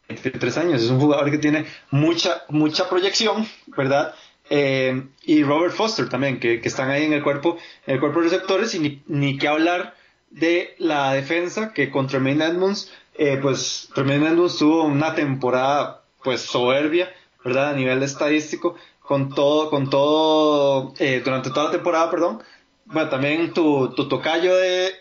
23 0.09 0.57
años, 0.57 0.83
es 0.83 0.89
un 0.89 0.99
jugador 0.99 1.31
que 1.31 1.37
tiene 1.37 1.65
mucha, 1.91 2.43
mucha 2.49 2.89
proyección, 2.89 3.47
¿verdad? 3.67 4.13
Eh, 4.49 5.03
y 5.23 5.43
Robert 5.43 5.73
Foster 5.73 6.09
también, 6.09 6.39
que, 6.39 6.59
están 6.63 6.89
ahí 6.89 7.05
en 7.05 7.13
el 7.13 7.23
cuerpo, 7.23 7.57
en 7.87 7.95
el 7.95 7.99
cuerpo 8.01 8.19
de 8.19 8.25
receptores, 8.25 8.75
y 8.75 8.79
ni, 8.79 9.01
ni 9.07 9.37
que 9.37 9.47
hablar 9.47 9.95
de 10.29 10.75
la 10.77 11.13
defensa, 11.13 11.73
que 11.73 11.89
con 11.89 12.07
Tremaine 12.07 12.43
Edmonds, 12.43 12.91
eh, 13.15 13.39
pues 13.41 13.89
Tremaine 13.93 14.27
Edmonds 14.27 14.57
tuvo 14.57 14.83
una 14.83 15.15
temporada, 15.15 16.03
pues, 16.23 16.41
soberbia, 16.41 17.13
¿verdad? 17.45 17.69
A 17.69 17.73
nivel 17.73 18.03
estadístico, 18.03 18.75
con 18.99 19.33
todo, 19.33 19.69
con 19.69 19.89
todo, 19.89 20.93
eh, 20.99 21.21
durante 21.23 21.49
toda 21.49 21.65
la 21.65 21.71
temporada, 21.71 22.11
perdón, 22.11 22.41
bueno, 22.85 23.09
también 23.09 23.53
tu, 23.53 23.89
tu 23.95 24.07
tocayo 24.07 24.55
de, 24.55 24.91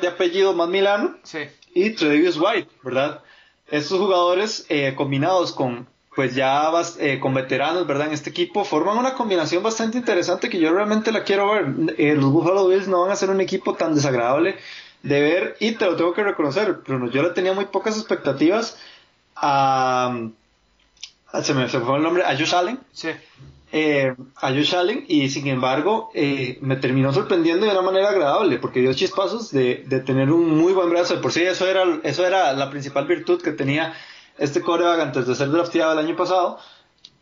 de, 0.00 0.08
apellido 0.08 0.54
más 0.54 0.68
Milano 0.68 1.16
sí. 1.22 1.40
y 1.74 1.90
Tredavious 1.90 2.38
White, 2.38 2.68
¿verdad? 2.82 3.22
Estos 3.68 3.98
jugadores 3.98 4.64
eh, 4.68 4.94
combinados 4.96 5.52
con 5.52 5.86
pues 6.14 6.34
ya 6.34 6.70
vas, 6.70 6.96
eh, 6.98 7.20
con 7.20 7.34
veteranos, 7.34 7.86
¿verdad? 7.86 8.06
En 8.06 8.14
este 8.14 8.30
equipo 8.30 8.64
forman 8.64 8.96
una 8.96 9.12
combinación 9.12 9.62
bastante 9.62 9.98
interesante 9.98 10.48
que 10.48 10.58
yo 10.58 10.72
realmente 10.72 11.12
la 11.12 11.24
quiero 11.24 11.52
ver. 11.52 11.94
Eh, 11.98 12.14
los 12.14 12.32
Buffalo 12.32 12.68
Bills 12.68 12.88
no 12.88 13.02
van 13.02 13.10
a 13.10 13.16
ser 13.16 13.28
un 13.28 13.42
equipo 13.42 13.74
tan 13.74 13.94
desagradable 13.94 14.56
de 15.02 15.20
ver 15.20 15.56
y 15.60 15.72
te 15.72 15.84
lo 15.84 15.94
tengo 15.96 16.14
que 16.14 16.24
reconocer, 16.24 16.80
pero 16.86 17.10
yo 17.10 17.22
le 17.22 17.30
tenía 17.30 17.52
muy 17.52 17.66
pocas 17.66 17.98
expectativas 17.98 18.78
a, 19.34 20.18
se 21.42 21.52
me, 21.52 21.68
se 21.68 21.78
me 21.78 21.84
fue 21.84 21.96
el 21.96 22.02
nombre, 22.02 22.24
a 22.24 22.34
Josh 22.34 22.54
Allen. 22.54 22.80
Sí 22.92 23.10
eh, 23.72 24.14
a 24.36 24.48
Josh 24.48 24.74
Allen 24.74 25.04
y 25.08 25.28
sin 25.28 25.48
embargo 25.48 26.10
eh, 26.14 26.58
me 26.60 26.76
terminó 26.76 27.12
sorprendiendo 27.12 27.66
de 27.66 27.72
una 27.72 27.82
manera 27.82 28.10
agradable 28.10 28.58
porque 28.58 28.80
dio 28.80 28.94
chispazos 28.94 29.50
de, 29.50 29.84
de, 29.86 30.00
tener 30.00 30.30
un 30.30 30.56
muy 30.56 30.72
buen 30.72 30.90
brazo. 30.90 31.16
De 31.16 31.20
por 31.20 31.32
sí 31.32 31.42
eso 31.42 31.66
era, 31.66 31.84
eso 32.04 32.26
era 32.26 32.52
la 32.52 32.70
principal 32.70 33.06
virtud 33.06 33.42
que 33.42 33.52
tenía 33.52 33.94
este 34.38 34.60
coreback 34.60 35.00
antes 35.00 35.26
de 35.26 35.34
ser 35.34 35.50
drafteado 35.50 35.92
el 35.92 35.98
año 35.98 36.16
pasado. 36.16 36.58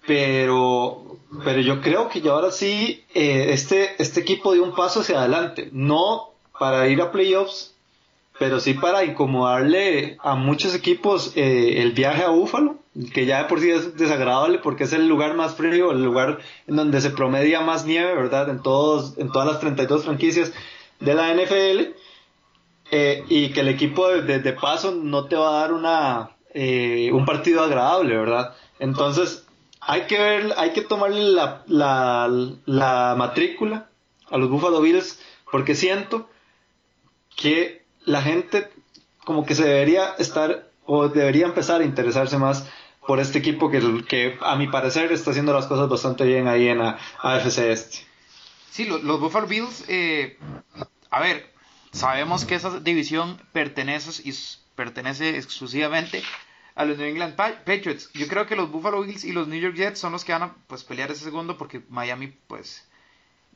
Pero, 0.07 1.18
pero 1.44 1.61
yo 1.61 1.80
creo 1.80 2.11
que 2.11 2.20
ya 2.20 2.33
ahora 2.33 2.50
sí 2.50 3.04
eh, 3.14 3.46
este, 3.50 3.94
este 3.98 4.20
equipo 4.20 4.52
dio 4.52 4.62
un 4.62 4.74
paso 4.74 5.00
hacia 5.00 5.18
adelante. 5.18 5.70
No 5.72 6.35
para 6.59 6.87
ir 6.88 7.00
a 7.00 7.11
playoffs, 7.11 7.74
pero 8.38 8.61
sí 8.61 8.74
para 8.74 9.04
incomodarle 9.04 10.18
a 10.20 10.35
muchos 10.35 10.74
equipos 10.74 11.33
eh, 11.37 11.80
el 11.80 11.92
viaje 11.92 12.22
a 12.22 12.28
Búfalo, 12.28 12.76
que 13.12 13.26
ya 13.26 13.42
de 13.42 13.48
por 13.48 13.61
sí 13.61 13.70
es 13.70 13.96
desagradable 13.96 14.59
porque 14.59 14.85
es 14.85 14.92
el 14.92 15.09
lugar 15.09 15.35
más 15.35 15.54
frío, 15.57 15.90
el 15.90 16.04
lugar 16.04 16.38
en 16.66 16.76
donde 16.76 17.00
se 17.00 17.11
promedia 17.11 17.61
más 17.61 17.85
nieve, 17.85 18.14
¿verdad? 18.14 18.48
En, 18.48 18.62
todos, 18.62 19.18
en 19.18 19.30
todas 19.33 19.48
las 19.48 19.61
32 19.61 20.04
franquicias 20.04 20.52
de 21.00 21.14
la 21.14 21.35
NFL, 21.35 21.94
eh, 22.90 23.24
y 23.28 23.50
que 23.50 23.61
el 23.61 23.68
equipo 23.68 24.09
de, 24.09 24.52
paso 24.52 24.92
no 24.92 25.24
te 25.26 25.37
va 25.37 25.48
a 25.48 25.61
dar 25.61 25.72
una, 25.72 26.30
eh, 26.52 27.11
un 27.12 27.24
partido 27.24 27.62
agradable, 27.62 28.16
¿verdad? 28.16 28.54
Entonces, 28.78 29.44
hay 29.80 30.02
que 30.02 30.18
ver, 30.18 30.54
hay 30.57 30.70
que 30.70 30.83
tomarle 30.83 31.22
la, 31.22 31.62
la, 31.66 32.30
la 32.66 33.14
matrícula 33.18 33.88
a 34.30 34.38
los 34.38 34.48
Buffalo 34.48 34.80
Bills 34.80 35.20
porque 35.50 35.74
siento 35.74 36.28
que 37.37 37.83
la 38.04 38.22
gente 38.22 38.70
como 39.24 39.44
que 39.44 39.54
se 39.54 39.64
debería 39.64 40.14
estar 40.18 40.68
o 40.87 41.09
debería 41.09 41.46
empezar 41.46 41.80
a 41.80 41.85
interesarse 41.85 42.38
más 42.38 42.68
por 43.07 43.21
este 43.21 43.38
equipo 43.38 43.71
que, 43.71 44.05
que 44.09 44.38
a 44.40 44.57
mi 44.57 44.67
parecer 44.69 45.12
está 45.12 45.31
haciendo 45.31 45.53
las 45.53 45.67
cosas 45.67 45.88
bastante 45.88 46.25
bien 46.25 46.49
ahí 46.49 46.69
en 46.69 46.79
la 46.79 46.99
AFC 47.21 47.59
Este. 47.59 47.99
Sí, 48.71 48.87
los, 48.87 49.03
los 49.05 49.21
Buffalo 49.21 49.47
Bills, 49.47 49.85
eh, 49.88 50.38
a 51.11 51.21
ver, 51.21 51.53
sabemos 51.93 52.45
que 52.45 52.57
esa 52.57 52.81
división 52.81 53.40
pertenece, 53.53 54.29
y 54.29 54.35
pertenece 54.75 55.37
exclusivamente 55.37 56.23
a 56.75 56.85
los 56.85 56.99
New 56.99 57.07
England 57.07 57.37
Patriots. 57.37 58.11
Yo 58.14 58.27
creo 58.27 58.47
que 58.47 58.57
los 58.57 58.71
Buffalo 58.71 59.03
Bills 59.03 59.25
y 59.25 59.33
los 59.33 59.47
New 59.47 59.61
York 59.61 59.77
Jets 59.77 60.01
son 60.01 60.12
los 60.12 60.25
que 60.25 60.33
van 60.33 60.43
a 60.43 60.55
pues, 60.67 60.83
pelear 60.83 61.11
ese 61.11 61.25
segundo 61.25 61.57
porque 61.57 61.83
Miami 61.88 62.29
pues 62.49 62.88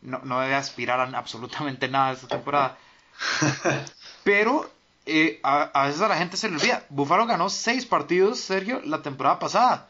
no, 0.03 0.21
no 0.23 0.41
debe 0.41 0.55
aspirar 0.55 1.01
a 1.01 1.19
absolutamente 1.19 1.89
nada 1.89 2.13
esta 2.13 2.29
temporada. 2.29 2.79
Pero 4.25 4.71
eh, 5.09 5.41
a, 5.43 5.87
veces 5.87 6.03
a 6.03 6.09
la 6.09 6.19
gente 6.19 6.37
se 6.37 6.49
le 6.49 6.57
olvida. 6.57 6.85
Buffalo 6.91 7.27
ganó 7.27 7.49
seis 7.49 7.87
partidos, 7.87 8.39
Sergio, 8.41 8.81
la 8.85 9.01
temporada 9.03 9.39
pasada. 9.39 9.89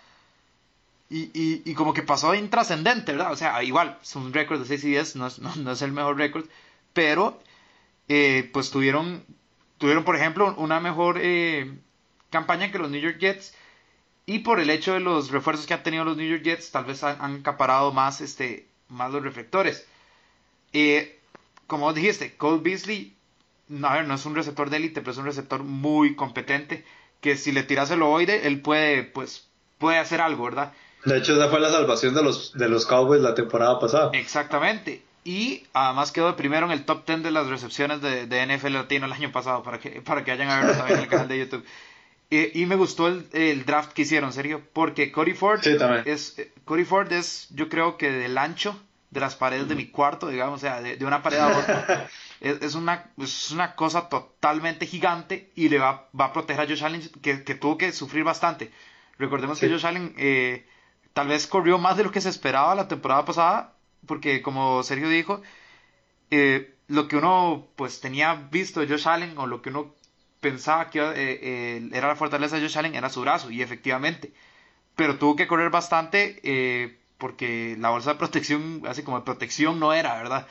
Y, 1.10 1.30
y, 1.64 1.74
como 1.74 1.94
que 1.94 2.02
pasó 2.02 2.34
intrascendente, 2.34 3.12
¿verdad? 3.12 3.32
O 3.32 3.36
sea, 3.36 3.62
igual, 3.62 3.98
es 4.02 4.14
un 4.14 4.32
récord 4.32 4.60
de 4.60 4.66
6 4.66 4.84
y 4.84 4.90
10, 4.90 5.16
no 5.16 5.26
es, 5.26 5.38
no, 5.38 5.72
es 5.72 5.82
el 5.82 5.92
mejor 5.92 6.18
récord. 6.18 6.44
Pero, 6.92 7.40
eh, 8.08 8.48
pues 8.52 8.70
tuvieron, 8.70 9.24
tuvieron, 9.78 10.04
por 10.04 10.16
ejemplo, 10.16 10.54
una 10.58 10.80
mejor 10.80 11.18
eh, 11.20 11.78
campaña 12.30 12.70
que 12.70 12.78
los 12.78 12.90
New 12.90 13.00
York 13.00 13.18
Jets. 13.18 13.54
Y 14.26 14.40
por 14.40 14.60
el 14.60 14.70
hecho 14.70 14.92
de 14.92 15.00
los 15.00 15.30
refuerzos 15.30 15.66
que 15.66 15.74
han 15.74 15.82
tenido 15.82 16.04
los 16.04 16.16
New 16.18 16.28
York 16.28 16.42
Jets, 16.42 16.70
tal 16.70 16.84
vez 16.84 17.02
han, 17.02 17.36
acaparado 17.40 17.92
más, 17.92 18.20
este, 18.20 18.68
más 18.88 19.10
los 19.10 19.22
reflectores. 19.22 19.86
como 21.66 21.92
dijiste, 21.94 22.36
Cole 22.36 22.60
Beasley 22.62 23.17
a 23.82 23.94
ver, 23.94 24.06
no 24.06 24.14
es 24.14 24.26
un 24.26 24.34
receptor 24.34 24.70
de 24.70 24.78
élite, 24.78 25.00
pero 25.00 25.12
es 25.12 25.18
un 25.18 25.26
receptor 25.26 25.62
muy 25.62 26.14
competente, 26.14 26.84
que 27.20 27.36
si 27.36 27.52
le 27.52 27.62
tiras 27.62 27.90
el 27.90 28.02
ovoide, 28.02 28.46
él 28.46 28.60
puede, 28.60 29.02
pues, 29.02 29.48
puede 29.78 29.98
hacer 29.98 30.20
algo, 30.20 30.44
¿verdad? 30.44 30.72
De 31.04 31.18
hecho, 31.18 31.34
esa 31.34 31.48
fue 31.48 31.60
la 31.60 31.70
salvación 31.70 32.14
de 32.14 32.22
los, 32.22 32.52
de 32.54 32.68
los 32.68 32.86
Cowboys 32.86 33.22
la 33.22 33.34
temporada 33.34 33.78
pasada. 33.78 34.10
Exactamente. 34.14 35.02
Y 35.24 35.64
además 35.72 36.12
quedó 36.12 36.34
primero 36.36 36.66
en 36.66 36.72
el 36.72 36.84
top 36.84 37.06
10 37.06 37.22
de 37.22 37.30
las 37.30 37.48
recepciones 37.48 38.00
de, 38.00 38.26
de 38.26 38.46
NFL 38.46 38.72
Latino 38.72 39.06
el 39.06 39.12
año 39.12 39.30
pasado, 39.30 39.62
para 39.62 39.78
que, 39.78 40.00
para 40.00 40.24
que 40.24 40.30
vayan 40.30 40.48
a 40.48 40.60
verlo 40.60 40.72
también 40.72 40.98
en 40.98 41.04
el 41.04 41.10
canal 41.10 41.28
de 41.28 41.38
YouTube. 41.38 41.64
Y, 42.30 42.66
me 42.66 42.76
gustó 42.76 43.08
el, 43.08 43.26
el, 43.32 43.64
draft 43.64 43.92
que 43.94 44.02
hicieron, 44.02 44.34
serio, 44.34 44.60
porque 44.74 45.10
Cody 45.10 45.32
Ford 45.32 45.60
es 46.04 46.38
eh, 46.38 46.52
Cody 46.66 46.84
Ford 46.84 47.10
es, 47.10 47.48
yo 47.54 47.70
creo 47.70 47.96
que 47.96 48.10
del 48.10 48.36
ancho 48.36 48.78
de 49.10 49.20
las 49.20 49.36
paredes 49.36 49.68
de 49.68 49.74
mi 49.74 49.86
cuarto, 49.86 50.28
digamos, 50.28 50.56
o 50.56 50.60
sea, 50.60 50.80
de, 50.80 50.96
de 50.96 51.04
una 51.04 51.22
pared 51.22 51.38
a 51.38 51.56
otra. 51.56 52.08
es, 52.40 52.74
una, 52.74 53.10
es 53.18 53.50
una 53.50 53.74
cosa 53.74 54.08
totalmente 54.08 54.86
gigante 54.86 55.50
y 55.54 55.68
le 55.68 55.78
va, 55.78 56.08
va 56.18 56.26
a 56.26 56.32
proteger 56.32 56.64
a 56.64 56.68
Josh 56.68 56.84
Allen 56.84 57.08
que, 57.22 57.42
que 57.42 57.54
tuvo 57.54 57.78
que 57.78 57.92
sufrir 57.92 58.24
bastante. 58.24 58.70
Recordemos 59.18 59.58
que 59.58 59.68
Josh 59.68 59.86
Allen 59.86 60.14
eh, 60.18 60.66
tal 61.12 61.28
vez 61.28 61.46
corrió 61.46 61.78
más 61.78 61.96
de 61.96 62.04
lo 62.04 62.12
que 62.12 62.20
se 62.20 62.28
esperaba 62.28 62.74
la 62.74 62.88
temporada 62.88 63.24
pasada, 63.24 63.74
porque 64.06 64.42
como 64.42 64.82
Sergio 64.82 65.08
dijo, 65.08 65.42
eh, 66.30 66.74
lo 66.86 67.08
que 67.08 67.16
uno 67.16 67.66
pues 67.76 68.00
tenía 68.00 68.34
visto 68.34 68.80
de 68.80 68.88
Josh 68.88 69.08
Allen 69.08 69.36
o 69.38 69.46
lo 69.46 69.62
que 69.62 69.70
uno 69.70 69.94
pensaba 70.40 70.90
que 70.90 71.00
eh, 71.00 71.90
era 71.92 72.08
la 72.08 72.16
fortaleza 72.16 72.56
de 72.56 72.62
Josh 72.62 72.78
Allen 72.78 72.94
era 72.94 73.08
su 73.08 73.22
brazo, 73.22 73.50
y 73.50 73.62
efectivamente, 73.62 74.32
pero 74.94 75.18
tuvo 75.18 75.34
que 75.34 75.46
correr 75.46 75.70
bastante 75.70 76.97
porque 77.18 77.76
la 77.78 77.90
bolsa 77.90 78.12
de 78.12 78.18
protección, 78.18 78.82
así 78.86 79.02
como 79.02 79.18
de 79.18 79.24
protección 79.24 79.78
no 79.78 79.92
era, 79.92 80.16
¿verdad? 80.16 80.46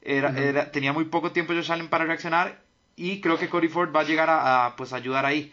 Era, 0.00 0.70
tenía 0.70 0.92
muy 0.92 1.06
poco 1.06 1.32
tiempo 1.32 1.54
Josh 1.54 1.72
Allen 1.72 1.88
para 1.88 2.04
reaccionar 2.04 2.62
y 2.96 3.20
creo 3.20 3.38
que 3.38 3.48
Cody 3.48 3.68
Ford 3.68 3.94
va 3.94 4.00
a 4.00 4.04
llegar 4.04 4.28
a, 4.30 4.74
pues 4.76 4.92
ayudar 4.92 5.26
ahí. 5.26 5.52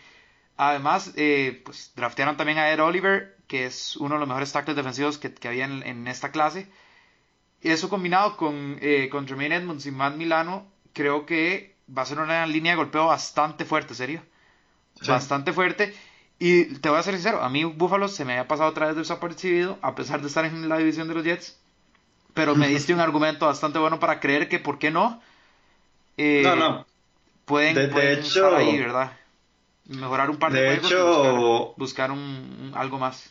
Además, 0.58 1.14
eh, 1.16 1.62
pues 1.66 1.92
draftearon 1.96 2.38
también 2.38 2.60
a 2.60 2.72
Ed 2.72 2.82
Oliver, 2.82 3.38
que 3.48 3.66
es 3.66 3.96
uno 3.98 4.16
de 4.16 4.20
los 4.20 4.28
mejores 4.28 4.52
tackles 4.52 4.76
defensivos 4.76 5.18
que, 5.18 5.34
que 5.34 5.48
había 5.48 5.66
en, 5.66 6.08
esta 6.08 6.32
clase. 6.32 6.68
Y 7.62 7.70
eso 7.70 7.90
combinado 7.90 8.38
con, 8.38 8.78
eh, 8.82 9.10
con 9.10 9.28
Jermaine 9.28 9.56
Edmonds 9.56 9.86
y 9.86 9.92
Matt 9.92 10.16
Milano, 10.16 10.68
creo 10.94 11.26
que 11.26 11.76
va 11.96 12.04
a 12.04 12.06
ser 12.06 12.20
una 12.20 12.46
línea 12.46 12.74
de 12.74 12.78
golpeo 12.78 13.08
bastante 13.08 13.66
fuerte, 13.66 13.96
serio. 13.96 14.22
Bastante 15.08 15.54
fuerte. 15.54 15.96
Y 16.44 16.66
te 16.80 16.90
voy 16.90 16.98
a 16.98 17.04
ser 17.04 17.14
sincero, 17.14 17.44
a 17.44 17.50
mí 17.50 17.64
Buffalo 17.66 18.08
se 18.08 18.26
me 18.26 18.34
había 18.34 18.48
pasado 18.48 18.72
otra 18.72 18.88
vez 18.88 18.96
desapercibido, 18.96 19.78
a 19.84 19.94
pesar 19.94 20.22
de 20.22 20.28
estar 20.28 20.44
en 20.44 20.68
la 20.68 20.80
división 20.80 21.08
de 21.08 21.14
los 21.14 21.24
Jets. 21.24 21.56
Pero 22.34 22.56
me 22.56 22.68
diste 22.68 22.96
un 22.96 23.00
argumento 23.00 23.46
bastante 23.46 23.78
bueno 23.78 24.00
para 24.00 24.20
creer 24.20 24.50
que, 24.50 24.58
¿por 24.58 24.80
qué 24.80 24.90
no? 24.90 25.22
Eh, 26.18 26.42
no, 26.44 26.56
no. 26.56 26.88
Pueden, 27.46 27.76
de, 27.76 28.14
hecho, 28.14 28.48
estar 28.48 28.56
ahí, 28.56 28.76
¿verdad? 28.80 29.12
Mejorar 29.86 30.32
un 30.32 30.38
par 30.38 30.52
de, 30.52 30.80
juegos 30.80 30.86
hecho, 30.92 31.74
buscar, 31.78 32.10
un, 32.10 32.72
algo 32.74 32.98
más. 32.98 33.30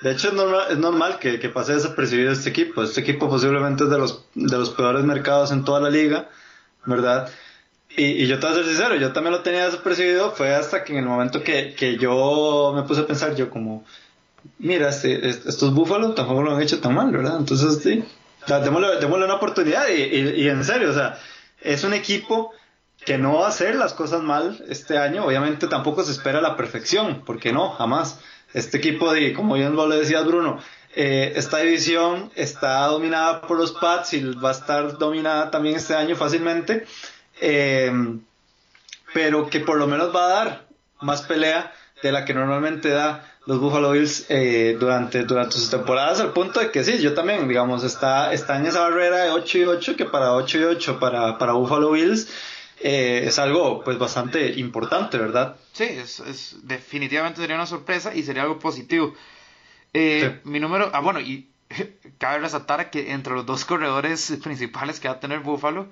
De 0.00 0.12
hecho, 0.12 0.28
es 0.28 0.34
normal, 0.34 0.66
es 0.70 0.78
normal 0.78 1.18
que, 1.18 1.40
que, 1.40 1.48
pase 1.48 1.74
desapercibido 1.74 2.30
este 2.30 2.50
equipo. 2.50 2.84
Este 2.84 3.00
equipo 3.00 3.28
posiblemente 3.28 3.82
es 3.82 3.90
de 3.90 3.98
los, 3.98 4.24
de 4.36 4.58
los 4.58 4.70
peores 4.70 5.02
mercados 5.02 5.50
en 5.50 5.64
toda 5.64 5.80
la 5.80 5.90
liga, 5.90 6.28
¿verdad? 6.86 7.32
Y, 7.96 8.26
yo 8.26 8.38
te 8.38 8.46
voy 8.46 8.54
a 8.54 8.58
ser 8.58 8.66
sincero, 8.66 8.94
yo 8.96 9.12
también 9.12 9.32
lo 9.32 9.42
tenía 9.42 9.66
desapercibido, 9.66 10.32
fue 10.32 10.54
hasta 10.54 10.82
que 10.82 10.92
en 10.92 11.00
el 11.00 11.04
momento 11.04 11.42
que, 11.42 11.74
que 11.74 11.98
yo 11.98 12.72
me 12.74 12.82
puse 12.84 13.02
a 13.02 13.06
pensar, 13.06 13.34
yo 13.34 13.50
como, 13.50 13.84
mira, 14.58 14.88
este, 14.88 15.28
estos 15.28 15.74
búfalos 15.74 16.14
tampoco 16.14 16.42
lo 16.42 16.54
han 16.54 16.62
hecho 16.62 16.80
tan 16.80 16.94
mal, 16.94 17.10
¿verdad? 17.10 17.36
Entonces, 17.38 17.82
sí, 17.82 18.04
démosle, 18.46 19.06
una 19.06 19.34
oportunidad 19.34 19.88
y, 19.88 20.02
y, 20.42 20.48
en 20.48 20.64
serio, 20.64 20.90
o 20.90 20.94
sea, 20.94 21.18
es 21.60 21.84
un 21.84 21.92
equipo 21.92 22.52
que 23.04 23.18
no 23.18 23.34
va 23.34 23.46
a 23.46 23.48
hacer 23.50 23.74
las 23.74 23.92
cosas 23.92 24.22
mal 24.22 24.64
este 24.68 24.96
año, 24.96 25.26
obviamente 25.26 25.66
tampoco 25.66 26.02
se 26.02 26.12
espera 26.12 26.40
la 26.40 26.56
perfección, 26.56 27.22
porque 27.26 27.52
no, 27.52 27.70
jamás. 27.70 28.20
Este 28.54 28.76
equipo 28.76 29.12
de, 29.12 29.32
como 29.32 29.54
bien 29.54 29.74
lo 29.76 29.88
le 29.88 29.96
decías 29.96 30.26
Bruno, 30.26 30.58
eh, 30.94 31.32
esta 31.36 31.58
división 31.58 32.30
está 32.34 32.84
dominada 32.86 33.40
por 33.42 33.58
los 33.58 33.72
Pats 33.72 34.12
y 34.12 34.22
va 34.34 34.50
a 34.50 34.52
estar 34.52 34.98
dominada 34.98 35.50
también 35.50 35.76
este 35.76 35.94
año 35.94 36.16
fácilmente. 36.16 36.86
Em, 37.44 38.20
pero 39.12 39.50
que 39.50 39.58
por 39.58 39.76
lo 39.76 39.88
menos 39.88 40.14
va 40.14 40.26
a 40.26 40.28
dar 40.28 40.66
más 41.00 41.22
pelea 41.22 41.72
de 42.00 42.12
la 42.12 42.24
que 42.24 42.34
normalmente 42.34 42.88
da 42.88 43.28
los 43.46 43.58
Buffalo 43.58 43.90
Bills 43.90 44.26
eh, 44.28 44.76
durante, 44.78 45.24
durante 45.24 45.56
sus 45.56 45.68
temporadas, 45.68 46.20
al 46.20 46.32
punto 46.32 46.60
de 46.60 46.70
que 46.70 46.84
sí, 46.84 46.98
yo 47.00 47.14
también, 47.14 47.48
digamos, 47.48 47.82
está, 47.82 48.32
está 48.32 48.56
en 48.58 48.66
esa 48.66 48.82
barrera 48.82 49.24
de 49.24 49.30
8 49.30 49.58
y 49.58 49.64
8, 49.64 49.96
que 49.96 50.04
para 50.04 50.34
8 50.34 50.58
y 50.58 50.62
8 50.62 51.00
para, 51.00 51.36
para 51.38 51.54
Buffalo 51.54 51.90
Bills 51.90 52.28
eh, 52.80 53.24
es 53.26 53.40
algo 53.40 53.82
pues 53.82 53.98
bastante 53.98 54.52
importante, 54.60 55.18
¿verdad? 55.18 55.56
Sí, 55.72 55.82
es, 55.82 56.20
es, 56.20 56.56
definitivamente 56.62 57.40
sería 57.40 57.56
una 57.56 57.66
sorpresa 57.66 58.14
y 58.14 58.22
sería 58.22 58.42
algo 58.42 58.60
positivo. 58.60 59.14
Eh, 59.92 60.40
mi 60.44 60.60
número, 60.60 60.90
ah 60.92 61.00
bueno, 61.00 61.18
y 61.20 61.50
cabe 62.18 62.38
resaltar 62.38 62.88
que 62.90 63.10
entre 63.10 63.34
los 63.34 63.46
dos 63.46 63.64
corredores 63.64 64.38
principales 64.44 65.00
que 65.00 65.08
va 65.08 65.14
a 65.14 65.20
tener 65.20 65.40
Buffalo, 65.40 65.88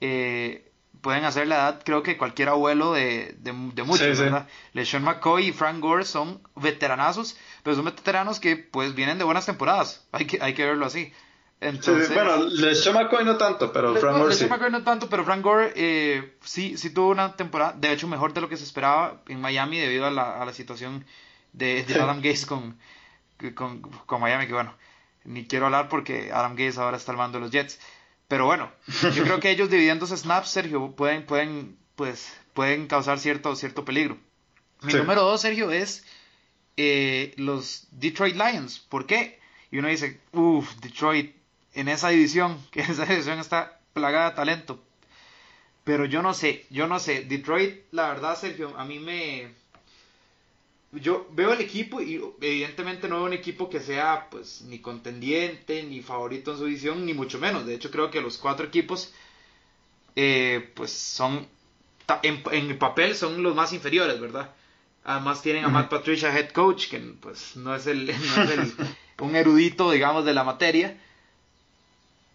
eh, 0.00 0.70
pueden 1.04 1.24
hacer 1.24 1.46
la 1.46 1.56
edad, 1.56 1.82
creo 1.84 2.02
que 2.02 2.16
cualquier 2.16 2.48
abuelo 2.48 2.92
de, 2.92 3.36
de, 3.38 3.52
muchos, 3.52 4.18
¿verdad? 4.18 4.48
LeSean 4.72 5.04
McCoy 5.04 5.48
y 5.48 5.52
Frank 5.52 5.80
Gore 5.80 6.04
son 6.04 6.40
veteranazos, 6.56 7.36
pero 7.62 7.76
son 7.76 7.84
veteranos 7.84 8.40
que 8.40 8.56
pues 8.56 8.94
vienen 8.94 9.18
de 9.18 9.24
buenas 9.24 9.44
temporadas, 9.44 10.06
hay 10.12 10.26
que, 10.26 10.38
hay 10.40 10.54
que 10.54 10.64
verlo 10.64 10.86
así. 10.86 11.12
Entonces, 11.60 12.12
bueno, 12.12 12.44
LeSean 12.44 12.94
McCoy 12.94 13.24
no 13.24 13.36
tanto, 13.36 13.70
pero 13.72 13.94
Frank 13.96 14.16
Gore 14.16 14.34
sí. 14.34 14.46
McCoy 14.46 14.70
no 14.70 14.82
tanto, 14.82 15.08
pero 15.08 15.24
Frank 15.24 15.42
Gore 15.42 15.72
eh, 15.76 16.36
sí, 16.42 16.76
sí 16.78 16.90
tuvo 16.90 17.10
una 17.10 17.36
temporada, 17.36 17.74
de 17.76 17.92
hecho 17.92 18.08
mejor 18.08 18.32
de 18.32 18.40
lo 18.40 18.48
que 18.48 18.56
se 18.56 18.64
esperaba 18.64 19.20
en 19.28 19.40
Miami 19.40 19.78
debido 19.78 20.06
a 20.06 20.10
la, 20.10 20.40
a 20.40 20.46
la 20.46 20.54
situación 20.54 21.04
de, 21.52 21.84
de 21.84 22.00
Adam 22.00 22.16
Gates 22.16 22.46
con, 22.46 22.78
con, 23.54 23.82
con 23.82 24.20
Miami, 24.22 24.46
que 24.46 24.54
bueno, 24.54 24.74
ni 25.24 25.46
quiero 25.46 25.66
hablar 25.66 25.88
porque 25.88 26.32
Adam 26.32 26.52
Gates 26.52 26.78
ahora 26.78 26.96
está 26.96 27.12
al 27.12 27.18
mando 27.18 27.38
de 27.38 27.44
los 27.44 27.50
Jets. 27.50 27.78
Pero 28.34 28.46
bueno, 28.46 28.68
yo 29.14 29.22
creo 29.22 29.38
que 29.38 29.52
ellos 29.52 29.70
dividiendo 29.70 30.08
snaps, 30.08 30.48
Sergio, 30.48 30.90
pueden, 30.96 31.24
pueden, 31.24 31.78
pues, 31.94 32.36
pueden 32.52 32.88
causar 32.88 33.20
cierto, 33.20 33.54
cierto 33.54 33.84
peligro. 33.84 34.18
Mi 34.82 34.92
número 34.92 35.22
dos, 35.22 35.40
Sergio, 35.40 35.70
es 35.70 36.04
eh, 36.76 37.32
los 37.36 37.86
Detroit 37.92 38.34
Lions. 38.34 38.80
¿Por 38.80 39.06
qué? 39.06 39.38
Y 39.70 39.78
uno 39.78 39.86
dice, 39.86 40.18
uff, 40.32 40.74
Detroit, 40.80 41.36
en 41.74 41.86
esa 41.86 42.08
división, 42.08 42.60
que 42.72 42.80
esa 42.80 43.06
división 43.06 43.38
está 43.38 43.78
plagada 43.92 44.30
de 44.30 44.34
talento. 44.34 44.82
Pero 45.84 46.04
yo 46.04 46.20
no 46.20 46.34
sé, 46.34 46.66
yo 46.70 46.88
no 46.88 46.98
sé. 46.98 47.22
Detroit, 47.22 47.84
la 47.92 48.08
verdad, 48.08 48.36
Sergio, 48.36 48.76
a 48.76 48.84
mí 48.84 48.98
me, 48.98 49.54
yo 51.00 51.26
veo 51.32 51.52
el 51.52 51.60
equipo 51.60 52.00
y 52.00 52.22
evidentemente 52.40 53.08
no 53.08 53.16
veo 53.16 53.24
un 53.24 53.32
equipo 53.32 53.68
que 53.68 53.80
sea 53.80 54.28
pues 54.30 54.62
ni 54.62 54.78
contendiente 54.78 55.82
ni 55.82 56.02
favorito 56.02 56.52
en 56.52 56.58
su 56.58 56.64
división 56.66 57.04
ni 57.06 57.14
mucho 57.14 57.38
menos. 57.38 57.66
De 57.66 57.74
hecho 57.74 57.90
creo 57.90 58.10
que 58.10 58.20
los 58.20 58.38
cuatro 58.38 58.66
equipos 58.66 59.12
eh, 60.16 60.70
pues 60.74 60.90
son 60.92 61.46
en, 62.22 62.42
el 62.52 62.78
papel 62.78 63.14
son 63.14 63.42
los 63.42 63.54
más 63.54 63.72
inferiores 63.72 64.20
verdad 64.20 64.54
además 65.04 65.42
tienen 65.42 65.64
a 65.64 65.68
Matt 65.68 65.88
Patricia 65.88 66.36
head 66.38 66.50
coach 66.50 66.88
que 66.88 66.98
pues 66.98 67.56
no 67.56 67.74
es 67.74 67.86
el, 67.86 68.06
no 68.36 68.42
es 68.42 68.50
el 68.50 68.72
un 69.20 69.36
erudito 69.36 69.90
digamos 69.90 70.24
de 70.24 70.34
la 70.34 70.44
materia. 70.44 70.98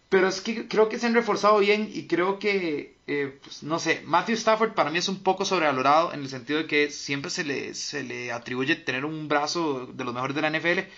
Pero 0.08 0.26
es 0.26 0.40
que 0.40 0.66
creo 0.66 0.88
que 0.88 0.98
se 0.98 1.06
han 1.06 1.14
reforzado 1.14 1.58
bien 1.58 1.88
y 1.92 2.08
creo 2.08 2.40
que, 2.40 2.96
eh, 3.12 3.40
pues, 3.42 3.64
no 3.64 3.80
sé, 3.80 4.02
Matthew 4.04 4.36
Stafford 4.36 4.74
para 4.74 4.88
mí 4.88 4.98
es 4.98 5.08
un 5.08 5.24
poco 5.24 5.44
sobrevalorado 5.44 6.14
en 6.14 6.20
el 6.20 6.28
sentido 6.28 6.60
de 6.60 6.68
que 6.68 6.92
siempre 6.92 7.28
se 7.28 7.42
le, 7.42 7.74
se 7.74 8.04
le 8.04 8.30
atribuye 8.30 8.76
tener 8.76 9.04
un 9.04 9.26
brazo 9.26 9.86
de 9.92 10.04
los 10.04 10.14
mejores 10.14 10.36
de 10.36 10.42
la 10.42 10.50
NFL, 10.50 10.88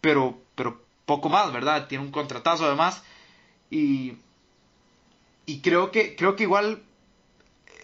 pero, 0.00 0.40
pero 0.54 0.80
poco 1.06 1.28
más, 1.28 1.52
¿verdad? 1.52 1.88
Tiene 1.88 2.04
un 2.04 2.12
contratazo 2.12 2.66
además 2.66 3.02
y, 3.68 4.18
y 5.44 5.60
creo 5.60 5.90
que, 5.90 6.14
creo 6.14 6.36
que 6.36 6.44
igual, 6.44 6.84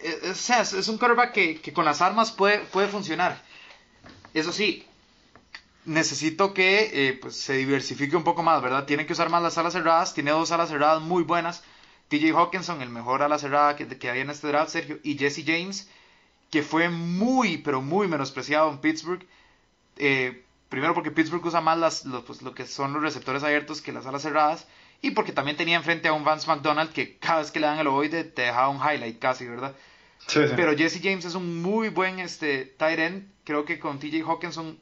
eh, 0.01 0.29
o 0.31 0.33
sea, 0.33 0.61
es, 0.61 0.87
un 0.87 0.97
quarterback 0.97 1.33
que, 1.33 1.59
que 1.59 1.73
con 1.73 1.83
las 1.83 2.01
armas 2.01 2.31
puede, 2.31 2.59
puede 2.59 2.87
funcionar. 2.87 3.43
Eso 4.33 4.53
sí, 4.53 4.87
necesito 5.83 6.53
que 6.53 7.09
eh, 7.09 7.19
pues, 7.21 7.35
se 7.35 7.55
diversifique 7.57 8.15
un 8.15 8.23
poco 8.23 8.43
más, 8.43 8.61
¿verdad? 8.61 8.85
Tiene 8.85 9.05
que 9.05 9.11
usar 9.11 9.29
más 9.29 9.43
las 9.43 9.57
alas 9.57 9.73
cerradas, 9.73 10.13
tiene 10.13 10.31
dos 10.31 10.53
alas 10.53 10.69
cerradas 10.69 11.01
muy 11.01 11.23
buenas. 11.23 11.63
TJ 12.09 12.31
Hawkinson, 12.33 12.81
el 12.81 12.89
mejor 12.89 13.21
ala 13.21 13.37
cerrada 13.37 13.75
que, 13.75 13.87
que 13.87 14.09
había 14.09 14.21
en 14.21 14.29
este 14.29 14.47
draft, 14.47 14.71
Sergio, 14.71 14.99
y 15.03 15.17
Jesse 15.17 15.43
James, 15.45 15.89
que 16.49 16.63
fue 16.63 16.89
muy, 16.89 17.57
pero 17.57 17.81
muy 17.81 18.07
menospreciado 18.07 18.69
en 18.69 18.79
Pittsburgh. 18.79 19.25
Eh, 19.97 20.43
primero 20.69 20.93
porque 20.93 21.11
Pittsburgh 21.11 21.45
usa 21.45 21.61
más 21.61 21.77
las, 21.77 22.03
pues, 22.25 22.41
lo 22.41 22.53
que 22.53 22.65
son 22.65 22.93
los 22.93 23.01
receptores 23.01 23.43
abiertos 23.43 23.81
que 23.81 23.91
las 23.91 24.05
alas 24.05 24.21
cerradas, 24.21 24.67
y 25.01 25.11
porque 25.11 25.31
también 25.31 25.57
tenía 25.57 25.77
enfrente 25.77 26.07
a 26.07 26.13
un 26.13 26.23
Vance 26.23 26.47
McDonald 26.47 26.91
que 26.91 27.17
cada 27.17 27.39
vez 27.39 27.51
que 27.51 27.59
le 27.59 27.67
dan 27.67 27.79
el 27.79 27.87
ovoide 27.87 28.23
te 28.23 28.43
dejaba 28.43 28.69
un 28.69 28.77
highlight 28.77 29.19
casi, 29.19 29.45
¿verdad? 29.45 29.75
Pero 30.55 30.75
Jesse 30.75 30.99
James 31.01 31.23
es 31.23 31.35
un 31.35 31.61
muy 31.61 31.89
buen 31.89 32.19
este, 32.19 32.65
tight 32.65 32.99
end. 32.99 33.31
Creo 33.43 33.63
que 33.63 33.79
con 33.79 33.99
TJ 33.99 34.23
Hawkinson 34.23 34.77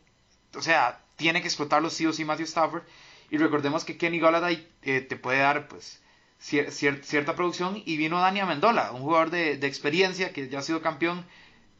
o 0.55 0.61
sea, 0.61 1.01
tiene 1.15 1.41
que 1.41 1.47
explotarlo 1.47 1.89
sí 1.89 2.05
o 2.05 2.13
sí 2.13 2.25
Matthew 2.25 2.45
Stafford. 2.45 2.83
Y 3.29 3.37
recordemos 3.37 3.83
que 3.83 3.97
Kenny 3.97 4.19
Golladay 4.19 4.67
eh, 4.83 5.01
te 5.01 5.15
puede 5.15 5.39
dar 5.39 5.67
pues 5.67 6.01
cierta 6.39 7.35
producción. 7.35 7.81
Y 7.85 7.97
vino 7.97 8.19
Dani 8.19 8.39
Amendola, 8.39 8.91
un 8.91 9.01
jugador 9.01 9.29
de, 9.29 9.53
experiencia 9.53 10.33
que 10.33 10.49
ya 10.49 10.59
ha 10.59 10.63
sido 10.63 10.81
campeón, 10.81 11.25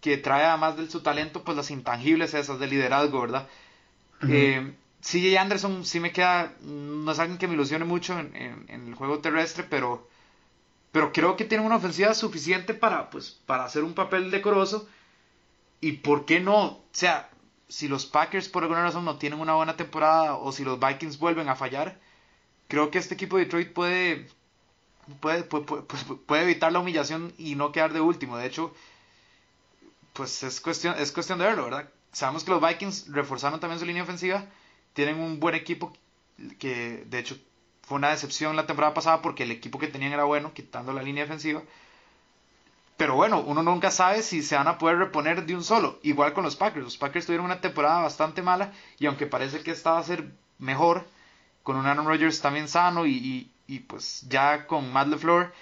que 0.01 0.17
trae 0.17 0.45
además 0.45 0.77
de 0.77 0.89
su 0.89 1.01
talento 1.01 1.43
pues 1.43 1.57
las 1.57 1.71
intangibles 1.71 2.33
esas 2.33 2.59
de 2.59 2.67
liderazgo, 2.67 3.21
¿verdad? 3.21 3.47
Eh, 4.29 4.73
CJ 5.01 5.37
Anderson 5.37 5.85
sí 5.85 5.99
me 5.99 6.11
queda, 6.11 6.53
no 6.61 7.11
es 7.11 7.19
alguien 7.19 7.37
que 7.37 7.47
me 7.47 7.53
ilusione 7.53 7.85
mucho 7.85 8.17
en, 8.17 8.65
el 8.67 8.95
juego 8.95 9.19
terrestre, 9.19 9.63
pero, 9.69 10.07
pero 10.91 11.13
creo 11.13 11.35
que 11.35 11.45
tiene 11.45 11.63
una 11.63 11.75
ofensiva 11.75 12.13
suficiente 12.15 12.73
para, 12.73 13.11
pues, 13.11 13.39
para 13.45 13.65
hacer 13.65 13.83
un 13.83 13.93
papel 13.93 14.31
decoroso. 14.31 14.87
Y 15.79 15.93
por 15.93 16.25
qué 16.25 16.39
no, 16.39 16.65
o 16.65 16.83
sea, 16.91 17.29
si 17.67 17.87
los 17.87 18.07
Packers 18.07 18.49
por 18.49 18.63
alguna 18.63 18.83
razón 18.83 19.05
no 19.05 19.17
tienen 19.17 19.39
una 19.39 19.53
buena 19.53 19.75
temporada 19.75 20.35
o 20.35 20.51
si 20.51 20.63
los 20.63 20.79
Vikings 20.79 21.19
vuelven 21.19 21.49
a 21.49 21.55
fallar, 21.55 21.99
creo 22.67 22.89
que 22.89 22.97
este 22.97 23.13
equipo 23.13 23.37
de 23.37 23.45
Detroit 23.45 23.73
puede, 23.73 24.27
puede, 25.19 25.43
puede, 25.43 25.63
puede, 25.63 26.43
evitar 26.43 26.71
la 26.71 26.79
humillación 26.79 27.33
y 27.37 27.55
no 27.55 27.71
quedar 27.71 27.93
de 27.93 28.01
último. 28.01 28.37
De 28.37 28.47
hecho, 28.47 28.73
pues 30.13 30.43
es 30.43 30.61
cuestión, 30.61 30.95
es 30.97 31.11
cuestión 31.11 31.39
de 31.39 31.45
verlo, 31.45 31.65
¿verdad? 31.65 31.89
sabemos 32.15 32.45
que 32.45 32.51
los 32.51 32.61
Vikings 32.61 33.11
reforzaron 33.11 33.59
también 33.59 33.79
su 33.79 33.85
línea 33.85 34.03
ofensiva, 34.03 34.45
tienen 34.93 35.19
un 35.19 35.41
buen 35.41 35.53
equipo 35.53 35.91
que 36.59 37.03
de 37.07 37.19
hecho 37.19 37.37
fue 37.81 37.97
una 37.97 38.09
decepción 38.09 38.55
la 38.55 38.65
temporada 38.65 38.93
pasada 38.93 39.21
porque 39.21 39.43
el 39.43 39.51
equipo 39.51 39.79
que 39.79 39.89
tenían 39.89 40.13
era 40.13 40.23
bueno, 40.23 40.53
quitando 40.53 40.93
la 40.93 41.03
línea 41.03 41.25
defensiva. 41.25 41.61
Pero 42.95 43.15
bueno, 43.15 43.41
uno 43.41 43.61
nunca 43.61 43.91
sabe 43.91 44.23
si 44.23 44.41
se 44.41 44.55
van 44.55 44.69
a 44.69 44.77
poder 44.77 44.97
reponer 44.97 45.45
de 45.45 45.55
un 45.55 45.63
solo. 45.63 45.99
Igual 46.01 46.31
con 46.31 46.45
los 46.45 46.55
Packers. 46.55 46.85
Los 46.85 46.97
Packers 46.97 47.25
tuvieron 47.25 47.45
una 47.45 47.59
temporada 47.59 48.01
bastante 48.01 48.41
mala 48.41 48.71
y 48.97 49.05
aunque 49.07 49.27
parece 49.27 49.61
que 49.61 49.71
esta 49.71 49.91
va 49.91 49.99
a 49.99 50.03
ser 50.03 50.31
mejor, 50.57 51.05
con 51.63 51.75
un 51.75 51.85
Aaron 51.85 52.07
Rodgers 52.07 52.39
también 52.39 52.69
sano 52.69 53.05
y, 53.05 53.51
pues 53.87 54.25
ya 54.29 54.67
con 54.67 54.91
Matt 54.91 55.07
LeFleur, 55.07 55.53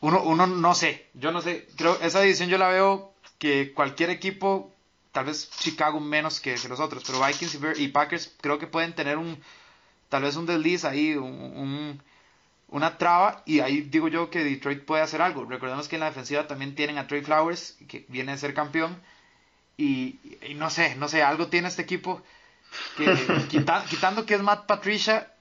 uno, 0.00 0.22
uno 0.22 0.46
no 0.46 0.74
sé, 0.74 1.06
yo 1.14 1.32
no 1.32 1.40
sé, 1.40 1.66
creo 1.76 1.98
esa 2.00 2.20
división 2.20 2.48
yo 2.48 2.58
la 2.58 2.68
veo 2.68 3.12
que 3.38 3.72
cualquier 3.72 4.10
equipo, 4.10 4.70
tal 5.12 5.26
vez 5.26 5.50
Chicago 5.58 6.00
menos 6.00 6.40
que, 6.40 6.56
los 6.68 6.80
otros, 6.80 7.04
pero 7.06 7.24
Vikings 7.24 7.58
y, 7.78 7.88
Packers 7.88 8.32
creo 8.40 8.58
que 8.58 8.66
pueden 8.66 8.94
tener 8.94 9.18
un, 9.18 9.42
tal 10.08 10.22
vez 10.22 10.36
un 10.36 10.46
desliz 10.46 10.84
ahí, 10.84 11.14
un 11.14 12.00
una 12.72 12.96
traba 12.96 13.42
y 13.44 13.60
ahí 13.60 13.82
digo 13.82 14.08
yo 14.08 14.30
que 14.30 14.42
Detroit 14.42 14.84
puede 14.84 15.02
hacer 15.02 15.22
algo. 15.22 15.44
Recordemos 15.44 15.88
que 15.88 15.96
en 15.96 16.00
la 16.00 16.06
defensiva 16.06 16.46
también 16.46 16.74
tienen 16.74 16.98
a 16.98 17.06
Trey 17.06 17.20
Flowers, 17.20 17.76
que 17.86 18.04
viene 18.08 18.32
a 18.32 18.38
ser 18.38 18.54
campeón. 18.54 18.96
Y, 19.76 20.18
no 20.56 20.70
sé, 20.70 20.96
no 20.96 21.08
sé, 21.08 21.22
algo 21.22 21.48
tiene 21.48 21.68
este 21.68 21.82
equipo 21.82 22.22
que 22.96 23.14
quitando 23.90 24.24
que 24.24 24.34
es 24.34 24.42
Matt 24.42 24.66
Patricia, 24.66 25.31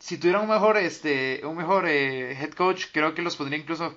si 0.00 0.18
tuviera 0.18 0.40
un 0.40 0.48
mejor, 0.48 0.76
este, 0.78 1.42
un 1.44 1.56
mejor 1.56 1.86
eh, 1.86 2.32
head 2.32 2.52
coach, 2.52 2.86
creo 2.92 3.14
que 3.14 3.22
los 3.22 3.36
pondría 3.36 3.60
incluso 3.60 3.94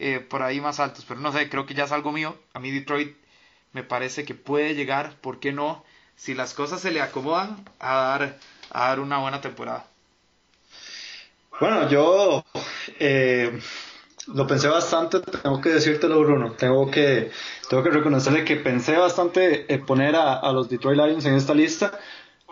eh, 0.00 0.18
por 0.18 0.42
ahí 0.42 0.60
más 0.60 0.80
altos. 0.80 1.04
Pero 1.06 1.20
no 1.20 1.32
sé, 1.32 1.48
creo 1.48 1.66
que 1.66 1.74
ya 1.74 1.84
es 1.84 1.92
algo 1.92 2.10
mío. 2.10 2.36
A 2.54 2.58
mí 2.58 2.70
Detroit 2.70 3.16
me 3.72 3.84
parece 3.84 4.24
que 4.24 4.34
puede 4.34 4.74
llegar, 4.74 5.16
¿por 5.20 5.38
qué 5.38 5.52
no? 5.52 5.84
Si 6.16 6.34
las 6.34 6.54
cosas 6.54 6.80
se 6.80 6.90
le 6.90 7.00
acomodan 7.00 7.64
a 7.78 7.94
dar, 7.94 8.38
a 8.70 8.88
dar 8.88 9.00
una 9.00 9.18
buena 9.18 9.40
temporada. 9.40 9.86
Bueno, 11.60 11.88
yo 11.88 12.44
eh, 12.98 13.60
lo 14.28 14.46
pensé 14.46 14.68
bastante, 14.68 15.20
tengo 15.20 15.60
que 15.60 15.70
decírtelo, 15.70 16.20
Bruno. 16.20 16.52
Tengo 16.52 16.90
que, 16.90 17.30
tengo 17.68 17.82
que 17.82 17.90
reconocerle 17.90 18.44
que 18.44 18.56
pensé 18.56 18.96
bastante 18.96 19.72
eh, 19.72 19.78
poner 19.78 20.16
a, 20.16 20.50
los 20.52 20.68
Detroit 20.68 20.98
Lions 20.98 21.26
en 21.26 21.34
esta 21.34 21.54
lista, 21.54 21.98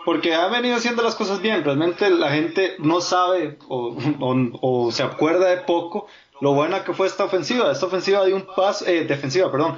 porque 0.05 0.33
han 0.33 0.51
venido 0.51 0.75
haciendo 0.75 1.03
las 1.03 1.15
cosas 1.15 1.41
bien. 1.41 1.63
Realmente 1.63 2.09
la 2.09 2.31
gente 2.31 2.75
no 2.79 3.01
sabe 3.01 3.57
o, 3.69 4.91
se 4.91 5.03
acuerda 5.03 5.49
de 5.49 5.57
poco 5.57 6.07
lo 6.41 6.53
buena 6.53 6.83
que 6.83 6.93
fue 6.93 7.07
esta 7.07 7.23
ofensiva. 7.25 7.71
Esta 7.71 7.85
ofensiva 7.85 8.25
de 8.25 8.33
un 8.33 8.45
paso, 8.55 8.85
eh, 8.85 9.05
defensiva, 9.05 9.51
perdón. 9.51 9.77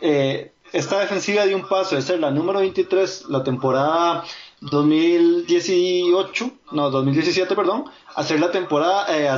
Eh, 0.00 0.52
esta 0.72 0.98
defensiva 0.98 1.46
dio 1.46 1.56
un 1.56 1.68
paso 1.68 1.94
de 1.94 2.02
ser 2.02 2.20
la 2.20 2.30
número 2.30 2.58
23 2.58 3.26
la 3.28 3.42
temporada 3.44 4.24
2018, 4.60 6.50
no, 6.72 6.90
2017, 6.90 7.54
perdón, 7.54 7.84
hacer 8.14 8.40
la 8.40 8.50
temporada, 8.50 9.06
eh, 9.16 9.28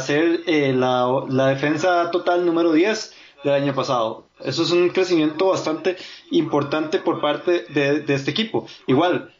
eh, 0.46 0.72
la, 0.72 1.24
la, 1.28 1.48
defensa 1.48 2.10
total 2.10 2.46
número 2.46 2.72
10 2.72 3.14
del 3.44 3.52
año 3.54 3.74
pasado. 3.74 4.26
Eso 4.40 4.62
es 4.62 4.70
un 4.70 4.88
crecimiento 4.90 5.48
bastante 5.48 5.96
importante 6.30 6.98
por 6.98 7.20
parte 7.20 7.66
de, 7.68 8.00
de 8.00 8.14
este 8.14 8.30
equipo. 8.30 8.66
Igual, 8.86 9.34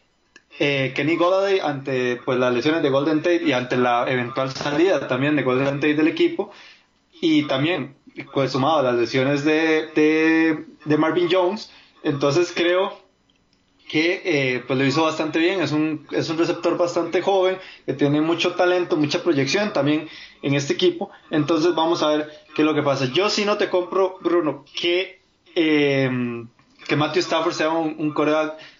eh, 0.57 0.93
Kenny 0.95 1.15
Golladay 1.15 1.59
ante 1.59 2.17
pues 2.17 2.39
las 2.39 2.53
lesiones 2.53 2.81
de 2.81 2.89
Golden 2.89 3.21
Tate 3.21 3.43
y 3.43 3.51
ante 3.51 3.77
la 3.77 4.09
eventual 4.09 4.51
salida 4.51 5.07
también 5.07 5.35
de 5.35 5.43
Golden 5.43 5.75
Tate 5.75 5.93
del 5.93 6.07
equipo 6.07 6.51
y 7.21 7.43
también 7.43 7.95
pues 8.33 8.51
sumado 8.51 8.81
las 8.81 8.95
lesiones 8.95 9.45
de, 9.45 10.65
de, 10.85 10.97
Marvin 10.97 11.29
Jones 11.31 11.71
entonces 12.03 12.51
creo 12.53 12.97
que 13.87 14.21
eh, 14.23 14.63
pues 14.67 14.77
lo 14.77 14.85
hizo 14.85 15.03
bastante 15.03 15.39
bien, 15.39 15.61
es 15.61 15.71
un, 15.71 16.05
es 16.11 16.29
un 16.29 16.37
receptor 16.37 16.77
bastante 16.77 17.23
joven, 17.23 17.57
que 17.87 17.93
tiene 17.93 18.21
mucho 18.21 18.53
talento, 18.53 18.95
mucha 18.95 19.23
proyección 19.23 19.73
también 19.73 20.07
en 20.43 20.53
este 20.53 20.73
equipo, 20.73 21.09
entonces 21.31 21.73
vamos 21.73 22.03
a 22.03 22.09
ver 22.09 22.29
qué 22.53 22.61
es 22.61 22.65
lo 22.67 22.75
que 22.75 22.83
pasa. 22.83 23.05
Yo 23.05 23.31
sí 23.31 23.45
no 23.45 23.57
te 23.57 23.67
compro, 23.67 24.19
Bruno, 24.21 24.63
que, 24.79 25.21
eh, 25.55 26.07
que 26.87 26.95
Matthew 26.95 27.21
Stafford 27.21 27.53
sea 27.53 27.69
un, 27.69 27.95
un 27.97 28.13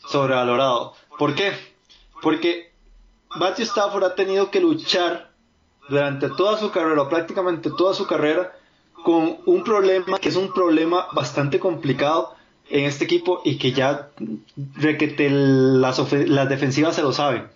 sobrevalorado. 0.08 0.94
¿Por 1.20 1.36
qué? 1.36 1.52
Porque 2.22 2.72
Matthew 3.36 3.66
Stafford 3.66 4.06
ha 4.06 4.16
tenido 4.16 4.50
que 4.50 4.62
luchar 4.62 5.32
durante 5.90 6.30
toda 6.30 6.58
su 6.58 6.72
carrera, 6.72 7.10
prácticamente 7.10 7.70
toda 7.78 7.94
su 7.94 8.08
carrera, 8.08 8.54
con 9.04 9.38
un 9.46 9.64
problema 9.66 10.18
que 10.18 10.30
es 10.30 10.38
un 10.38 10.54
problema 10.54 11.08
bastante 11.12 11.60
complicado 11.60 12.36
en 12.70 12.86
este 12.86 13.04
equipo 13.04 13.42
y 13.44 13.58
que 13.58 13.74
ya 13.74 14.10
requete 14.76 15.30
las, 15.30 16.00
las 16.14 16.50
defensivas 16.50 16.96
se 16.96 17.02
lo 17.02 17.12
saben. 17.12 17.50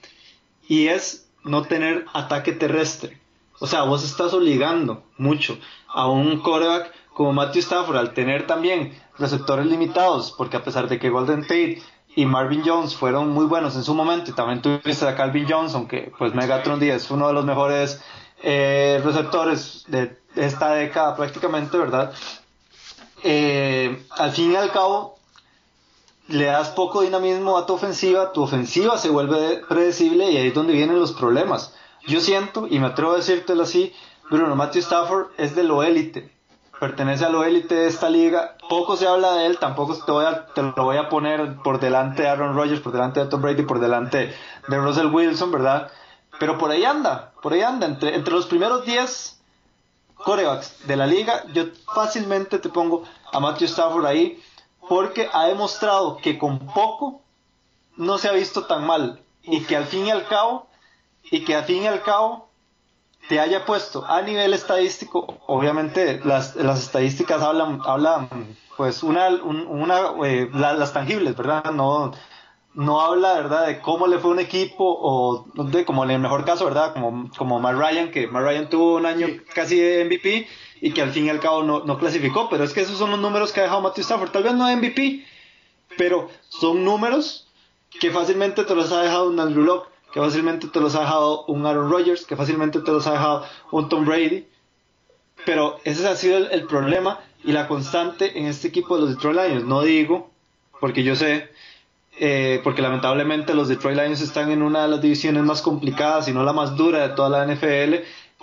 Y 0.68 0.88
es 0.88 1.30
no 1.46 1.62
tener 1.62 2.06
ataque 2.14 2.52
terrestre. 2.52 3.18
O 3.60 3.68
sea, 3.68 3.84
vos 3.84 4.04
estás 4.04 4.34
obligando 4.34 5.04
mucho 5.18 5.58
a 5.88 6.10
un 6.10 6.42
coreback 6.42 6.92
como 7.14 7.32
Matthew 7.32 7.62
Stafford 7.62 7.98
al 7.98 8.14
tener 8.14 8.46
también 8.46 8.94
receptores 9.18 9.68
limitados, 9.68 10.34
porque 10.38 10.58
a 10.58 10.64
pesar 10.64 10.90
de 10.90 11.00
que 11.00 11.10
Golden 11.10 11.44
Tate 11.44 11.82
y 12.16 12.26
Marvin 12.26 12.64
Jones 12.66 12.96
fueron 12.96 13.30
muy 13.30 13.46
buenos 13.46 13.76
en 13.76 13.84
su 13.84 13.94
momento, 13.94 14.32
y 14.32 14.34
también 14.34 14.62
tuviste 14.62 15.08
a 15.08 15.16
Calvin 15.16 15.48
Johnson, 15.50 15.88
que 15.88 16.12
pues 16.18 16.34
Megatron 16.34 16.80
Díaz 16.80 17.04
es 17.04 17.12
uno 17.12 17.28
de 17.28 17.34
los 17.34 17.46
mejores 17.46 18.02
eh, 18.42 19.02
receptores 19.04 19.86
de 19.88 20.18
esta 20.36 20.74
década 20.74 21.16
prácticamente, 21.16 21.78
¿verdad? 21.78 22.14
Eh, 23.24 24.06
al 24.12 24.32
fin 24.32 24.52
y 24.52 24.56
al 24.56 24.72
cabo, 24.72 25.18
le 26.28 26.46
das 26.46 26.70
poco 26.70 27.02
dinamismo 27.02 27.58
a 27.58 27.66
tu 27.66 27.74
ofensiva, 27.74 28.32
tu 28.32 28.44
ofensiva 28.44 28.98
se 28.98 29.10
vuelve 29.10 29.62
predecible 29.68 30.32
y 30.32 30.38
ahí 30.38 30.48
es 30.48 30.54
donde 30.54 30.74
vienen 30.74 31.00
los 31.00 31.14
problemas. 31.14 31.74
Yo 32.06 32.20
siento, 32.20 32.68
y 32.70 32.80
me 32.80 32.88
atrevo 32.88 33.14
a 33.14 33.18
decírtelo 33.18 33.64
así, 33.64 33.94
Bruno 34.30 34.56
Matthew 34.56 34.82
Stafford 34.82 35.28
es 35.38 35.56
de 35.56 35.64
lo 35.64 35.84
élite, 35.84 36.33
pertenece 36.80 37.26
a 37.26 37.30
lo 37.30 37.44
élite 37.44 37.76
de 37.76 37.88
esta 37.88 38.10
liga, 38.10 38.56
poco 38.70 38.98
se 38.98 39.08
habla 39.08 39.34
de 39.34 39.46
él, 39.46 39.58
tampoco 39.58 39.96
te, 40.04 40.12
voy 40.12 40.26
a, 40.26 40.48
te 40.48 40.62
lo 40.62 40.74
voy 40.76 40.98
a 40.98 41.10
poner 41.10 41.56
por 41.58 41.80
delante 41.80 42.24
de 42.24 42.30
Aaron 42.30 42.56
Rodgers, 42.56 42.82
por 42.82 42.92
delante 42.92 43.20
de 43.20 43.28
Tom 43.28 43.42
Brady, 43.42 43.64
por 43.64 43.80
delante 43.80 44.36
de 44.68 44.78
Russell 44.78 45.08
Wilson, 45.08 45.52
¿verdad? 45.52 45.92
Pero 46.40 46.58
por 46.58 46.72
ahí 46.72 46.84
anda, 46.84 47.32
por 47.42 47.54
ahí 47.54 47.62
anda, 47.62 47.86
entre, 47.86 48.16
entre 48.16 48.34
los 48.34 48.48
primeros 48.48 48.86
10 48.86 49.40
corebacks 50.16 50.88
de 50.88 50.96
la 50.96 51.06
liga, 51.06 51.44
yo 51.54 51.66
fácilmente 51.94 52.60
te 52.60 52.70
pongo 52.70 53.04
a 53.32 53.40
Matthew 53.40 53.68
Stafford 53.68 54.06
ahí 54.06 54.42
porque 54.88 55.30
ha 55.32 55.46
demostrado 55.46 56.18
que 56.18 56.38
con 56.38 56.60
poco 56.60 57.22
no 57.96 58.18
se 58.18 58.30
ha 58.30 58.34
visto 58.34 58.66
tan 58.66 58.86
mal 58.86 59.22
y 59.44 59.62
que 59.62 59.76
al 59.76 59.86
fin 59.86 60.08
y 60.08 60.12
al 60.12 60.28
cabo 60.28 60.68
y 61.24 61.44
que 61.44 61.56
al 61.56 61.64
fin 61.66 61.84
y 61.84 61.88
al 61.88 62.02
cabo 62.02 62.50
te 63.30 63.40
haya 63.40 63.66
puesto 63.66 64.06
a 64.06 64.22
nivel 64.22 64.54
estadístico 64.54 65.38
obviamente 65.48 66.22
las, 66.24 66.56
las 66.56 66.80
estadísticas 66.80 67.42
hablan 67.42 67.80
hablan 67.86 68.30
pues 68.76 69.04
una, 69.04 69.30
una 69.30 70.02
eh, 70.26 70.50
las 70.54 70.94
tangibles 70.94 71.36
verdad 71.36 71.72
no 71.72 72.12
no 72.74 73.02
habla, 73.02 73.36
¿verdad?, 73.36 73.68
de 73.68 73.80
cómo 73.80 74.08
le 74.08 74.20
fue 74.20 74.32
un 74.32 74.40
equipo 74.40 74.84
o 74.84 75.46
de 75.54 75.86
como 75.86 76.04
en 76.04 76.12
el 76.12 76.20
mejor 76.20 76.44
caso, 76.46 76.66
¿verdad?, 76.66 76.94
como, 76.94 77.30
como 77.38 77.60
Matt 77.60 77.78
Ryan, 77.78 78.12
que 78.12 78.28
Matt 78.28 78.44
Ryan 78.44 78.70
tuvo 78.70 78.96
un 78.96 79.06
año 79.06 79.28
casi 79.54 79.80
de 79.80 80.06
MVP 80.06 80.48
y 80.82 80.92
que 80.92 81.02
al 81.02 81.12
fin 81.12 81.26
y 81.26 81.30
al 81.30 81.40
cabo 81.40 81.64
no, 81.64 81.84
no, 81.86 81.98
clasificó, 81.98 82.50
pero 82.50 82.64
es 82.64 82.74
que 82.74 82.82
esos 82.82 82.98
son 82.98 83.12
los 83.12 83.20
números 83.20 83.52
que 83.52 83.60
ha 83.60 83.64
dejado 83.64 83.82
Matthew 83.82 84.02
Stafford, 84.02 84.32
tal 84.32 84.44
vez 84.44 84.54
no 84.54 84.68
de 84.68 84.76
MVP, 84.76 85.26
pero 85.98 86.30
son 86.50 86.84
números 86.84 87.48
que 88.00 88.12
fácilmente 88.12 88.64
te 88.64 88.76
los 88.76 88.92
ha 88.92 89.04
dejado 89.04 89.30
un 89.30 89.40
Andrew 89.40 89.64
Locke, 89.64 89.90
que 90.14 90.20
fácilmente 90.20 90.68
te 90.68 90.80
los 90.80 90.94
ha 90.96 91.02
dejado 91.02 91.44
un 91.46 91.66
Aaron 91.66 91.90
Rodgers, 91.90 92.26
que 92.26 92.36
fácilmente 92.36 92.80
te 92.82 92.92
los 92.92 93.08
ha 93.08 93.14
dejado 93.14 93.46
un 93.72 93.90
Tom 93.90 94.06
Brady, 94.06 94.46
pero 95.44 95.80
ese 95.84 96.08
ha 96.08 96.16
sido 96.16 96.38
el, 96.38 96.66
problema 96.66 97.20
y 97.44 97.52
la 97.52 97.68
constante 97.68 98.38
en 98.38 98.46
este 98.46 98.68
equipo 98.68 98.96
de 98.96 99.02
los 99.02 99.10
Detroit 99.16 99.36
Lions, 99.36 99.66
no 99.66 99.82
digo, 99.82 100.30
porque 100.80 101.04
yo 101.04 101.16
sé 101.16 101.50
eh, 102.20 102.62
porque 102.64 102.84
lamentablemente 102.84 103.56
los 103.56 103.70
Detroit 103.70 103.98
Lions 103.98 104.22
están 104.22 104.52
en 104.52 104.62
una 104.62 104.84
de 104.84 104.88
las 104.88 105.02
divisiones 105.02 105.42
más 105.44 105.64
complicadas 105.64 106.28
y 106.28 106.32
no 106.32 106.44
la 106.44 106.54
más 106.54 106.76
dura 106.76 107.08
de 107.08 107.16
toda 107.16 107.30
la 107.30 107.52
NFL, 107.52 107.96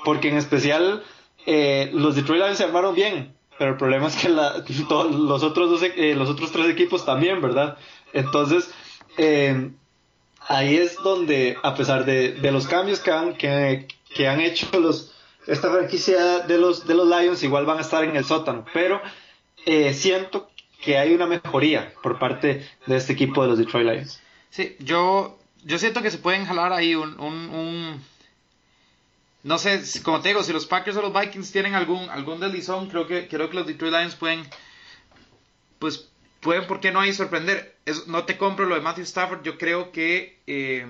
porque 0.05 0.29
en 0.29 0.39
especial 0.39 1.05
eh, 1.47 1.89
los 1.93 2.17
Detroit 2.17 2.43
Lions 2.43 2.59
se 2.59 2.65
armaron 2.65 2.97
bien, 2.97 3.33
pero 3.59 3.71
el 3.71 3.77
problema 3.77 4.09
es 4.09 4.17
que 4.17 4.29
los, 4.29 5.43
otros 5.45 5.71
dos, 5.71 5.83
eh, 5.85 6.17
los 6.17 6.29
otros 6.29 6.51
tres 6.51 6.69
equipos 6.69 7.07
también, 7.07 7.41
¿verdad? 7.41 7.79
Entonces, 8.13 8.75
ahí 10.51 10.77
es 10.77 10.97
donde, 10.97 11.57
a 11.63 11.75
pesar 11.75 12.05
de, 12.05 12.37
los 12.51 12.67
cambios 12.67 13.01
que 13.01 13.11
han, 13.13 13.35
que, 13.37 14.29
han 14.29 14.41
hecho 14.41 14.69
los, 14.81 15.13
esta 15.47 15.71
franquicia 15.71 16.41
de 16.41 16.59
los, 16.59 16.87
de 16.87 16.95
los 16.95 17.09
Lions, 17.09 17.43
igual 17.43 17.65
van 17.65 17.79
a 17.79 17.83
estar 17.83 18.05
en 18.05 18.17
el 18.17 18.25
sótano, 18.25 18.67
pero 18.75 19.01
siento 19.93 20.51
que 20.83 20.99
hay 20.99 21.15
una 21.15 21.27
mejoría 21.27 21.93
por 22.03 22.19
parte 22.19 22.69
de 22.87 22.97
este 22.97 23.13
equipo 23.13 23.43
de 23.43 23.49
los 23.49 23.59
Detroit 23.59 23.87
Lions. 23.87 24.21
Sí, 24.51 24.77
yo, 24.81 25.39
yo 25.65 25.79
siento 25.79 26.03
que 26.03 26.11
se 26.11 26.19
pueden 26.19 26.45
jalar 26.47 26.73
ahí 26.73 26.95
un, 26.95 27.19
un, 27.21 28.03
no 29.43 29.59
sé, 29.59 29.81
como 30.03 30.21
te 30.21 30.29
digo, 30.31 30.43
si 30.43 30.53
los 30.53 30.67
Packers 30.67 30.97
o 30.97 31.03
los 31.03 31.13
Vikings 31.13 31.53
tienen 31.53 31.75
algún, 31.75 32.11
algún 32.11 32.41
deslizón, 32.41 32.89
creo 32.89 33.07
que, 33.07 33.29
creo 33.29 33.49
que 33.49 33.57
los 33.57 33.67
Detroit 33.67 33.93
Lions 33.93 34.17
pueden, 34.17 34.43
pues, 35.79 36.10
pueden, 36.41 36.67
¿por 36.67 36.81
qué 36.81 36.91
no 36.91 37.01
hay 37.01 37.13
sorprender? 37.13 37.77
no 38.07 38.25
te 38.25 38.37
compro 38.37 38.67
lo 38.67 38.75
de 38.75 38.81
Matthew 38.81 39.05
Stafford, 39.05 39.43
yo 39.43 39.59
creo 39.59 39.93
que 39.93 40.41
eh, 40.47 40.87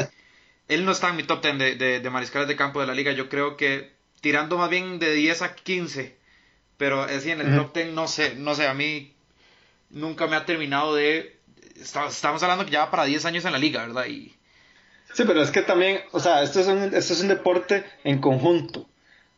él 0.68 0.84
no 0.84 0.92
está 0.92 1.10
en 1.10 1.16
mi 1.16 1.22
top 1.22 1.42
10 1.42 1.78
de, 1.78 2.00
de, 2.00 2.10
mariscales 2.10 2.48
de 2.48 2.56
campo 2.56 2.80
de 2.80 2.86
la 2.86 2.94
liga, 2.94 3.12
yo 3.12 3.28
creo 3.28 3.56
que 3.56 3.92
tirando 4.20 4.56
más 4.58 4.70
bien 4.70 4.98
de 4.98 5.12
10 5.14 5.42
a 5.42 5.54
15, 5.54 6.16
pero 6.76 7.06
es 7.08 7.26
en 7.26 7.40
el 7.40 7.56
top 7.56 7.74
10 7.74 7.92
no 7.92 8.08
sé, 8.08 8.34
no 8.36 8.54
sé, 8.54 8.66
a 8.66 8.74
mí 8.74 9.14
nunca 9.90 10.26
me 10.26 10.36
ha 10.36 10.44
terminado 10.44 10.94
de... 10.94 11.38
Estamos 11.76 12.42
hablando 12.42 12.64
que 12.64 12.70
ya 12.70 12.84
va 12.84 12.90
para 12.90 13.04
10 13.04 13.24
años 13.24 13.44
en 13.44 13.52
la 13.52 13.58
liga, 13.58 13.86
¿verdad? 13.86 14.06
Y... 14.06 14.34
Sí, 15.12 15.24
pero 15.26 15.42
es 15.42 15.50
que 15.50 15.62
también, 15.62 16.00
o 16.12 16.20
sea, 16.20 16.42
esto 16.42 16.60
es 16.60 16.66
un, 16.66 16.94
esto 16.94 17.12
es 17.12 17.20
un 17.20 17.28
deporte 17.28 17.84
en 18.02 18.20
conjunto. 18.20 18.88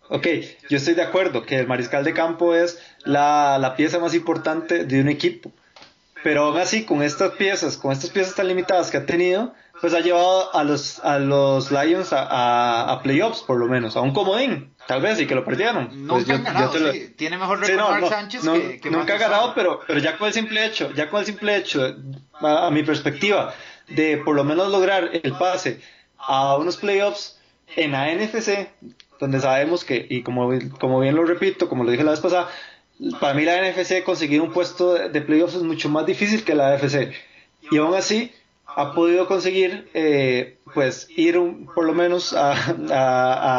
Ok, 0.08 0.26
yo 0.68 0.76
estoy 0.76 0.94
de 0.94 1.02
acuerdo 1.02 1.44
que 1.44 1.58
el 1.58 1.66
mariscal 1.66 2.04
de 2.04 2.12
campo 2.12 2.54
es 2.54 2.78
la, 3.04 3.58
la 3.58 3.76
pieza 3.76 3.98
más 3.98 4.14
importante 4.14 4.84
de 4.84 5.00
un 5.00 5.08
equipo 5.08 5.52
pero 6.26 6.46
aún 6.46 6.58
así 6.58 6.84
con 6.84 7.04
estas 7.04 7.34
piezas, 7.34 7.76
con 7.76 7.92
estas 7.92 8.10
piezas 8.10 8.34
tan 8.34 8.48
limitadas 8.48 8.90
que 8.90 8.96
ha 8.96 9.06
tenido, 9.06 9.54
pues 9.80 9.94
ha 9.94 10.00
llevado 10.00 10.52
a 10.56 10.64
los, 10.64 10.98
a 11.04 11.20
los 11.20 11.70
Lions 11.70 12.12
a, 12.12 12.90
a, 12.90 13.00
playoffs 13.00 13.42
por 13.42 13.58
lo 13.58 13.68
menos, 13.68 13.96
a 13.96 14.00
un 14.00 14.12
comodín, 14.12 14.74
tal 14.88 15.02
vez, 15.02 15.20
y 15.20 15.28
que 15.28 15.36
lo 15.36 15.44
perdieron. 15.44 15.88
Nunca 16.04 16.24
pues 16.26 16.42
ganado, 16.42 16.72
tiene 17.14 17.38
mejor 17.38 17.60
récord 17.60 18.00
sí, 18.00 18.08
Sánchez 18.08 18.42
que, 18.82 18.90
Nunca 18.90 19.14
ha 19.14 19.18
ganado, 19.18 19.52
pero, 19.54 19.82
pero 19.86 20.00
ya 20.00 20.18
con 20.18 20.26
el 20.26 20.34
simple 20.34 20.66
hecho, 20.66 20.92
ya 20.94 21.08
con 21.10 21.20
el 21.20 21.26
simple 21.26 21.54
hecho, 21.54 21.94
a, 22.40 22.70
mi 22.72 22.82
perspectiva, 22.82 23.54
de 23.86 24.16
por 24.16 24.34
lo 24.34 24.42
menos 24.42 24.72
lograr 24.72 25.08
el 25.12 25.32
pase 25.34 25.80
a 26.18 26.56
unos 26.56 26.76
playoffs 26.76 27.38
en 27.76 27.92
la 27.92 28.12
NFC, 28.12 28.66
donde 29.18 29.40
sabemos 29.40 29.84
que, 29.84 30.06
y 30.08 30.22
como, 30.22 30.50
como 30.78 31.00
bien 31.00 31.14
lo 31.14 31.24
repito, 31.24 31.68
como 31.68 31.84
lo 31.84 31.90
dije 31.90 32.04
la 32.04 32.12
vez 32.12 32.20
pasada, 32.20 32.48
para 33.20 33.34
mí 33.34 33.44
la 33.44 33.60
NFC 33.60 34.02
conseguir 34.04 34.40
un 34.40 34.52
puesto 34.52 34.94
de 34.94 35.20
playoffs 35.20 35.54
es 35.54 35.62
mucho 35.62 35.88
más 35.88 36.06
difícil 36.06 36.44
que 36.44 36.54
la 36.54 36.72
AFC. 36.74 37.12
Y 37.70 37.78
aún 37.78 37.94
así 37.94 38.32
ha 38.66 38.92
podido 38.94 39.26
conseguir 39.26 39.88
eh, 39.94 40.58
pues 40.74 41.08
ir 41.16 41.38
por 41.74 41.84
lo 41.84 41.94
menos 41.94 42.32
a, 42.34 42.52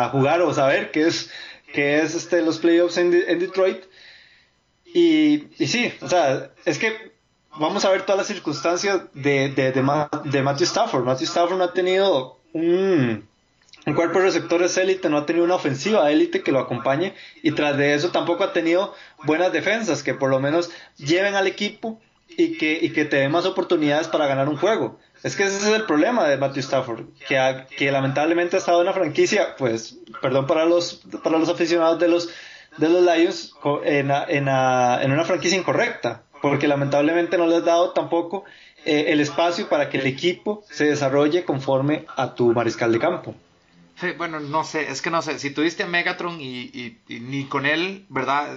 a, 0.03 0.09
jugar 0.09 0.41
o 0.41 0.53
saber 0.53 0.91
qué 0.91 1.07
es, 1.07 1.29
qué 1.73 1.99
es 1.99 2.15
este, 2.15 2.41
los 2.41 2.59
playoffs 2.59 2.97
en, 2.97 3.13
en 3.13 3.39
Detroit. 3.39 3.83
Y, 4.85 5.47
y, 5.59 5.67
sí, 5.67 5.93
o 6.01 6.07
sea, 6.07 6.51
es 6.65 6.77
que 6.79 7.11
vamos 7.59 7.85
a 7.85 7.89
ver 7.89 8.03
todas 8.03 8.17
las 8.17 8.27
circunstancias 8.27 9.01
de, 9.13 9.49
de, 9.49 9.71
de, 9.71 9.83
de 10.23 10.41
Matthew 10.41 10.65
Stafford. 10.65 11.03
Matthew 11.03 11.25
Stafford 11.27 11.57
no 11.57 11.63
ha 11.63 11.73
tenido 11.73 12.39
un, 12.53 13.26
un 13.87 13.93
cuerpo 13.93 14.19
de 14.19 14.25
receptores 14.25 14.75
élite, 14.77 15.09
no 15.09 15.17
ha 15.17 15.25
tenido 15.25 15.45
una 15.45 15.55
ofensiva 15.55 16.11
élite 16.11 16.43
que 16.43 16.51
lo 16.51 16.59
acompañe 16.59 17.13
y 17.41 17.53
tras 17.53 17.77
de 17.77 17.93
eso 17.93 18.09
tampoco 18.09 18.43
ha 18.43 18.51
tenido 18.51 18.93
buenas 19.23 19.53
defensas 19.53 20.03
que 20.03 20.13
por 20.13 20.29
lo 20.29 20.41
menos 20.41 20.69
lleven 20.97 21.35
al 21.35 21.47
equipo 21.47 21.97
y 22.27 22.57
que, 22.57 22.77
y 22.81 22.91
que 22.91 23.05
te 23.05 23.15
den 23.15 23.31
más 23.31 23.45
oportunidades 23.45 24.09
para 24.09 24.27
ganar 24.27 24.49
un 24.49 24.57
juego. 24.57 24.99
Es 25.23 25.37
que 25.37 25.43
ese 25.43 25.55
es 25.55 25.73
el 25.73 25.83
problema 25.83 26.27
de 26.27 26.35
Matthew 26.35 26.63
Stafford, 26.63 27.05
que, 27.29 27.65
que 27.77 27.89
lamentablemente 27.89 28.57
ha 28.57 28.59
estado 28.59 28.81
en 28.81 28.87
una 28.87 28.93
franquicia, 28.93 29.55
pues, 29.57 29.97
perdón 30.21 30.47
para 30.47 30.65
los, 30.65 31.01
para 31.23 31.39
los 31.39 31.47
aficionados 31.47 31.97
de 31.97 32.09
los, 32.09 32.27
de 32.75 32.89
los 32.89 33.01
Lions, 33.01 33.53
en, 33.85 34.11
en, 34.11 34.49
en 34.49 35.11
una 35.13 35.23
franquicia 35.23 35.57
incorrecta, 35.57 36.23
porque 36.41 36.67
lamentablemente 36.67 37.37
no 37.37 37.47
les 37.47 37.59
ha 37.59 37.61
dado 37.61 37.91
tampoco 37.91 38.43
eh, 38.83 39.05
el 39.07 39.21
espacio 39.21 39.69
para 39.69 39.89
que 39.89 39.97
el 39.97 40.07
equipo 40.07 40.65
se 40.69 40.83
desarrolle 40.83 41.45
conforme 41.45 42.05
a 42.17 42.35
tu 42.35 42.51
mariscal 42.51 42.91
de 42.91 42.99
campo 42.99 43.33
bueno, 44.17 44.39
no 44.39 44.63
sé, 44.63 44.89
es 44.91 45.01
que 45.01 45.09
no 45.09 45.21
sé, 45.21 45.39
si 45.39 45.51
tuviste 45.51 45.83
a 45.83 45.87
Megatron 45.87 46.39
y, 46.39 46.97
ni 47.07 47.45
con 47.45 47.65
él, 47.65 48.05
¿verdad? 48.09 48.55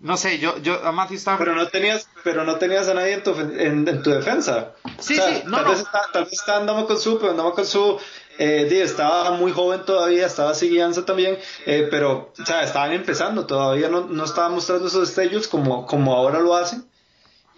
No 0.00 0.16
sé, 0.16 0.38
yo, 0.38 0.58
yo 0.58 0.84
a 0.84 0.92
Matthew 0.92 1.16
Stafford... 1.16 1.46
Pero 1.46 1.56
no 1.56 1.68
tenías, 1.68 2.08
pero 2.22 2.44
no 2.44 2.56
tenías 2.56 2.88
a 2.88 2.94
nadie 2.94 3.14
en 3.14 3.22
tu, 3.22 3.30
en, 3.32 4.02
tu 4.02 4.10
defensa. 4.10 4.72
Sí, 4.98 5.14
sí, 5.14 5.42
no, 5.46 5.58
tal, 5.58 5.66
Vez 5.66 5.78
está, 5.78 6.00
tal 6.12 6.24
vez 6.24 6.32
está 6.34 6.56
andando 6.56 6.86
con 6.86 7.00
su, 7.00 7.18
pero 7.18 7.30
andamos 7.30 7.54
con 7.54 7.66
su... 7.66 7.98
Eh, 8.38 8.68
estaba 8.82 9.30
muy 9.30 9.52
joven 9.52 9.86
todavía, 9.86 10.26
estaba 10.26 10.52
siguiendo 10.52 11.02
también, 11.04 11.38
eh, 11.64 11.88
pero 11.90 12.32
o 12.38 12.44
sea, 12.44 12.62
estaban 12.62 12.92
empezando, 12.92 13.46
todavía 13.46 13.88
no, 13.88 14.02
no 14.02 14.24
estaban 14.24 14.52
mostrando 14.52 14.88
esos 14.88 15.06
destellos 15.06 15.48
como, 15.48 15.86
como 15.86 16.14
ahora 16.14 16.40
lo 16.40 16.54
hacen. 16.54 16.84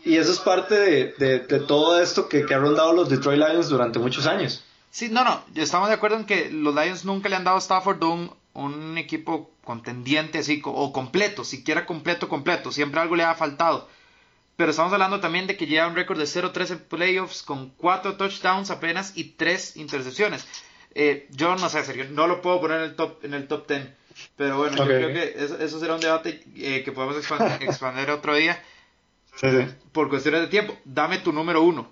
Y 0.04 0.18
eso 0.18 0.30
es 0.30 0.38
parte 0.38 0.78
de, 0.78 1.14
de, 1.18 1.40
de 1.40 1.60
todo 1.60 2.00
esto 2.00 2.28
que, 2.28 2.46
que 2.46 2.54
ha 2.54 2.58
rondado 2.58 2.92
los 2.92 3.08
Detroit 3.08 3.40
Lions 3.40 3.68
durante 3.68 3.98
muchos 3.98 4.28
años. 4.28 4.62
Sí, 4.90 5.08
no, 5.10 5.24
no, 5.24 5.44
estamos 5.54 5.88
de 5.88 5.94
acuerdo 5.94 6.16
en 6.16 6.24
que 6.24 6.50
los 6.50 6.74
Lions 6.74 7.04
nunca 7.04 7.28
le 7.28 7.36
han 7.36 7.44
dado 7.44 7.56
a 7.56 7.60
Stafford 7.60 8.02
un, 8.02 8.34
un 8.54 8.98
equipo 8.98 9.50
contendiente 9.62 10.38
así, 10.38 10.62
o 10.64 10.92
completo, 10.92 11.44
siquiera 11.44 11.86
completo, 11.86 12.28
completo, 12.28 12.72
siempre 12.72 13.00
algo 13.00 13.16
le 13.16 13.24
ha 13.24 13.34
faltado. 13.34 13.88
Pero 14.56 14.72
estamos 14.72 14.92
hablando 14.92 15.20
también 15.20 15.46
de 15.46 15.56
que 15.56 15.66
lleva 15.66 15.86
un 15.86 15.94
récord 15.94 16.18
de 16.18 16.24
0-3 16.24 16.70
en 16.72 16.78
playoffs 16.80 17.42
con 17.42 17.70
4 17.76 18.16
touchdowns 18.16 18.70
apenas 18.70 19.12
y 19.14 19.24
3 19.24 19.76
intercepciones. 19.76 20.48
Eh, 20.94 21.28
yo 21.30 21.54
no 21.54 21.68
sé, 21.68 21.84
Sergio, 21.84 22.06
no 22.10 22.26
lo 22.26 22.42
puedo 22.42 22.60
poner 22.60 22.78
en 22.78 22.84
el 22.84 22.96
top, 22.96 23.24
en 23.24 23.34
el 23.34 23.46
top 23.46 23.68
10. 23.68 23.88
Pero 24.36 24.58
bueno, 24.58 24.76
yo 24.76 24.84
creo 24.84 25.12
que 25.12 25.34
eso, 25.36 25.78
será 25.78 25.94
un 25.94 26.00
debate 26.00 26.42
eh, 26.56 26.82
que 26.82 26.90
podemos 26.90 27.16
expandir 27.60 28.10
otro 28.10 28.34
día. 28.34 28.60
Sí, 29.36 29.48
sí. 29.48 29.66
Por 29.92 30.08
cuestiones 30.08 30.40
de 30.40 30.48
tiempo. 30.48 30.76
Dame 30.84 31.18
tu 31.18 31.32
número 31.32 31.62
uno. 31.62 31.88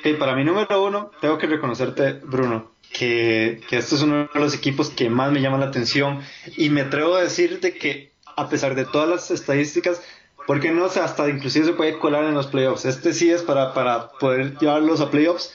Okay, 0.00 0.14
para 0.14 0.34
mi 0.34 0.44
número 0.44 0.82
uno, 0.82 1.10
tengo 1.20 1.36
que 1.36 1.46
reconocerte, 1.46 2.14
Bruno, 2.24 2.70
que, 2.90 3.60
que 3.68 3.76
este 3.76 3.96
es 3.96 4.02
uno 4.02 4.30
de 4.32 4.40
los 4.40 4.54
equipos 4.54 4.88
que 4.88 5.10
más 5.10 5.30
me 5.30 5.42
llama 5.42 5.58
la 5.58 5.66
atención 5.66 6.20
y 6.56 6.70
me 6.70 6.80
atrevo 6.80 7.16
a 7.16 7.22
decirte 7.22 7.74
que 7.74 8.10
a 8.34 8.48
pesar 8.48 8.74
de 8.74 8.86
todas 8.86 9.10
las 9.10 9.30
estadísticas, 9.30 10.00
porque 10.46 10.70
no 10.70 10.88
sé, 10.88 11.00
hasta 11.00 11.28
inclusive 11.28 11.66
se 11.66 11.72
puede 11.74 11.98
colar 11.98 12.24
en 12.24 12.32
los 12.32 12.46
playoffs. 12.46 12.86
Este 12.86 13.12
sí 13.12 13.30
es 13.30 13.42
para, 13.42 13.74
para 13.74 14.08
poder 14.12 14.56
llevarlos 14.58 15.02
a 15.02 15.10
playoffs. 15.10 15.54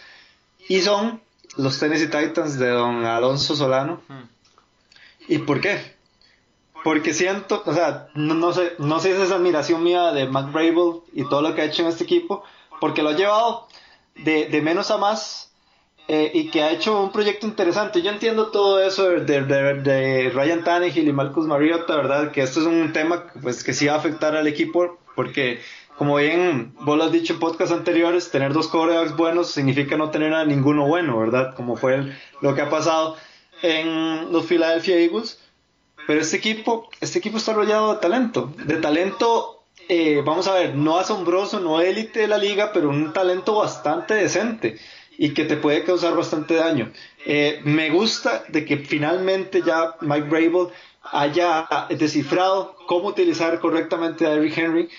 Y 0.67 0.81
son 0.81 1.21
los 1.57 1.79
Tennessee 1.79 2.05
Titans 2.05 2.59
de 2.59 2.69
don 2.69 3.03
Alonso 3.03 3.55
Solano. 3.55 4.03
Hmm. 4.07 4.29
¿Y 5.27 5.39
por 5.39 5.59
qué? 5.59 5.95
Porque 6.83 7.15
siento, 7.15 7.63
o 7.65 7.73
sea, 7.73 8.09
no, 8.13 8.35
no, 8.35 8.53
sé, 8.53 8.73
no 8.77 8.99
sé 8.99 9.15
si 9.15 9.21
es 9.23 9.31
admiración 9.31 9.81
mía 9.81 10.11
de 10.11 10.27
Mac 10.27 10.51
Brable 10.51 11.01
y 11.13 11.27
todo 11.27 11.41
lo 11.41 11.55
que 11.55 11.61
ha 11.61 11.65
hecho 11.65 11.81
en 11.81 11.87
este 11.87 12.03
equipo, 12.03 12.43
porque 12.79 13.01
lo 13.01 13.09
ha 13.09 13.13
llevado 13.13 13.67
de, 14.15 14.47
de 14.47 14.61
menos 14.61 14.91
a 14.91 14.97
más 14.97 15.51
eh, 16.07 16.29
y 16.35 16.49
que 16.51 16.61
ha 16.61 16.71
hecho 16.71 17.01
un 17.01 17.11
proyecto 17.11 17.47
interesante. 17.47 18.01
Yo 18.03 18.11
entiendo 18.11 18.47
todo 18.47 18.79
eso 18.83 19.09
de, 19.09 19.41
de, 19.41 20.29
Ryan 20.29 20.63
Tannehill 20.63 21.07
y 21.07 21.13
Marcus 21.13 21.47
Mariota, 21.47 21.95
¿verdad? 21.95 22.31
Que 22.31 22.43
esto 22.43 22.59
es 22.59 22.67
un 22.67 22.93
tema 22.93 23.25
pues, 23.41 23.63
que 23.63 23.73
sí 23.73 23.87
va 23.87 23.93
a 23.93 23.97
afectar 23.97 24.35
al 24.35 24.45
equipo 24.45 24.99
porque, 25.15 25.61
como 25.97 26.17
bien 26.17 26.75
vos 26.81 26.95
lo 26.95 27.05
has 27.05 27.11
dicho 27.11 27.33
en 27.33 27.39
podcasts 27.39 27.73
anteriores, 27.73 28.29
tener 28.29 28.53
dos 28.53 28.67
corebacks 28.67 29.15
buenos 29.15 29.49
significa 29.49 29.97
no 29.97 30.11
tener 30.11 30.33
a 30.35 30.45
ninguno 30.45 30.85
bueno, 30.85 31.17
¿verdad? 31.17 31.55
Como 31.55 31.75
fue 31.75 32.13
lo 32.39 32.53
que 32.53 32.61
ha 32.61 32.69
pasado 32.69 33.17
en 33.63 34.31
los 34.31 34.45
Philadelphia 34.45 34.97
Eagles. 34.97 35.41
Pero 36.05 36.21
este 36.21 36.37
equipo, 36.37 36.87
este 37.01 37.17
equipo 37.17 37.37
está 37.37 37.53
rodeado 37.53 37.95
de 37.95 37.99
talento, 37.99 38.53
de 38.57 38.75
talento 38.77 39.63
eh, 39.87 40.21
vamos 40.25 40.47
a 40.47 40.53
ver, 40.53 40.75
no 40.75 40.97
asombroso, 40.97 41.59
no 41.59 41.79
élite 41.79 42.21
de 42.21 42.27
la 42.27 42.37
liga, 42.37 42.71
pero 42.73 42.89
un 42.89 43.13
talento 43.13 43.55
bastante 43.55 44.13
decente 44.15 44.77
y 45.17 45.33
que 45.33 45.45
te 45.45 45.57
puede 45.57 45.83
causar 45.83 46.15
bastante 46.15 46.55
daño. 46.55 46.91
Eh, 47.25 47.61
me 47.63 47.89
gusta 47.89 48.43
de 48.49 48.65
que 48.65 48.77
finalmente 48.77 49.61
ya 49.65 49.95
Mike 50.01 50.27
Brable 50.29 50.73
haya 51.03 51.67
descifrado 51.89 52.75
cómo 52.87 53.09
utilizar 53.09 53.59
correctamente 53.59 54.25
a 54.25 54.33
Eric 54.33 54.57
Henry 54.57 54.89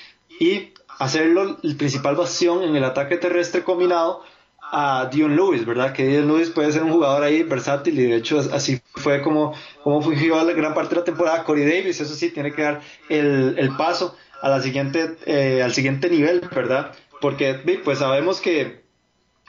y 0.40 0.72
hacerlo 0.98 1.58
el 1.62 1.76
principal 1.76 2.16
bastión 2.16 2.62
en 2.62 2.76
el 2.76 2.84
ataque 2.84 3.16
terrestre 3.16 3.64
combinado 3.64 4.22
a 4.70 5.08
Dion 5.12 5.36
Lewis, 5.36 5.64
¿verdad? 5.64 5.92
Que 5.92 6.06
Dion 6.06 6.26
Lewis 6.26 6.50
puede 6.50 6.72
ser 6.72 6.82
un 6.82 6.92
jugador 6.92 7.22
ahí 7.22 7.42
versátil 7.42 7.98
y 7.98 8.04
de 8.04 8.16
hecho 8.16 8.40
así 8.52 8.80
fue 8.94 9.22
como, 9.22 9.54
como 9.82 10.02
fungió 10.02 10.42
la 10.42 10.52
gran 10.52 10.74
parte 10.74 10.94
de 10.94 11.00
la 11.00 11.04
temporada. 11.04 11.44
Corey 11.44 11.64
Davis, 11.64 12.00
eso 12.00 12.14
sí, 12.14 12.30
tiene 12.30 12.52
que 12.52 12.62
dar 12.62 12.80
el, 13.08 13.56
el 13.58 13.76
paso 13.76 14.16
a 14.40 14.48
la 14.48 14.60
siguiente, 14.60 15.16
eh, 15.26 15.62
al 15.62 15.72
siguiente 15.72 16.08
nivel, 16.10 16.40
¿verdad? 16.54 16.92
Porque 17.20 17.54
pues 17.84 17.98
sabemos 17.98 18.40
que, 18.40 18.82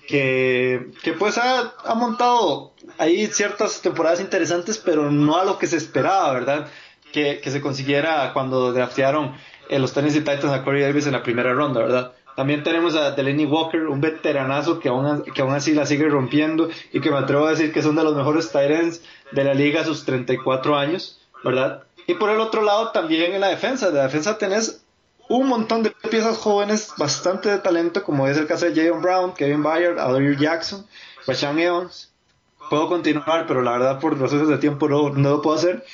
que, 0.08 0.92
que 1.04 1.14
pues 1.14 1.38
ha, 1.38 1.74
ha, 1.84 1.96
montado 1.96 2.74
ahí 2.98 3.28
ciertas 3.28 3.82
temporadas 3.82 4.22
interesantes, 4.22 4.78
pero 4.78 5.12
no 5.12 5.38
a 5.38 5.46
lo 5.46 5.58
que 5.58 5.68
se 5.68 5.78
esperaba, 5.78 6.32
¿verdad? 6.34 6.68
Que, 7.12 7.40
que 7.40 7.52
se 7.52 7.62
consiguiera 7.62 8.32
cuando 8.34 8.74
draftearon 8.74 9.36
eh, 9.70 9.80
los 9.80 9.94
Tennessee 9.94 10.20
Titans 10.20 10.46
a 10.46 10.64
Corey 10.64 10.82
Davis 10.82 11.08
en 11.08 11.14
la 11.14 11.24
primera 11.24 11.54
ronda, 11.54 11.82
¿verdad? 11.82 12.14
También 12.36 12.64
tenemos 12.64 12.96
a 12.96 13.12
Delaney 13.12 13.46
Walker, 13.46 13.88
un 13.88 14.00
veteranazo 14.00 14.80
que 14.80 14.90
aún, 14.90 15.24
que 15.24 15.42
aún 15.42 15.54
así 15.54 15.74
la 15.74 15.88
sigue 15.88 16.08
rompiendo 16.08 16.70
y 16.94 17.02
que 17.02 17.10
me 17.10 17.18
atrevo 17.18 17.48
a 17.48 17.50
decir 17.50 17.74
que 17.74 17.82
son 17.82 17.96
de 17.96 18.04
los 18.04 18.16
mejores 18.16 18.52
Titans 18.52 19.02
de 19.32 19.44
la 19.44 19.56
liga 19.56 19.82
a 19.82 19.86
sus 19.86 20.06
34 20.06 20.78
años, 20.78 21.20
¿verdad? 21.44 21.87
Y 22.08 22.16
por 22.16 22.30
el 22.30 22.40
otro 22.40 22.62
lado, 22.62 22.92
también 22.92 23.34
en 23.34 23.42
la 23.42 23.50
defensa. 23.50 23.92
De 23.92 23.98
la 23.98 24.04
defensa 24.04 24.38
tenés 24.38 24.82
un 25.30 25.48
montón 25.48 25.84
de 25.84 25.92
piezas 25.92 26.38
jóvenes 26.38 26.94
bastante 26.98 27.50
de 27.50 27.58
talento, 27.60 28.04
como 28.04 28.28
es 28.28 28.38
el 28.38 28.48
caso 28.48 28.66
de 28.66 28.74
Jalen 28.74 29.02
Brown, 29.02 29.34
Kevin 29.34 29.62
Byard, 29.62 30.00
Adriel 30.00 30.38
Jackson, 30.38 30.88
Rashawn 31.26 31.60
Evans. 31.60 32.14
Puedo 32.70 32.88
continuar, 32.88 33.46
pero 33.46 33.62
la 33.62 33.72
verdad 33.72 34.00
por 34.00 34.18
razones 34.20 34.48
de 34.48 34.58
tiempo 34.58 34.88
no, 34.88 35.10
no 35.10 35.30
lo 35.30 35.42
puedo 35.42 35.58
hacer. 35.58 35.86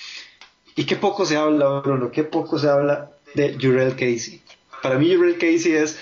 Y 0.75 0.85
qué 0.85 0.95
poco 0.95 1.25
se 1.25 1.35
habla, 1.35 1.81
Bruno, 1.81 2.11
qué 2.11 2.23
poco 2.23 2.57
se 2.59 2.69
habla 2.69 3.11
de 3.33 3.57
Jurel 3.59 3.93
Casey. 3.93 4.41
para 4.81 4.97
mí 4.97 5.13
Jurel 5.15 5.37
Casey 5.37 5.73
es 5.73 5.99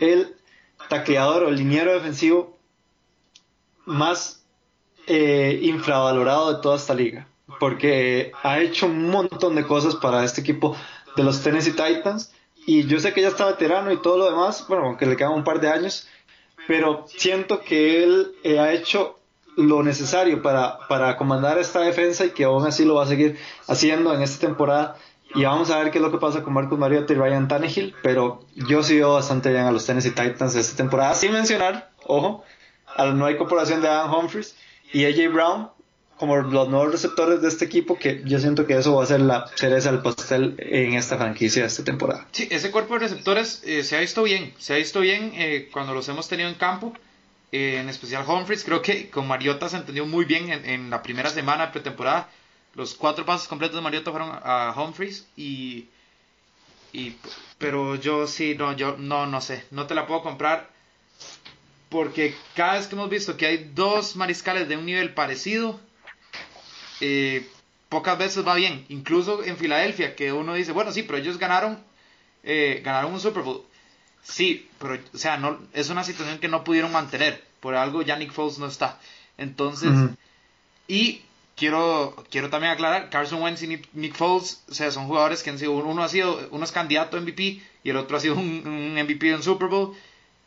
el 0.00 0.36
tacleador 0.88 1.44
o 1.44 1.50
liniero 1.50 1.94
defensivo 1.94 2.56
más 3.86 4.44
eh, 5.06 5.60
infravalorado 5.62 6.54
de 6.54 6.62
toda 6.62 6.76
esta 6.76 6.94
liga. 6.94 7.26
Porque 7.60 8.32
ha 8.42 8.60
hecho 8.60 8.86
un 8.86 9.08
montón 9.08 9.54
de 9.54 9.64
cosas 9.64 9.96
para 9.96 10.24
este 10.24 10.40
equipo 10.40 10.76
de 11.16 11.22
los 11.22 11.42
Tennessee 11.42 11.72
Titans. 11.72 12.32
Y 12.66 12.86
yo 12.86 12.98
sé 12.98 13.12
que 13.12 13.22
ya 13.22 13.28
está 13.28 13.46
veterano 13.46 13.92
y 13.92 14.02
todo 14.02 14.18
lo 14.18 14.30
demás, 14.30 14.66
bueno, 14.68 14.86
aunque 14.86 15.06
le 15.06 15.16
quedan 15.16 15.32
un 15.32 15.44
par 15.44 15.60
de 15.60 15.68
años, 15.68 16.08
pero 16.66 17.04
siento 17.06 17.60
que 17.60 18.02
él 18.02 18.32
eh, 18.42 18.58
ha 18.58 18.72
hecho 18.72 19.18
lo 19.56 19.82
necesario 19.82 20.42
para, 20.42 20.78
para 20.88 21.16
comandar 21.16 21.58
esta 21.58 21.80
defensa 21.80 22.26
y 22.26 22.30
que 22.30 22.44
aún 22.44 22.66
así 22.66 22.84
lo 22.84 22.96
va 22.96 23.04
a 23.04 23.06
seguir 23.06 23.38
haciendo 23.68 24.12
en 24.12 24.22
esta 24.22 24.46
temporada. 24.46 24.96
Y 25.34 25.44
vamos 25.44 25.70
a 25.70 25.78
ver 25.78 25.90
qué 25.90 25.98
es 25.98 26.02
lo 26.02 26.10
que 26.10 26.18
pasa 26.18 26.42
con 26.42 26.52
Marcus 26.52 26.78
Mariota 26.78 27.12
y 27.12 27.16
Ryan 27.16 27.48
Tannehill, 27.48 27.94
pero 28.02 28.40
yo 28.54 28.82
sí 28.82 28.96
veo 28.96 29.14
bastante 29.14 29.50
bien 29.50 29.64
a 29.64 29.72
los 29.72 29.84
Tennessee 29.84 30.10
Titans 30.10 30.54
esta 30.54 30.76
temporada, 30.76 31.14
sin 31.14 31.32
mencionar, 31.32 31.90
ojo, 32.04 32.44
a 32.94 33.04
la 33.06 33.12
nueva 33.12 33.32
incorporación 33.32 33.82
de 33.82 33.88
Adam 33.88 34.14
Humphries 34.14 34.56
y 34.92 35.04
AJ 35.04 35.32
Brown 35.32 35.68
como 36.16 36.36
los 36.36 36.68
nuevos 36.68 36.90
receptores 36.90 37.42
de 37.42 37.48
este 37.48 37.64
equipo, 37.66 37.98
que 37.98 38.22
yo 38.24 38.38
siento 38.38 38.66
que 38.66 38.76
eso 38.76 38.94
va 38.94 39.04
a 39.04 39.06
ser 39.06 39.20
la 39.20 39.50
cereza 39.54 39.92
del 39.92 40.00
pastel 40.00 40.54
en 40.58 40.94
esta 40.94 41.18
franquicia 41.18 41.64
esta 41.64 41.84
temporada. 41.84 42.26
Sí, 42.32 42.48
ese 42.50 42.70
cuerpo 42.70 42.94
de 42.94 43.00
receptores 43.00 43.62
eh, 43.64 43.84
se 43.84 43.96
ha 43.96 44.00
visto 44.00 44.22
bien, 44.22 44.54
se 44.58 44.74
ha 44.74 44.76
visto 44.76 45.00
bien 45.00 45.32
eh, 45.34 45.68
cuando 45.72 45.94
los 45.94 46.08
hemos 46.08 46.28
tenido 46.28 46.48
en 46.48 46.54
campo, 46.54 46.94
eh, 47.52 47.78
en 47.80 47.88
especial 47.88 48.24
Humphries, 48.26 48.64
creo 48.64 48.82
que 48.82 49.10
con 49.10 49.28
Mariota 49.28 49.68
se 49.68 49.76
entendió 49.76 50.06
muy 50.06 50.24
bien 50.24 50.50
en, 50.50 50.90
la 50.90 51.02
primera 51.02 51.30
semana 51.30 51.66
de 51.66 51.72
pretemporada 51.72 52.28
los 52.74 52.94
cuatro 52.94 53.24
pasos 53.24 53.48
completos 53.48 53.76
de 53.76 53.82
Mariota 53.82 54.10
fueron 54.10 54.30
a 54.30 54.74
Humphreys 54.76 55.26
y, 55.36 55.86
y 56.92 57.16
pero 57.56 57.94
yo 57.94 58.26
sí 58.26 58.54
no 58.54 58.74
yo 58.74 58.96
no 58.98 59.26
no 59.26 59.40
sé 59.40 59.64
no 59.70 59.86
te 59.86 59.94
la 59.94 60.06
puedo 60.06 60.22
comprar 60.22 60.68
porque 61.88 62.34
cada 62.54 62.74
vez 62.74 62.86
que 62.86 62.94
hemos 62.94 63.08
visto 63.08 63.38
que 63.38 63.46
hay 63.46 63.70
dos 63.74 64.16
mariscales 64.16 64.68
de 64.68 64.76
un 64.76 64.84
nivel 64.84 65.14
parecido 65.14 65.80
eh, 67.00 67.48
pocas 67.88 68.18
veces 68.18 68.46
va 68.46 68.54
bien. 68.54 68.84
Incluso 68.88 69.44
en 69.44 69.56
Filadelfia 69.56 70.14
que 70.16 70.32
uno 70.32 70.54
dice 70.54 70.72
bueno 70.72 70.92
sí 70.92 71.02
pero 71.02 71.18
ellos 71.18 71.38
ganaron 71.38 71.78
eh, 72.42 72.80
ganaron 72.84 73.12
un 73.12 73.20
Super 73.20 73.42
Bowl 73.42 73.64
sí 74.22 74.68
pero 74.78 74.98
o 75.14 75.18
sea 75.18 75.36
no 75.36 75.58
es 75.72 75.90
una 75.90 76.04
situación 76.04 76.38
que 76.38 76.48
no 76.48 76.64
pudieron 76.64 76.92
mantener. 76.92 77.44
Por 77.60 77.74
algo 77.74 78.02
Yannick 78.02 78.32
Foles 78.32 78.58
no 78.58 78.66
está. 78.66 79.00
Entonces 79.38 79.90
y 80.88 81.22
quiero, 81.56 82.14
quiero 82.30 82.50
también 82.50 82.72
aclarar, 82.72 83.10
Carson 83.10 83.42
Wentz 83.42 83.62
y 83.62 83.82
Nick 83.94 84.14
Foles, 84.14 84.62
o 84.70 84.74
sea, 84.74 84.90
son 84.90 85.06
jugadores 85.06 85.42
que 85.42 85.50
han 85.50 85.58
sido, 85.58 85.72
uno 85.72 86.02
ha 86.02 86.08
sido, 86.08 86.48
uno 86.52 86.64
es 86.64 86.70
candidato 86.70 87.16
a 87.16 87.20
MVP 87.20 87.60
y 87.82 87.90
el 87.90 87.96
otro 87.96 88.16
ha 88.16 88.20
sido 88.20 88.34
un, 88.34 88.94
MVP 88.94 89.30
en 89.30 89.42
Super 89.42 89.68
Bowl. 89.68 89.94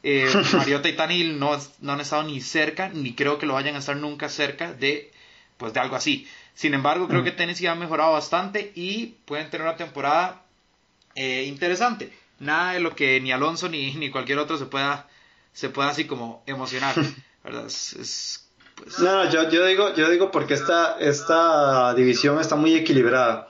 Eh, 0.01 0.31
Mariota 0.53 0.87
y 0.87 0.95
Tanil 0.95 1.39
no, 1.39 1.57
no 1.81 1.93
han 1.93 1.99
estado 1.99 2.23
ni 2.23 2.39
cerca, 2.39 2.89
ni 2.89 3.13
creo 3.13 3.37
que 3.37 3.45
lo 3.45 3.55
vayan 3.55 3.75
a 3.75 3.79
estar 3.79 3.97
nunca 3.97 4.29
cerca 4.29 4.71
de, 4.71 5.11
pues, 5.59 5.73
de 5.73 5.81
algo 5.81 5.97
así. 5.97 6.27
Sin 6.55 6.73
embargo, 6.73 7.07
creo 7.07 7.23
que 7.23 7.31
Tennessee 7.31 7.67
ha 7.67 7.75
mejorado 7.75 8.13
bastante 8.13 8.71
y 8.75 9.17
pueden 9.25 9.49
tener 9.49 9.67
una 9.67 9.75
temporada 9.75 10.41
eh, 11.15 11.43
interesante. 11.43 12.11
Nada 12.39 12.73
de 12.73 12.79
lo 12.79 12.95
que 12.95 13.19
ni 13.19 13.31
Alonso 13.33 13.67
ni, 13.67 13.93
ni 13.95 14.09
cualquier 14.09 14.39
otro 14.39 14.57
se 14.57 14.65
pueda, 14.65 15.07
se 15.51 15.69
pueda 15.69 15.89
así 15.89 16.05
como 16.05 16.41
emocionar. 16.47 16.95
¿verdad? 17.43 17.65
es 17.67 18.49
pues. 18.75 18.99
No, 18.99 19.25
no, 19.25 19.29
yo, 19.29 19.49
yo, 19.49 19.65
digo, 19.65 19.93
yo 19.95 20.09
digo 20.09 20.31
porque 20.31 20.53
esta, 20.53 20.97
esta 20.99 21.93
división 21.93 22.39
está 22.39 22.55
muy 22.55 22.75
equilibrada. 22.75 23.49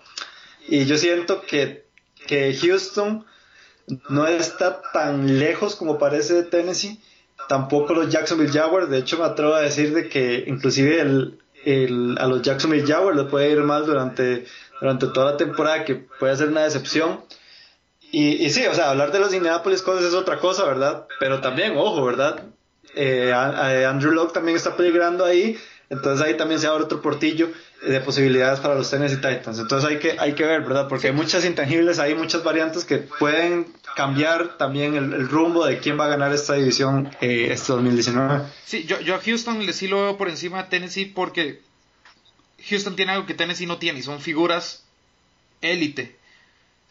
Y 0.68 0.86
yo 0.86 0.98
siento 0.98 1.44
que, 1.44 1.86
que 2.26 2.58
Houston 2.60 3.26
no 4.10 4.26
está 4.26 4.82
tan 4.94 5.38
lejos 5.38 5.76
como 5.76 6.00
parece 6.00 6.34
de 6.34 6.44
Tennessee. 6.44 7.00
Tampoco 7.48 7.94
los 7.94 8.10
Jacksonville 8.10 8.52
Jaguars. 8.52 8.90
De 8.90 8.98
hecho, 8.98 9.20
me 9.20 9.26
atrevo 9.26 9.54
a 9.54 9.62
decir 9.62 9.94
de 9.94 10.10
que 10.10 10.44
inclusive 10.48 11.02
el, 11.02 11.40
el, 11.66 12.18
a 12.20 12.28
los 12.28 12.42
Jacksonville 12.42 12.88
Jaguars 12.88 13.18
les 13.18 13.28
puede 13.28 13.52
ir 13.52 13.62
mal 13.62 13.86
durante, 13.86 14.46
durante 14.80 15.08
toda 15.08 15.32
la 15.32 15.38
temporada, 15.38 15.86
que 15.86 15.96
puede 15.96 16.36
ser 16.36 16.50
una 16.50 16.64
decepción. 16.64 17.22
Y, 18.12 18.44
y 18.44 18.50
sí, 18.50 18.66
o 18.66 18.74
sea, 18.74 18.90
hablar 18.90 19.12
de 19.12 19.20
los 19.20 19.34
Indianapolis 19.34 19.82
Colts 19.82 20.04
es 20.04 20.14
otra 20.14 20.40
cosa, 20.40 20.66
¿verdad? 20.66 21.06
Pero 21.20 21.42
también, 21.42 21.78
ojo, 21.78 22.04
¿verdad? 22.04 22.44
Eh, 22.96 23.32
Andrew 23.34 24.12
Locke 24.12 24.34
también 24.34 24.58
está 24.58 24.76
peligrando 24.76 25.26
ahí, 25.26 25.58
entonces 25.90 26.26
ahí 26.26 26.38
también 26.38 26.60
se 26.60 26.68
abre 26.68 26.84
otro 26.84 27.02
portillo 27.02 27.50
de 27.82 28.00
posibilidades 28.02 28.60
para 28.60 28.76
los 28.76 28.90
Tennessee 28.90 29.16
Titans. 29.18 29.58
Entonces 29.60 29.90
hay 29.90 29.98
que, 29.98 30.20
hay 30.20 30.34
que 30.34 30.44
ver, 30.46 30.62
¿verdad? 30.62 30.88
Porque 30.88 31.08
hay 31.08 31.14
muchas 31.14 31.46
intangibles, 31.46 32.00
hay 32.00 32.14
muchas 32.14 32.44
variantes 32.44 32.86
que 32.86 32.98
pueden 32.98 33.68
cambiar 33.96 34.58
también 34.58 34.96
el, 34.96 35.28
rumbo 35.30 35.66
de 35.66 35.80
quién 35.80 36.00
va 36.00 36.06
a 36.06 36.10
ganar 36.10 36.32
esta 36.34 36.54
división 36.54 37.10
eh, 37.22 37.48
este 37.52 37.74
2019. 37.74 38.44
Sí, 38.66 38.84
yo, 38.84 39.00
yo 39.02 39.16
a 39.16 39.20
Houston 39.20 39.66
le 39.66 39.74
sí 39.74 39.88
lo 39.88 40.04
veo 40.04 40.18
por 40.18 40.30
encima 40.30 40.64
de 40.64 40.70
Tennessee 40.70 41.06
porque 41.06 41.62
Houston 42.70 42.96
tiene 42.96 43.14
algo 43.14 43.26
que 43.26 43.34
Tennessee 43.34 43.66
no 43.66 43.78
tiene 43.78 44.00
y 44.00 44.04
son 44.04 44.20
figuras 44.20 44.84
élite. 45.62 46.18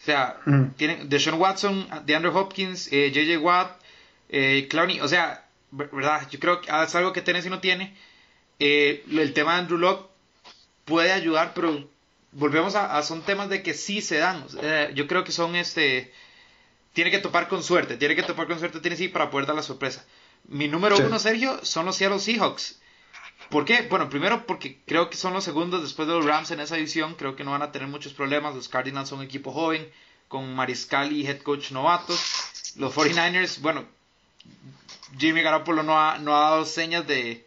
O 0.01 0.05
sea, 0.05 0.37
tienen 0.77 1.09
Deshaun 1.09 1.41
Watson, 1.41 1.89
DeAndre 2.07 2.31
Hopkins, 2.31 2.89
eh, 2.93 3.11
JJ 3.11 3.39
Watt, 3.39 3.81
eh, 4.29 4.67
Clowney, 4.71 5.01
o 5.01 5.09
sea, 5.09 5.45
¿verdad? 5.73 6.29
Yo 6.31 6.39
creo 6.39 6.61
que 6.61 6.71
es 6.71 6.95
algo 6.95 7.13
que 7.13 7.21
Tennessee 7.21 7.51
no 7.51 7.61
tiene. 7.61 7.95
Eh, 8.59 9.05
el 9.11 9.33
tema 9.33 9.55
de 9.55 9.59
Andrew 9.61 9.79
Locke 9.79 10.09
puede 10.85 11.13
ayudar, 11.13 11.53
pero 11.55 11.89
volvemos 12.33 12.75
a, 12.75 13.03
son 13.03 13.23
temas 13.23 13.49
de 13.49 13.63
que 13.63 13.75
sí 13.75 14.01
se 14.01 14.19
dan. 14.19 14.45
yo 14.95 15.07
creo 15.07 15.25
que 15.25 15.33
son 15.33 15.57
este 15.57 16.13
tiene 16.93 17.11
que 17.11 17.19
topar 17.19 17.49
con 17.49 17.63
suerte, 17.63 17.97
tiene 17.97 18.17
que 18.17 18.25
topar 18.25 18.49
con 18.49 18.59
suerte 18.59 18.81
Tennessee 18.81 19.09
para 19.09 19.31
poder 19.31 19.47
dar 19.47 19.55
la 19.55 19.63
sorpresa. 19.63 20.05
Mi 20.49 20.67
número 20.67 20.97
uno, 20.97 21.19
Sergio, 21.19 21.65
son 21.65 21.87
los 21.87 21.97
Seattle 21.97 22.19
Seahawks. 22.19 22.81
¿Por 23.51 23.65
qué? 23.65 23.83
Bueno, 23.83 24.11
primero 24.11 24.47
porque 24.47 24.81
creo 24.85 25.09
que 25.09 25.17
son 25.17 25.33
los 25.33 25.45
segundos 25.45 25.83
después 25.83 26.09
de 26.09 26.15
los 26.15 26.25
Rams 26.25 26.51
en 26.51 26.61
esa 26.61 26.75
división. 26.75 27.15
Creo 27.15 27.37
que 27.37 27.45
no 27.45 27.53
van 27.53 27.63
a 27.63 27.73
tener 27.73 27.89
muchos 27.89 28.15
problemas. 28.15 28.55
Los 28.55 28.69
Cardinals 28.69 29.09
son 29.09 29.21
un 29.21 29.25
equipo 29.25 29.53
joven, 29.53 29.89
con 30.27 30.55
mariscal 30.55 31.13
y 31.13 31.27
head 31.27 31.39
coach 31.43 31.71
novatos. 31.71 32.75
Los 32.77 32.95
49ers, 32.95 33.61
bueno, 33.61 33.85
Jimmy 35.19 35.43
Garoppolo 35.43 35.83
no 35.83 35.99
ha, 35.99 36.19
no 36.19 36.37
ha 36.37 36.51
dado 36.51 36.65
señas 36.65 37.07
de, 37.07 37.47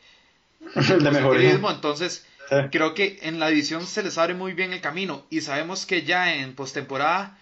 de 0.76 1.12
mejoría. 1.12 1.51
Entonces, 1.51 2.26
creo 2.72 2.93
que 2.93 3.20
en 3.24 3.39
la 3.39 3.49
división 3.49 3.86
se 3.86 4.03
les 4.03 4.18
abre 4.18 4.34
muy 4.34 4.53
bien 4.53 4.74
el 4.74 4.82
camino. 4.82 5.26
Y 5.30 5.41
sabemos 5.41 5.86
que 5.86 6.03
ya 6.03 6.36
en 6.36 6.55
postemporada 6.55 7.38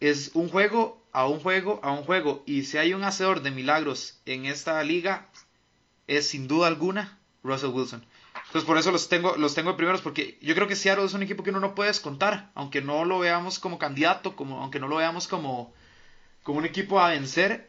es 0.00 0.30
un 0.34 0.48
juego 0.48 1.02
a 1.12 1.26
un 1.26 1.40
juego 1.40 1.80
a 1.82 1.92
un 1.92 2.04
juego. 2.04 2.42
Y 2.46 2.64
si 2.64 2.78
hay 2.78 2.94
un 2.94 3.04
hacedor 3.04 3.42
de 3.42 3.50
milagros 3.50 4.20
en 4.26 4.46
esta 4.46 4.82
liga, 4.82 5.28
es 6.06 6.28
sin 6.28 6.48
duda 6.48 6.66
alguna 6.66 7.18
Russell 7.42 7.70
Wilson. 7.70 8.04
Entonces 8.46 8.64
por 8.64 8.78
eso 8.78 8.92
los 8.92 9.08
tengo, 9.08 9.36
los 9.36 9.54
tengo 9.54 9.76
primeros, 9.76 10.02
porque 10.02 10.38
yo 10.40 10.54
creo 10.54 10.68
que 10.68 10.76
Seattle 10.76 11.04
es 11.04 11.14
un 11.14 11.22
equipo 11.22 11.42
que 11.42 11.50
uno 11.50 11.60
no 11.60 11.74
puede 11.74 11.90
descontar, 11.90 12.50
aunque 12.54 12.80
no 12.80 13.04
lo 13.04 13.18
veamos 13.18 13.58
como 13.58 13.78
candidato, 13.78 14.36
como, 14.36 14.62
aunque 14.62 14.78
no 14.78 14.88
lo 14.88 14.96
veamos 14.96 15.26
como, 15.26 15.74
como 16.42 16.58
un 16.58 16.64
equipo 16.64 17.00
a 17.00 17.08
vencer, 17.08 17.68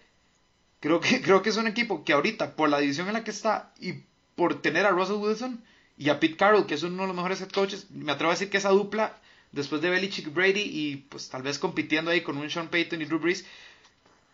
Creo 0.79 0.99
que, 0.99 1.21
creo 1.21 1.41
que 1.41 1.49
es 1.49 1.57
un 1.57 1.67
equipo 1.67 2.03
que 2.03 2.13
ahorita, 2.13 2.55
por 2.55 2.69
la 2.69 2.79
división 2.79 3.07
en 3.07 3.13
la 3.13 3.23
que 3.23 3.31
está 3.31 3.73
y 3.79 4.03
por 4.37 4.61
tener 4.61 4.85
a 4.85 4.91
Russell 4.91 5.15
Wilson 5.15 5.61
y 5.97 6.09
a 6.09 6.19
Pete 6.19 6.37
Carroll, 6.37 6.67
que 6.67 6.75
es 6.75 6.83
uno 6.83 7.01
de 7.01 7.07
los 7.07 7.15
mejores 7.15 7.41
head 7.41 7.49
coaches, 7.49 7.87
me 7.89 8.11
atrevo 8.11 8.31
a 8.31 8.35
decir 8.35 8.51
que 8.51 8.57
esa 8.57 8.69
dupla, 8.69 9.17
después 9.51 9.81
de 9.81 9.89
Belichick 9.89 10.31
Brady 10.31 10.61
y 10.61 10.97
pues 11.09 11.27
tal 11.27 11.41
vez 11.41 11.57
compitiendo 11.57 12.11
ahí 12.11 12.21
con 12.21 12.37
un 12.37 12.49
Sean 12.49 12.69
Payton 12.69 13.01
y 13.01 13.05
Drew 13.05 13.19
Brees, 13.19 13.45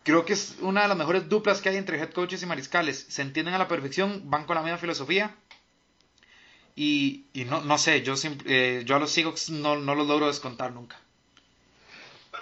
creo 0.02 0.26
que 0.26 0.34
es 0.34 0.58
una 0.60 0.82
de 0.82 0.88
las 0.88 0.98
mejores 0.98 1.28
duplas 1.30 1.62
que 1.62 1.70
hay 1.70 1.76
entre 1.76 1.98
head 1.98 2.10
coaches 2.10 2.42
y 2.42 2.46
mariscales. 2.46 3.06
Se 3.08 3.22
entienden 3.22 3.54
a 3.54 3.58
la 3.58 3.66
perfección, 3.66 4.22
van 4.26 4.44
con 4.44 4.56
la 4.56 4.62
misma 4.62 4.76
filosofía. 4.76 5.34
Y, 6.76 7.24
y 7.32 7.46
no, 7.46 7.62
no 7.62 7.78
sé, 7.78 8.02
yo, 8.02 8.14
eh, 8.44 8.82
yo 8.84 8.96
a 8.96 8.98
los 8.98 9.10
Seahawks 9.10 9.48
no, 9.48 9.76
no 9.76 9.94
los 9.94 10.06
logro 10.06 10.26
descontar 10.26 10.72
nunca. 10.72 10.98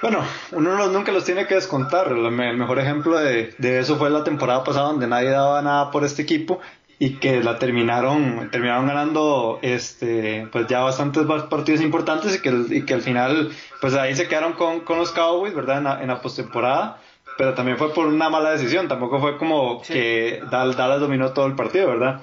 Bueno, 0.03 0.19
uno 0.51 0.89
nunca 0.89 1.13
los 1.13 1.25
tiene 1.25 1.47
que 1.47 1.55
descontar. 1.55 2.09
El, 2.09 2.31
mejor 2.33 2.81
ejemplo 2.81 3.19
de, 3.19 3.55
eso 3.79 3.97
fue 3.97 4.11
la 4.11 4.25
temporada 4.25 4.65
pasada 4.65 4.87
donde 4.87 5.07
nadie 5.07 5.31
daba 5.31 5.63
nada 5.63 5.93
por 5.93 6.05
este 6.05 6.23
equipo 6.23 6.61
y 7.05 7.15
que 7.15 7.43
la 7.43 7.59
terminaron 7.59 8.49
terminaron 8.53 8.87
ganando 8.87 9.59
este 9.61 10.47
pues 10.53 10.69
ya 10.69 10.83
bastantes 10.83 11.27
partidos 11.51 11.81
importantes 11.81 12.37
y 12.37 12.41
que, 12.41 12.77
y 12.77 12.83
que 12.83 12.95
al 12.95 13.03
final 13.03 13.51
pues 13.81 13.95
ahí 13.95 14.15
se 14.15 14.29
quedaron 14.29 14.53
con, 14.53 14.85
los 14.97 15.11
Cowboys 15.11 15.53
verdad 15.53 15.79
en 15.79 15.85
la, 15.85 16.01
en 16.01 16.07
la 16.07 16.23
postemporada. 16.23 17.01
Pero 17.37 17.55
también 17.55 17.77
fue 17.77 17.93
por 17.93 18.07
una 18.07 18.29
mala 18.31 18.53
decisión. 18.53 18.87
Tampoco 18.87 19.19
fue 19.19 19.37
como 19.37 19.83
que 19.83 20.45
Dallas, 20.49 21.01
dominó 21.01 21.33
todo 21.33 21.47
el 21.47 21.57
partido 21.57 21.89
verdad 21.89 22.23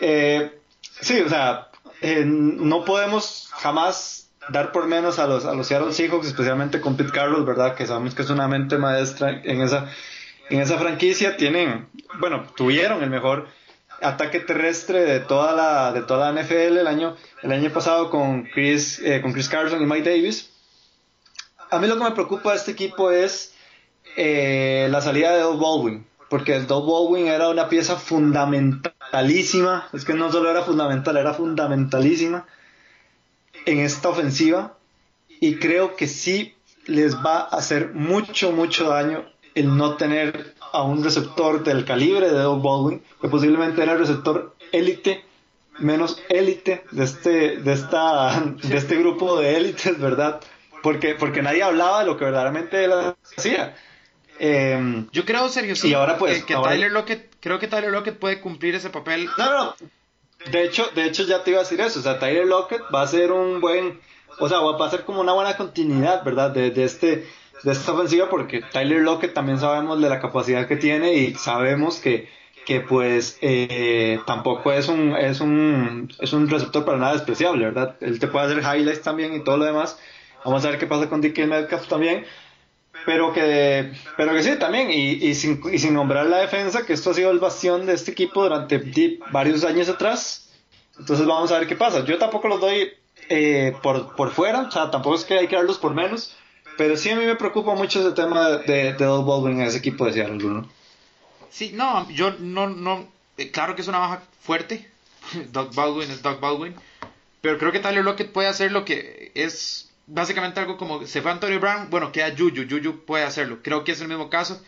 eh, 0.00 0.52
sí 1.00 1.20
o 1.22 1.28
sea 1.28 1.70
eh, 2.00 2.22
no 2.24 2.84
podemos 2.84 3.50
jamás 3.54 4.30
dar 4.50 4.70
por 4.70 4.86
menos 4.86 5.18
a 5.18 5.26
los, 5.26 5.46
a 5.46 5.54
los 5.54 5.66
Seattle 5.66 5.92
Seahawks, 5.92 6.28
especialmente 6.28 6.80
con 6.80 6.96
Pete 6.96 7.10
Carroll, 7.10 7.44
¿verdad? 7.44 7.74
Que 7.74 7.88
sabemos 7.88 8.14
que 8.14 8.22
es 8.22 8.30
una 8.30 8.46
mente 8.46 8.78
maestra 8.78 9.40
en 9.42 9.62
esa, 9.62 9.90
en 10.50 10.60
esa 10.60 10.78
franquicia. 10.78 11.36
Tienen, 11.36 11.88
bueno, 12.20 12.44
tuvieron 12.54 13.02
el 13.02 13.10
mejor 13.10 13.48
ataque 14.02 14.40
terrestre 14.40 15.00
de 15.00 15.20
toda 15.20 15.52
la, 15.52 15.92
de 15.92 16.02
toda 16.02 16.32
la 16.32 16.42
NFL 16.42 16.78
el 16.78 16.86
año, 16.86 17.16
el 17.42 17.52
año 17.52 17.70
pasado 17.70 18.10
con 18.10 18.44
Chris, 18.44 18.98
eh, 19.00 19.20
con 19.22 19.32
Chris 19.32 19.48
Carson 19.48 19.82
y 19.82 19.86
Mike 19.86 20.08
Davis. 20.08 20.50
A 21.70 21.78
mí 21.78 21.88
lo 21.88 21.96
que 21.96 22.04
me 22.04 22.12
preocupa 22.12 22.50
de 22.50 22.56
este 22.58 22.72
equipo 22.72 23.10
es 23.10 23.54
eh, 24.16 24.88
la 24.90 25.00
salida 25.00 25.32
de 25.32 25.40
Doug 25.40 25.60
Baldwin, 25.60 26.06
porque 26.28 26.54
el 26.54 26.66
Doug 26.66 26.86
Baldwin 26.86 27.26
era 27.26 27.48
una 27.48 27.68
pieza 27.68 27.96
fundamentalísima, 27.96 29.88
es 29.92 30.04
que 30.04 30.14
no 30.14 30.30
solo 30.30 30.50
era 30.50 30.62
fundamental, 30.62 31.16
era 31.16 31.34
fundamentalísima 31.34 32.46
en 33.64 33.80
esta 33.80 34.08
ofensiva 34.08 34.78
y 35.40 35.56
creo 35.56 35.96
que 35.96 36.06
sí 36.06 36.54
les 36.86 37.16
va 37.16 37.40
a 37.40 37.56
hacer 37.56 37.92
mucho, 37.94 38.52
mucho 38.52 38.88
daño 38.88 39.24
el 39.54 39.76
no 39.76 39.96
tener 39.96 40.54
a 40.76 40.82
un 40.82 41.02
receptor 41.02 41.64
del 41.64 41.84
calibre 41.84 42.30
de 42.30 42.38
Doug 42.38 42.62
Baldwin, 42.62 43.02
que 43.20 43.28
posiblemente 43.28 43.82
era 43.82 43.92
el 43.92 43.98
receptor 43.98 44.54
élite, 44.72 45.24
menos 45.78 46.22
élite 46.28 46.84
de 46.90 47.04
este, 47.04 47.56
de, 47.58 47.72
esta, 47.72 48.40
de 48.40 48.76
este 48.76 48.96
grupo 48.96 49.38
de 49.40 49.56
élites, 49.56 49.98
¿verdad? 49.98 50.40
Porque, 50.82 51.14
porque 51.14 51.42
nadie 51.42 51.62
hablaba 51.62 52.00
de 52.00 52.06
lo 52.06 52.16
que 52.16 52.24
verdaderamente 52.24 52.84
él 52.84 52.92
hacía. 53.36 53.76
Em, 54.38 55.08
Yo 55.12 55.24
creo, 55.24 55.48
Sergio, 55.48 55.74
sí, 55.74 55.88
y 55.88 55.94
ahora 55.94 56.18
pues, 56.18 56.44
que, 56.44 56.54
Tyler 56.54 56.92
Lockett, 56.92 57.34
creo 57.40 57.58
que 57.58 57.68
Tyler 57.68 57.90
Lockett 57.90 58.18
puede 58.18 58.40
cumplir 58.40 58.74
ese 58.74 58.90
papel. 58.90 59.28
No, 59.38 59.50
no, 59.50 59.74
de 60.50 60.64
hecho, 60.64 60.86
de 60.94 61.06
hecho 61.06 61.24
ya 61.24 61.42
te 61.42 61.50
iba 61.50 61.60
a 61.60 61.62
decir 61.62 61.80
eso, 61.80 62.00
o 62.00 62.02
sea, 62.02 62.18
Tyler 62.18 62.46
Lockett 62.46 62.82
va 62.94 63.02
a 63.02 63.06
ser 63.06 63.32
un 63.32 63.60
buen, 63.60 63.98
o 64.38 64.48
sea, 64.48 64.60
va 64.60 64.86
a 64.86 64.90
ser 64.90 65.04
como 65.04 65.20
una 65.20 65.32
buena 65.32 65.56
continuidad, 65.56 66.22
¿verdad? 66.22 66.50
De, 66.50 66.70
de 66.70 66.84
este 66.84 67.26
de 67.62 67.72
esta 67.72 67.92
ofensiva 67.92 68.28
porque 68.28 68.62
Tyler 68.72 69.02
Lockett 69.02 69.34
también 69.34 69.58
sabemos 69.58 70.00
de 70.00 70.08
la 70.08 70.20
capacidad 70.20 70.66
que 70.66 70.76
tiene 70.76 71.14
y 71.14 71.34
sabemos 71.34 71.98
que, 71.98 72.28
que 72.64 72.80
pues 72.80 73.38
eh, 73.40 74.20
tampoco 74.26 74.72
es 74.72 74.88
un, 74.88 75.16
es, 75.16 75.40
un, 75.40 76.12
es 76.20 76.32
un 76.32 76.48
receptor 76.48 76.84
para 76.84 76.98
nada 76.98 77.14
despreciable, 77.14 77.64
¿verdad? 77.64 77.96
Él 78.00 78.18
te 78.18 78.28
puede 78.28 78.46
hacer 78.46 78.58
highlights 78.58 79.02
también 79.02 79.34
y 79.34 79.44
todo 79.44 79.56
lo 79.56 79.64
demás. 79.64 79.98
Vamos 80.44 80.64
a 80.64 80.70
ver 80.70 80.78
qué 80.78 80.86
pasa 80.86 81.08
con 81.08 81.20
Dick 81.20 81.38
Metcalf 81.46 81.88
también. 81.88 82.24
Pero 83.04 83.32
que, 83.32 83.92
pero 84.16 84.32
que 84.32 84.42
sí, 84.42 84.58
también, 84.58 84.90
y, 84.90 85.12
y, 85.12 85.34
sin, 85.34 85.60
y 85.72 85.78
sin 85.78 85.94
nombrar 85.94 86.26
la 86.26 86.38
defensa, 86.38 86.84
que 86.84 86.94
esto 86.94 87.10
ha 87.10 87.14
sido 87.14 87.30
el 87.30 87.38
bastión 87.38 87.86
de 87.86 87.92
este 87.92 88.10
equipo 88.10 88.42
durante 88.42 88.82
varios 89.30 89.64
años 89.64 89.88
atrás. 89.88 90.50
Entonces 90.98 91.26
vamos 91.26 91.52
a 91.52 91.58
ver 91.58 91.68
qué 91.68 91.76
pasa. 91.76 92.04
Yo 92.04 92.18
tampoco 92.18 92.48
los 92.48 92.60
doy 92.60 92.90
eh, 93.28 93.76
por, 93.82 94.16
por 94.16 94.30
fuera, 94.30 94.62
o 94.62 94.70
sea, 94.70 94.90
tampoco 94.90 95.14
es 95.14 95.24
que 95.24 95.38
hay 95.38 95.46
que 95.46 95.56
darlos 95.56 95.78
por 95.78 95.94
menos 95.94 96.36
pero 96.76 96.96
sí 96.96 97.10
a 97.10 97.16
mí 97.16 97.24
me 97.24 97.36
preocupa 97.36 97.74
mucho 97.74 98.00
ese 98.00 98.12
tema 98.12 98.48
de, 98.48 98.92
de 98.92 98.92
Doug 98.94 99.26
Baldwin 99.26 99.60
en 99.60 99.66
ese 99.66 99.78
equipo 99.78 100.06
de 100.06 100.12
Seattle, 100.12 100.38
Bruno. 100.38 100.68
Sí, 101.50 101.72
no, 101.74 102.08
yo 102.10 102.34
no, 102.38 102.68
no, 102.68 103.06
eh, 103.38 103.50
claro 103.50 103.74
que 103.74 103.82
es 103.82 103.88
una 103.88 103.98
baja 103.98 104.22
fuerte. 104.40 104.88
Doug 105.52 105.74
Baldwin 105.74 106.10
es 106.10 106.22
Doug 106.22 106.40
Baldwin. 106.40 106.74
Pero 107.40 107.58
creo 107.58 107.72
que 107.72 107.80
Tyler 107.80 108.04
Lockett 108.04 108.32
puede 108.32 108.48
hacer 108.48 108.72
lo 108.72 108.84
que 108.84 109.30
es 109.34 109.90
básicamente 110.06 110.60
algo 110.60 110.76
como 110.76 111.06
se 111.06 111.22
fue 111.22 111.30
Antonio 111.30 111.60
Brown, 111.60 111.90
bueno, 111.90 112.12
queda 112.12 112.30
Juju, 112.36 112.66
Juju 112.68 113.04
puede 113.04 113.24
hacerlo. 113.24 113.58
Creo 113.62 113.84
que 113.84 113.92
es 113.92 114.00
el 114.00 114.08
mismo 114.08 114.30
caso, 114.30 114.62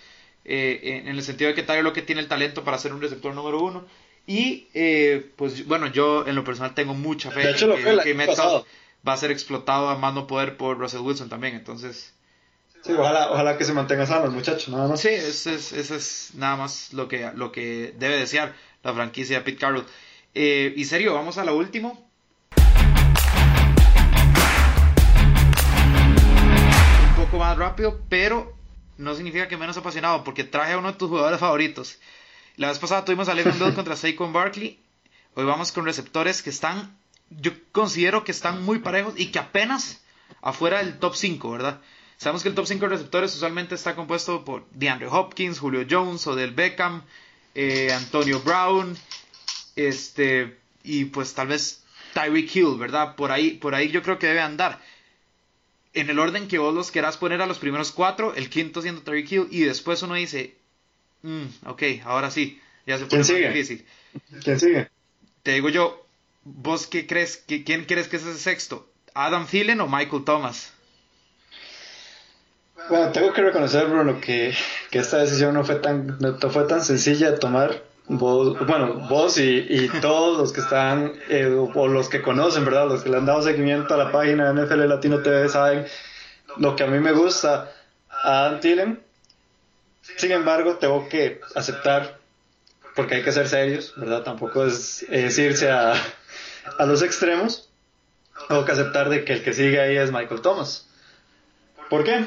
eh, 0.45 1.03
en 1.05 1.09
el 1.09 1.23
sentido 1.23 1.49
de 1.49 1.55
que 1.55 1.63
Tyler 1.63 1.85
Lockett 1.85 2.07
tiene 2.07 2.21
el 2.21 2.29
talento 2.29 2.65
para 2.65 2.79
ser 2.79 2.93
un 2.93 3.01
receptor 3.01 3.35
número 3.35 3.61
uno. 3.61 3.85
Y 4.27 4.69
eh, 4.75 5.31
pues 5.37 5.67
bueno, 5.67 5.87
yo 5.87 6.27
en 6.27 6.35
lo 6.35 6.45
personal 6.45 6.75
tengo 6.75 6.93
mucha 6.93 7.31
fe 7.31 7.41
de 7.41 7.51
hecho, 7.51 7.75
en 7.77 7.99
que, 7.99 8.15
que 8.15 8.65
va 9.07 9.13
a 9.13 9.17
ser 9.17 9.31
explotado 9.31 9.89
a 9.89 9.97
más 9.97 10.15
no 10.15 10.27
poder 10.27 10.57
por 10.57 10.79
Russell 10.79 11.01
Wilson 11.01 11.29
también, 11.29 11.55
entonces... 11.55 12.15
Sí, 12.83 12.93
ojalá, 12.93 13.33
ojalá 13.33 13.59
que 13.59 13.65
se 13.65 13.73
mantenga 13.73 14.07
sano 14.07 14.27
el 14.27 14.31
muchacho, 14.31 14.71
nada 14.71 14.87
más. 14.87 15.01
Sí, 15.01 15.09
eso 15.09 15.51
es, 15.51 15.73
es 15.73 16.31
nada 16.35 16.57
más 16.57 16.93
lo 16.93 17.09
que, 17.09 17.31
lo 17.35 17.51
que 17.51 17.95
debe 17.99 18.19
desear 18.19 18.55
la 18.83 18.95
franquicia 18.95 19.39
de 19.39 19.45
Pete 19.45 19.59
Carroll. 19.59 19.85
Eh, 20.35 20.73
y 20.77 20.85
serio, 20.85 21.15
vamos 21.15 21.39
a 21.39 21.45
la 21.45 21.53
última. 21.53 21.93
Un 27.09 27.17
poco 27.17 27.39
más 27.39 27.59
rápido, 27.59 28.01
pero 28.09 28.55
no 28.97 29.15
significa 29.15 29.49
que 29.49 29.57
menos 29.57 29.77
apasionado, 29.77 30.23
porque 30.23 30.45
traje 30.45 30.73
a 30.73 30.79
uno 30.79 30.93
de 30.93 30.99
tus 30.99 31.09
jugadores 31.09 31.41
favoritos. 31.41 31.99
La 32.57 32.69
vez 32.69 32.79
pasada 32.79 33.05
tuvimos 33.05 33.29
a 33.29 33.35
Levan 33.35 33.59
Bell 33.59 33.75
contra 33.77 33.97
Saquon 33.97 34.33
Barkley. 34.33 34.79
Hoy 35.35 35.45
vamos 35.45 35.73
con 35.73 35.85
receptores 35.85 36.43
que 36.43 36.51
están 36.51 36.98
yo 37.31 37.53
considero 37.73 38.25
que 38.25 38.33
están 38.33 38.65
muy 38.65 38.79
parejos 38.79 39.15
y 39.17 39.27
que 39.27 39.39
apenas 39.39 40.01
afuera 40.41 40.79
del 40.79 40.99
top 40.99 41.15
5, 41.15 41.51
¿verdad? 41.51 41.81
Sabemos 42.17 42.43
que 42.43 42.49
el 42.49 42.55
top 42.55 42.67
5 42.67 42.85
de 42.85 42.89
receptores 42.89 43.35
usualmente 43.35 43.75
está 43.75 43.95
compuesto 43.95 44.45
por 44.45 44.67
DeAndre 44.71 45.07
Hopkins, 45.09 45.59
Julio 45.59 45.87
Jones, 45.89 46.27
Odell 46.27 46.53
Beckham, 46.53 47.03
eh, 47.55 47.93
Antonio 47.93 48.41
Brown, 48.41 48.97
este, 49.77 50.59
y 50.83 51.07
pues 51.07 51.35
tal 51.35 51.49
vez 51.49 51.85
Tyreek 52.15 52.55
Hill, 52.57 52.77
¿verdad? 52.79 53.15
Por 53.15 53.31
ahí, 53.31 53.53
por 53.53 53.75
ahí 53.75 53.91
yo 53.91 54.03
creo 54.03 54.19
que 54.19 54.27
debe 54.27 54.41
andar. 54.41 54.81
En 55.95 56.11
el 56.11 56.19
orden 56.19 56.49
que 56.49 56.59
vos 56.59 56.75
los 56.75 56.91
querás 56.91 57.17
poner 57.17 57.41
a 57.41 57.47
los 57.47 57.59
primeros 57.59 57.93
cuatro, 57.93 58.35
el 58.35 58.51
quinto 58.51 58.83
siendo 58.83 59.03
Tyreek 59.03 59.31
Hill, 59.31 59.49
y 59.51 59.61
después 59.61 60.03
uno 60.03 60.15
dice, 60.15 60.57
mm, 61.23 61.45
ok, 61.67 61.83
ahora 62.05 62.31
sí, 62.31 62.61
ya 62.87 62.99
se 62.99 63.07
pone 63.07 63.21
más 63.21 63.29
difícil. 63.29 63.85
¿Quién 64.43 64.59
sigue? 64.59 64.89
Te 65.43 65.53
digo 65.53 65.69
yo, 65.69 66.08
¿Vos 66.45 66.87
qué 66.87 67.07
crees? 67.07 67.45
¿Quién 67.47 67.85
crees 67.85 68.09
que 68.09 68.17
es 68.17 68.27
ese 68.27 68.39
sexto? 68.39 68.89
¿Adam 69.15 69.47
Thielen 69.47 69.81
o 69.81 69.89
Michael 69.89 70.25
Thomas? 70.25 70.73
Bueno, 72.89 73.13
tengo 73.13 73.33
que 73.33 73.43
reconocer, 73.43 73.87
Bruno, 73.87 74.21
que, 74.21 74.55
que 74.91 74.99
esta 74.99 75.19
decisión 75.19 75.55
no 75.55 75.65
fue 75.65 75.77
tan, 75.77 76.17
no 76.19 76.51
fue 76.51 76.65
tan 76.65 76.83
sencilla 76.83 77.33
de 77.33 77.39
tomar. 77.39 77.83
bueno, 78.07 79.07
vos 79.09 79.37
y, 79.39 79.91
todos 80.01 80.39
los 80.39 80.53
que 80.53 80.61
están, 80.61 81.13
eh, 81.29 81.47
o 81.47 81.89
los 81.89 82.09
que 82.09 82.23
conocen, 82.23 82.65
¿verdad? 82.65 82.89
Los 82.89 83.03
que 83.03 83.11
le 83.11 83.19
han 83.19 83.27
dado 83.27 83.43
seguimiento 83.43 83.93
a 83.95 83.99
la 83.99 84.13
página 84.13 84.53
de 84.53 84.63
NFL 84.63 84.89
Latino 84.89 85.21
TV 85.21 85.49
saben 85.49 85.87
lo 86.57 86.77
que 86.77 86.85
a 86.85 86.87
mí 86.87 86.99
me 86.99 87.13
gusta 87.13 87.71
a 88.09 88.47
Adam 88.47 88.61
Thielen. 88.61 89.03
Sin 90.17 90.33
embargo, 90.33 90.77
tengo 90.77 91.09
que 91.09 91.41
aceptar, 91.55 92.19
porque 92.95 93.17
hay 93.17 93.23
que 93.23 93.33
ser 93.33 93.49
serios, 93.49 93.93
¿verdad? 93.97 94.23
Tampoco 94.23 94.65
es, 94.65 95.05
es 95.11 95.39
irse 95.39 95.71
a, 95.71 95.93
a 96.79 96.87
los 96.87 97.03
extremos, 97.03 97.69
tengo 98.49 98.65
que 98.65 98.73
aceptar 98.73 99.09
de 99.09 99.25
que 99.25 99.35
el 99.35 99.43
que 99.43 99.53
sigue 99.53 99.81
ahí 99.81 99.97
es 99.97 100.13
Michael 100.13 100.41
Thomas. 100.41 100.87
¿Por 101.89 102.05
qué? 102.05 102.27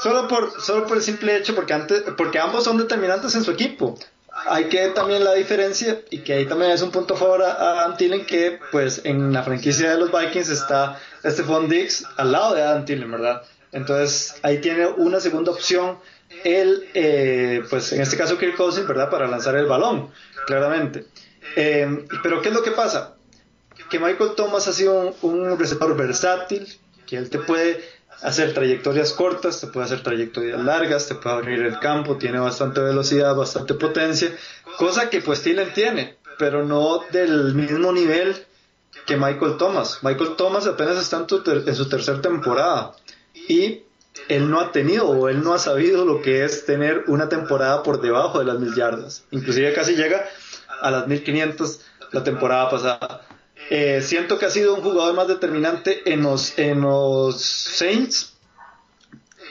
Solo 0.00 0.26
por, 0.28 0.60
solo 0.60 0.86
por 0.86 0.96
el 0.96 1.02
simple 1.02 1.36
hecho, 1.36 1.54
porque, 1.54 1.74
antes, 1.74 2.02
porque 2.16 2.38
ambos 2.38 2.64
son 2.64 2.78
determinantes 2.78 3.34
en 3.34 3.44
su 3.44 3.50
equipo. 3.50 3.98
Hay 4.46 4.64
que 4.64 4.88
también 4.88 5.24
la 5.24 5.34
diferencia, 5.34 6.00
y 6.10 6.18
que 6.18 6.32
ahí 6.32 6.46
también 6.46 6.70
es 6.70 6.80
un 6.82 6.90
punto 6.90 7.14
a 7.14 7.16
favor 7.16 7.42
a, 7.42 7.84
Adam 7.84 7.96
que 8.26 8.58
pues 8.70 9.02
en 9.04 9.32
la 9.32 9.42
franquicia 9.42 9.90
de 9.90 9.98
los 9.98 10.10
Vikings 10.10 10.48
está 10.48 10.98
Stephon 11.24 11.68
Diggs 11.68 12.06
al 12.16 12.32
lado 12.32 12.54
de 12.54 12.62
Adam 12.62 12.84
¿verdad? 13.10 13.42
Entonces 13.72 14.36
ahí 14.42 14.58
tiene 14.58 14.86
una 14.86 15.20
segunda 15.20 15.52
opción, 15.52 15.98
él, 16.44 16.88
eh, 16.94 17.62
pues 17.68 17.92
en 17.92 18.00
este 18.00 18.16
caso 18.16 18.38
Kirk 18.38 18.56
Cousins, 18.56 18.88
¿verdad? 18.88 19.10
Para 19.10 19.26
lanzar 19.26 19.54
el 19.56 19.66
balón, 19.66 20.10
claramente. 20.46 21.06
Eh, 21.56 22.06
pero 22.22 22.40
¿qué 22.40 22.48
es 22.48 22.54
lo 22.54 22.62
que 22.62 22.70
pasa? 22.70 23.16
Que 23.92 23.98
Michael 23.98 24.30
Thomas 24.34 24.66
ha 24.68 24.72
sido 24.72 25.14
un, 25.20 25.58
receptor 25.58 25.94
versátil, 25.94 26.66
que 27.06 27.18
él 27.18 27.28
te 27.28 27.38
puede 27.38 27.84
hacer 28.22 28.54
trayectorias 28.54 29.12
cortas, 29.12 29.60
te 29.60 29.66
puede 29.66 29.84
hacer 29.84 30.02
trayectorias 30.02 30.58
largas, 30.62 31.08
te 31.08 31.14
puede 31.14 31.36
abrir 31.36 31.60
el 31.60 31.78
campo, 31.78 32.16
tiene 32.16 32.38
bastante 32.38 32.80
velocidad, 32.80 33.36
bastante 33.36 33.74
potencia, 33.74 34.34
cosa 34.78 35.10
que 35.10 35.20
pues 35.20 35.42
Thielen 35.42 35.74
tiene, 35.74 36.16
pero 36.38 36.64
no 36.64 37.02
del 37.10 37.54
mismo 37.54 37.92
nivel 37.92 38.34
que 39.04 39.18
Michael 39.18 39.58
Thomas. 39.58 39.98
Michael 40.00 40.36
Thomas 40.36 40.66
apenas 40.66 40.96
está 40.96 41.18
en, 41.18 41.68
en 41.68 41.74
su 41.74 41.86
tercera 41.86 42.22
temporada 42.22 42.92
y 43.46 43.82
él 44.28 44.50
no 44.50 44.60
ha 44.60 44.72
tenido 44.72 45.06
o 45.06 45.28
él 45.28 45.44
no 45.44 45.52
ha 45.52 45.58
sabido 45.58 46.06
lo 46.06 46.22
que 46.22 46.46
es 46.46 46.64
tener 46.64 47.04
una 47.08 47.28
temporada 47.28 47.82
por 47.82 48.00
debajo 48.00 48.38
de 48.38 48.46
las 48.46 48.58
mil 48.58 48.74
yardas. 48.74 49.24
Inclusive 49.32 49.74
casi 49.74 49.96
llega 49.96 50.24
a 50.80 50.90
las 50.90 51.06
1500 51.06 51.80
la 52.12 52.24
temporada 52.24 52.70
pasada. 52.70 53.26
Eh, 53.70 54.02
siento 54.02 54.38
que 54.38 54.46
ha 54.46 54.50
sido 54.50 54.74
un 54.74 54.82
jugador 54.82 55.14
más 55.14 55.28
determinante 55.28 56.02
en 56.12 56.22
los, 56.22 56.58
en 56.58 56.80
los 56.80 57.40
Saints, 57.40 58.34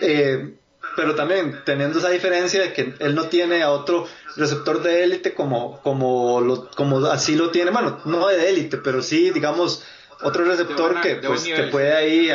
eh, 0.01 0.55
pero 0.95 1.15
también 1.15 1.61
teniendo 1.65 1.99
esa 1.99 2.09
diferencia 2.09 2.61
de 2.61 2.73
que 2.73 2.93
él 2.99 3.15
no 3.15 3.29
tiene 3.29 3.63
a 3.63 3.71
otro 3.71 4.07
receptor 4.35 4.83
de 4.83 5.03
élite 5.03 5.33
como, 5.33 5.81
como, 5.81 6.69
como 6.75 7.05
así 7.07 7.35
lo 7.35 7.51
tiene, 7.51 7.71
bueno, 7.71 7.99
no 8.05 8.27
de 8.27 8.49
élite, 8.49 8.77
pero 8.77 9.01
sí, 9.01 9.31
digamos, 9.31 9.83
otro 10.21 10.45
receptor 10.45 11.01
que, 11.01 11.15
pues, 11.15 11.43
que 11.43 11.63
puede 11.63 11.93
ahí... 11.93 12.29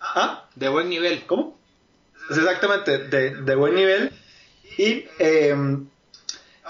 ¿Ah? 0.00 0.48
De 0.54 0.68
buen 0.68 0.88
nivel. 0.88 1.26
¿Cómo? 1.26 1.60
exactamente, 2.30 2.98
de, 2.98 3.42
de 3.42 3.54
buen 3.54 3.74
nivel. 3.74 4.12
Y 4.78 5.04
eh, 5.18 5.54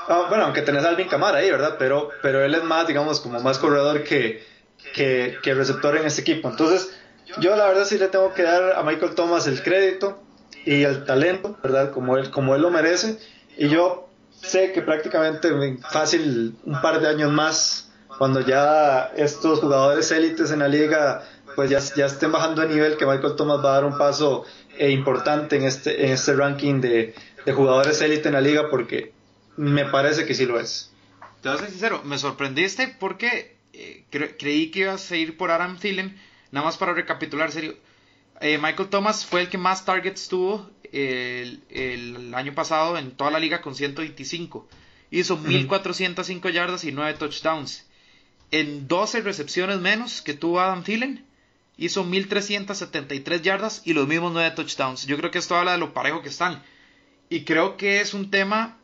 Ah, 0.09 0.27
bueno, 0.29 0.45
aunque 0.45 0.63
tenés 0.63 0.85
a 0.85 0.89
Alvin 0.89 1.09
Camara 1.09 1.39
ahí, 1.39 1.51
¿verdad? 1.51 1.77
Pero, 1.79 2.11
pero 2.23 2.45
él 2.45 2.55
es 2.55 2.65
más, 2.65 2.87
digamos, 2.87 3.21
como 3.21 3.41
más 3.41 3.59
corredor 3.59 4.03
que, 4.03 4.45
que, 4.95 5.55
receptor 5.55 5.97
en 5.97 6.07
este 6.07 6.23
equipo. 6.23 6.49
Entonces, 6.49 6.93
yo 7.39 7.55
la 7.57 7.67
verdad 7.67 7.85
sí 7.85 7.99
le 7.99 8.09
tengo 8.09 8.35
que 8.35 8.43
dar 8.43 8.77
a 8.77 8.83
Michael 8.83 9.15
Thomas 9.15 9.47
el 9.47 9.63
crédito 9.63 10.23
y 10.65 10.83
el 10.83 11.05
talento, 11.05 11.57
¿verdad? 11.63 11.93
Como 11.93 12.17
él, 12.17 12.31
como 12.31 12.55
él 12.55 12.63
lo 12.63 12.71
merece. 12.71 13.19
Y 13.57 13.69
yo 13.69 14.09
sé 14.33 14.73
que 14.73 14.83
prácticamente 14.83 15.51
fácil 15.91 16.57
un 16.65 16.81
par 16.81 17.01
de 17.01 17.09
años 17.09 17.31
más, 17.31 17.93
cuando 18.19 18.41
ya 18.41 19.13
estos 19.17 19.61
jugadores 19.61 20.11
élites 20.11 20.51
en 20.51 20.59
la 20.59 20.69
liga 20.69 21.23
pues 21.55 21.71
ya, 21.71 21.81
ya 21.97 22.07
estén 22.07 22.33
bajando 22.33 22.63
de 22.63 22.69
nivel, 22.69 22.97
que 22.97 23.07
Michael 23.07 23.37
Thomas 23.37 23.65
va 23.65 23.71
a 23.71 23.75
dar 23.75 23.85
un 23.85 23.99
paso 23.99 24.45
eh, 24.79 24.91
importante 24.91 25.57
en 25.57 25.65
este, 25.65 26.07
en 26.07 26.13
este 26.13 26.35
ranking 26.35 26.81
de, 26.81 27.15
de 27.45 27.53
jugadores 27.53 28.01
élite 28.01 28.29
en 28.29 28.35
la 28.35 28.41
liga, 28.41 28.69
porque 28.71 29.13
me 29.61 29.85
parece 29.85 30.25
que 30.25 30.33
sí 30.33 30.47
lo 30.47 30.59
es. 30.59 30.91
Te 31.43 31.51
voy 31.51 31.59
a 31.59 31.61
ser 31.61 31.71
sincero, 31.71 32.03
me 32.03 32.17
sorprendiste 32.17 32.89
porque 32.99 33.59
eh, 33.75 34.05
creí 34.11 34.71
que 34.71 34.81
ibas 34.81 35.11
a 35.11 35.17
ir 35.17 35.37
por 35.37 35.51
Adam 35.51 35.79
Thielen. 35.79 36.19
Nada 36.51 36.65
más 36.65 36.79
para 36.79 36.95
recapitular, 36.95 37.53
serio. 37.53 37.77
Eh, 38.41 38.57
Michael 38.57 38.89
Thomas 38.89 39.27
fue 39.27 39.43
el 39.43 39.51
que 39.51 39.59
más 39.59 39.85
targets 39.85 40.29
tuvo 40.29 40.71
el, 40.93 41.63
el, 41.69 42.35
año 42.35 42.55
pasado 42.55 42.97
en 42.97 43.11
toda 43.11 43.31
la 43.31 43.39
liga 43.39 43.61
con 43.61 43.75
125. 43.75 44.67
Hizo 45.11 45.37
1405 45.37 46.49
yardas 46.49 46.85
y 46.85 46.93
9 46.93 47.19
touchdowns. 47.19 47.87
En 48.51 48.89
12 48.89 49.21
recepciones 49.21 49.79
menos 49.79 50.23
que 50.23 50.33
tuvo 50.33 50.61
Adam 50.61 50.85
Thielen, 50.85 51.27
hizo 51.77 52.03
1373 52.05 53.43
yardas 53.43 53.83
y 53.85 53.93
los 53.93 54.09
mismos 54.09 54.33
9 54.33 54.53
touchdowns. 54.53 55.05
Yo 55.05 55.19
creo 55.19 55.31
que 55.31 55.39
esto 55.39 55.55
habla 55.55 55.73
de 55.73 55.79
lo 55.79 55.93
parejo 55.93 56.23
que 56.23 56.31
están. 56.31 56.63
Y 57.29 57.45
creo 57.45 57.77
que 57.77 58.01
es 58.01 58.15
un 58.15 58.31
tema 58.31 58.80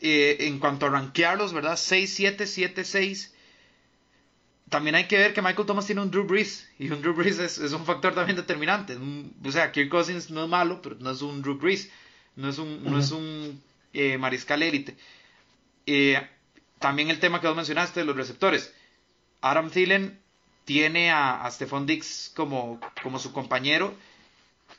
eh, 0.00 0.36
en 0.40 0.58
cuanto 0.58 0.86
a 0.86 0.90
rankearlos, 0.90 1.52
¿verdad? 1.52 1.74
6-7, 1.74 2.38
7-6. 2.46 3.30
También 4.68 4.94
hay 4.94 5.06
que 5.06 5.18
ver 5.18 5.34
que 5.34 5.42
Michael 5.42 5.66
Thomas 5.66 5.86
tiene 5.86 6.00
un 6.00 6.10
Drew 6.10 6.24
Brees. 6.24 6.68
Y 6.78 6.90
un 6.90 7.02
Drew 7.02 7.12
Brees 7.12 7.38
es, 7.38 7.58
un 7.72 7.84
factor 7.84 8.14
también 8.14 8.36
determinante. 8.36 8.96
O 9.44 9.52
sea, 9.52 9.72
Kirk 9.72 9.90
Cousins 9.90 10.30
no 10.30 10.44
es 10.44 10.48
malo, 10.48 10.80
pero 10.80 10.96
no 11.00 11.10
es 11.10 11.22
un 11.22 11.42
Drew 11.42 11.58
Brees. 11.58 11.90
No 12.36 12.48
es 12.48 12.58
un, 12.58 12.82
no 12.84 12.98
es 12.98 13.10
un 13.10 13.62
eh, 13.92 14.16
mariscal 14.16 14.62
élite. 14.62 14.96
Eh, 15.86 16.20
también 16.78 17.10
el 17.10 17.18
tema 17.18 17.40
que 17.40 17.48
vos 17.48 17.56
mencionaste 17.56 18.00
de 18.00 18.06
los 18.06 18.16
receptores. 18.16 18.72
Adam 19.40 19.70
Thielen 19.70 20.20
tiene 20.64 21.10
a, 21.10 21.44
a 21.44 21.50
Stephon 21.50 21.84
Dix 21.84 22.32
como, 22.34 22.80
como 23.02 23.18
su 23.18 23.32
compañero 23.32 23.94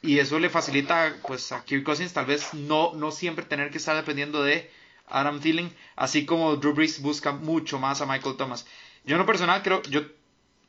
y 0.01 0.19
eso 0.19 0.39
le 0.39 0.49
facilita 0.49 1.15
pues 1.27 1.51
a 1.51 1.63
Kirk 1.63 1.83
Cousins 1.83 2.13
tal 2.13 2.25
vez 2.25 2.53
no, 2.53 2.93
no 2.95 3.11
siempre 3.11 3.45
tener 3.45 3.69
que 3.69 3.77
estar 3.77 3.95
dependiendo 3.95 4.43
de 4.43 4.69
Adam 5.11 5.39
Thielen, 5.39 5.73
así 5.95 6.25
como 6.25 6.55
Drew 6.55 6.73
Brees 6.73 7.01
busca 7.01 7.31
mucho 7.31 7.79
más 7.79 8.01
a 8.01 8.05
Michael 8.05 8.37
Thomas. 8.37 8.65
Yo 9.05 9.15
en 9.15 9.19
lo 9.19 9.25
personal 9.25 9.61
creo, 9.63 9.81
yo 9.83 10.01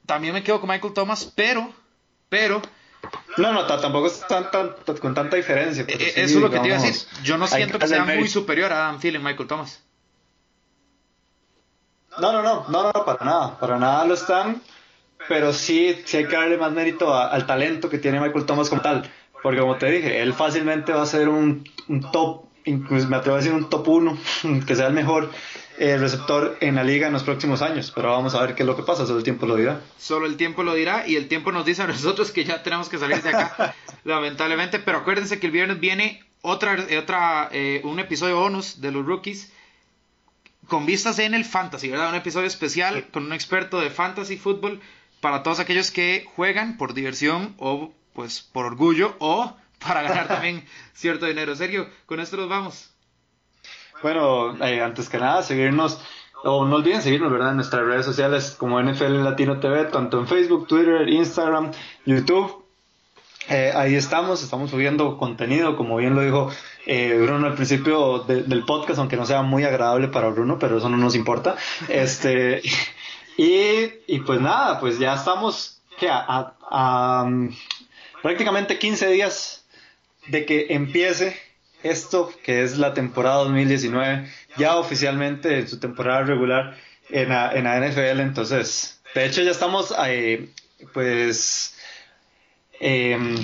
también 0.06 0.34
me 0.34 0.42
quedo 0.42 0.60
con 0.60 0.70
Michael 0.70 0.94
Thomas, 0.94 1.30
pero, 1.34 1.72
pero... 2.28 2.62
No, 3.36 3.52
no, 3.52 3.66
tampoco 3.66 4.06
es 4.06 4.24
tan, 4.26 4.46
con 5.00 5.14
tanta 5.14 5.36
diferencia. 5.36 5.84
Eh, 5.88 6.12
eso 6.16 6.36
es 6.36 6.42
lo 6.42 6.50
que 6.50 6.60
te 6.60 6.68
iba 6.68 6.76
a 6.76 6.80
decir. 6.80 7.08
Yo 7.24 7.36
no 7.36 7.46
siento 7.46 7.78
que 7.78 7.88
sea 7.88 8.04
muy 8.04 8.28
superior 8.28 8.72
a 8.72 8.88
Adam 8.88 9.00
Thielen, 9.00 9.22
Michael 9.22 9.48
Thomas. 9.48 9.82
No, 12.20 12.30
no, 12.32 12.42
no, 12.42 12.66
no, 12.68 12.92
no, 12.92 13.04
para 13.04 13.24
nada, 13.24 13.58
para 13.58 13.78
nada 13.78 14.04
lo 14.04 14.14
están, 14.14 14.60
pero 15.28 15.52
sí, 15.52 16.02
sí 16.04 16.18
hay 16.18 16.26
que 16.26 16.36
darle 16.36 16.58
más 16.58 16.70
mérito 16.72 17.14
al 17.14 17.46
talento 17.46 17.88
que 17.88 17.98
tiene 17.98 18.20
Michael 18.20 18.44
Thomas 18.44 18.68
como 18.68 18.82
tal, 18.82 19.10
porque 19.42 19.60
como 19.60 19.76
te 19.76 19.90
dije, 19.90 20.20
él 20.20 20.34
fácilmente 20.34 20.92
va 20.92 21.02
a 21.02 21.06
ser 21.06 21.28
un, 21.28 21.64
un 21.88 22.10
top 22.12 22.51
incluso 22.64 23.08
me 23.08 23.16
atrevo 23.16 23.36
a 23.36 23.40
decir 23.40 23.52
un 23.52 23.68
top 23.68 23.88
1, 23.88 24.18
que 24.66 24.76
sea 24.76 24.86
el 24.86 24.94
mejor 24.94 25.30
eh, 25.78 25.96
receptor 25.96 26.56
en 26.60 26.74
la 26.74 26.84
liga 26.84 27.06
en 27.06 27.12
los 27.12 27.22
próximos 27.22 27.62
años. 27.62 27.92
Pero 27.94 28.10
vamos 28.10 28.34
a 28.34 28.42
ver 28.42 28.54
qué 28.54 28.62
es 28.62 28.66
lo 28.66 28.76
que 28.76 28.82
pasa, 28.82 29.06
solo 29.06 29.18
el 29.18 29.24
tiempo 29.24 29.46
lo 29.46 29.56
dirá. 29.56 29.80
Solo 29.98 30.26
el 30.26 30.36
tiempo 30.36 30.62
lo 30.62 30.74
dirá 30.74 31.06
y 31.06 31.16
el 31.16 31.28
tiempo 31.28 31.52
nos 31.52 31.64
dice 31.64 31.82
a 31.82 31.86
nosotros 31.86 32.30
que 32.30 32.44
ya 32.44 32.62
tenemos 32.62 32.88
que 32.88 32.98
salir 32.98 33.22
de 33.22 33.30
acá, 33.30 33.74
lamentablemente. 34.04 34.78
Pero 34.78 34.98
acuérdense 34.98 35.40
que 35.40 35.46
el 35.46 35.52
viernes 35.52 35.80
viene 35.80 36.24
otra, 36.42 36.76
otra 36.98 37.48
eh, 37.52 37.80
un 37.84 37.98
episodio 38.00 38.38
bonus 38.38 38.80
de 38.80 38.92
los 38.92 39.04
rookies 39.04 39.52
con 40.68 40.86
vistas 40.86 41.18
en 41.18 41.34
el 41.34 41.44
fantasy, 41.44 41.88
¿verdad? 41.88 42.10
Un 42.10 42.16
episodio 42.16 42.46
especial 42.46 43.08
con 43.10 43.26
un 43.26 43.32
experto 43.32 43.80
de 43.80 43.90
fantasy 43.90 44.36
fútbol 44.36 44.80
para 45.20 45.42
todos 45.42 45.60
aquellos 45.60 45.90
que 45.90 46.26
juegan 46.34 46.76
por 46.76 46.94
diversión 46.94 47.54
o 47.58 47.92
pues 48.12 48.42
por 48.42 48.66
orgullo 48.66 49.16
o 49.18 49.56
para 49.86 50.02
ganar 50.02 50.28
también 50.28 50.64
cierto 50.92 51.26
dinero. 51.26 51.54
Sergio, 51.56 51.88
con 52.06 52.20
esto 52.20 52.36
nos 52.36 52.48
vamos. 52.48 52.90
Bueno, 54.02 54.56
eh, 54.64 54.82
antes 54.82 55.08
que 55.08 55.18
nada, 55.18 55.42
seguirnos, 55.42 56.00
o 56.42 56.64
no 56.64 56.76
olviden 56.76 57.02
seguirnos, 57.02 57.30
¿verdad? 57.30 57.50
En 57.50 57.56
nuestras 57.56 57.84
redes 57.84 58.04
sociales 58.04 58.56
como 58.58 58.82
NFL 58.82 59.22
Latino 59.22 59.60
TV, 59.60 59.84
tanto 59.84 60.18
en 60.18 60.26
Facebook, 60.26 60.66
Twitter, 60.66 61.08
Instagram, 61.08 61.70
YouTube. 62.04 62.64
Eh, 63.48 63.72
ahí 63.74 63.94
estamos, 63.94 64.42
estamos 64.42 64.70
subiendo 64.70 65.18
contenido, 65.18 65.76
como 65.76 65.96
bien 65.96 66.14
lo 66.14 66.22
dijo 66.22 66.50
eh, 66.86 67.18
Bruno 67.20 67.46
al 67.46 67.54
principio 67.54 68.20
del 68.20 68.64
podcast, 68.64 68.98
aunque 68.98 69.16
no 69.16 69.26
sea 69.26 69.42
muy 69.42 69.64
agradable 69.64 70.08
para 70.08 70.28
Bruno, 70.28 70.58
pero 70.58 70.78
eso 70.78 70.88
no 70.88 70.96
nos 70.96 71.14
importa. 71.14 71.56
Este, 71.88 72.60
y, 73.36 73.92
y 74.06 74.20
pues 74.20 74.40
nada, 74.40 74.80
pues 74.80 74.98
ya 74.98 75.14
estamos 75.14 75.80
a, 76.08 76.54
a 76.70 77.30
prácticamente 78.22 78.78
15 78.78 79.08
días 79.08 79.61
de 80.28 80.46
que 80.46 80.66
empiece 80.70 81.36
esto 81.82 82.32
que 82.44 82.62
es 82.62 82.78
la 82.78 82.94
temporada 82.94 83.38
2019, 83.44 84.28
ya 84.56 84.76
oficialmente 84.76 85.58
en 85.58 85.68
su 85.68 85.80
temporada 85.80 86.22
regular 86.22 86.76
en 87.10 87.28
la, 87.28 87.52
en 87.52 87.64
la 87.64 87.80
NFL. 87.80 88.20
Entonces, 88.20 89.00
de 89.14 89.26
hecho, 89.26 89.42
ya 89.42 89.50
estamos 89.50 89.92
ahí, 89.92 90.52
pues, 90.92 91.76
em, 92.80 93.36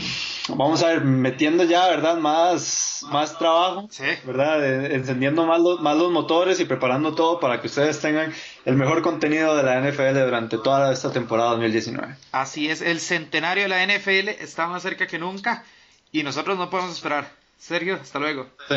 vamos 0.48 0.82
a 0.82 0.88
ver, 0.88 1.02
metiendo 1.02 1.64
ya, 1.64 1.88
¿verdad? 1.88 2.16
Más, 2.16 3.04
más 3.10 3.38
trabajo, 3.38 3.88
¿verdad? 4.24 4.92
encendiendo 4.92 5.46
más 5.46 5.60
los, 5.60 5.80
más 5.80 5.96
los 5.96 6.10
motores 6.10 6.60
y 6.60 6.64
preparando 6.64 7.14
todo 7.14 7.38
para 7.40 7.60
que 7.60 7.66
ustedes 7.66 8.00
tengan 8.00 8.32
el 8.64 8.76
mejor 8.76 9.02
contenido 9.02 9.56
de 9.56 9.62
la 9.62 9.80
NFL 9.80 10.18
durante 10.18 10.58
toda 10.58 10.92
esta 10.92 11.12
temporada 11.12 11.50
2019. 11.50 12.16
Así 12.32 12.68
es, 12.68 12.80
el 12.80 13.00
centenario 13.00 13.64
de 13.64 13.68
la 13.68 13.84
NFL 13.84 14.28
está 14.40 14.68
más 14.68 14.82
cerca 14.82 15.06
que 15.06 15.18
nunca. 15.18 15.64
Y 16.12 16.22
nosotros 16.22 16.58
no 16.58 16.70
podemos 16.70 16.94
esperar. 16.94 17.30
Sergio, 17.58 17.98
hasta 18.00 18.18
luego. 18.18 18.46
Sí. 18.68 18.76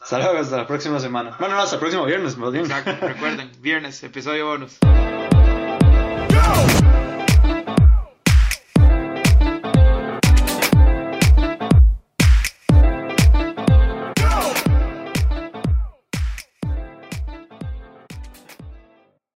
Hasta 0.00 0.18
luego, 0.18 0.38
hasta 0.38 0.56
la 0.56 0.66
próxima 0.66 1.00
semana. 1.00 1.36
Bueno, 1.38 1.56
no, 1.56 1.62
hasta 1.62 1.76
el 1.76 1.80
próximo 1.80 2.04
viernes, 2.04 2.36
Exacto, 2.36 3.06
recuerden, 3.06 3.50
viernes, 3.60 4.02
episodio 4.04 4.46
bonus. 4.46 4.78
Go! 4.80 6.95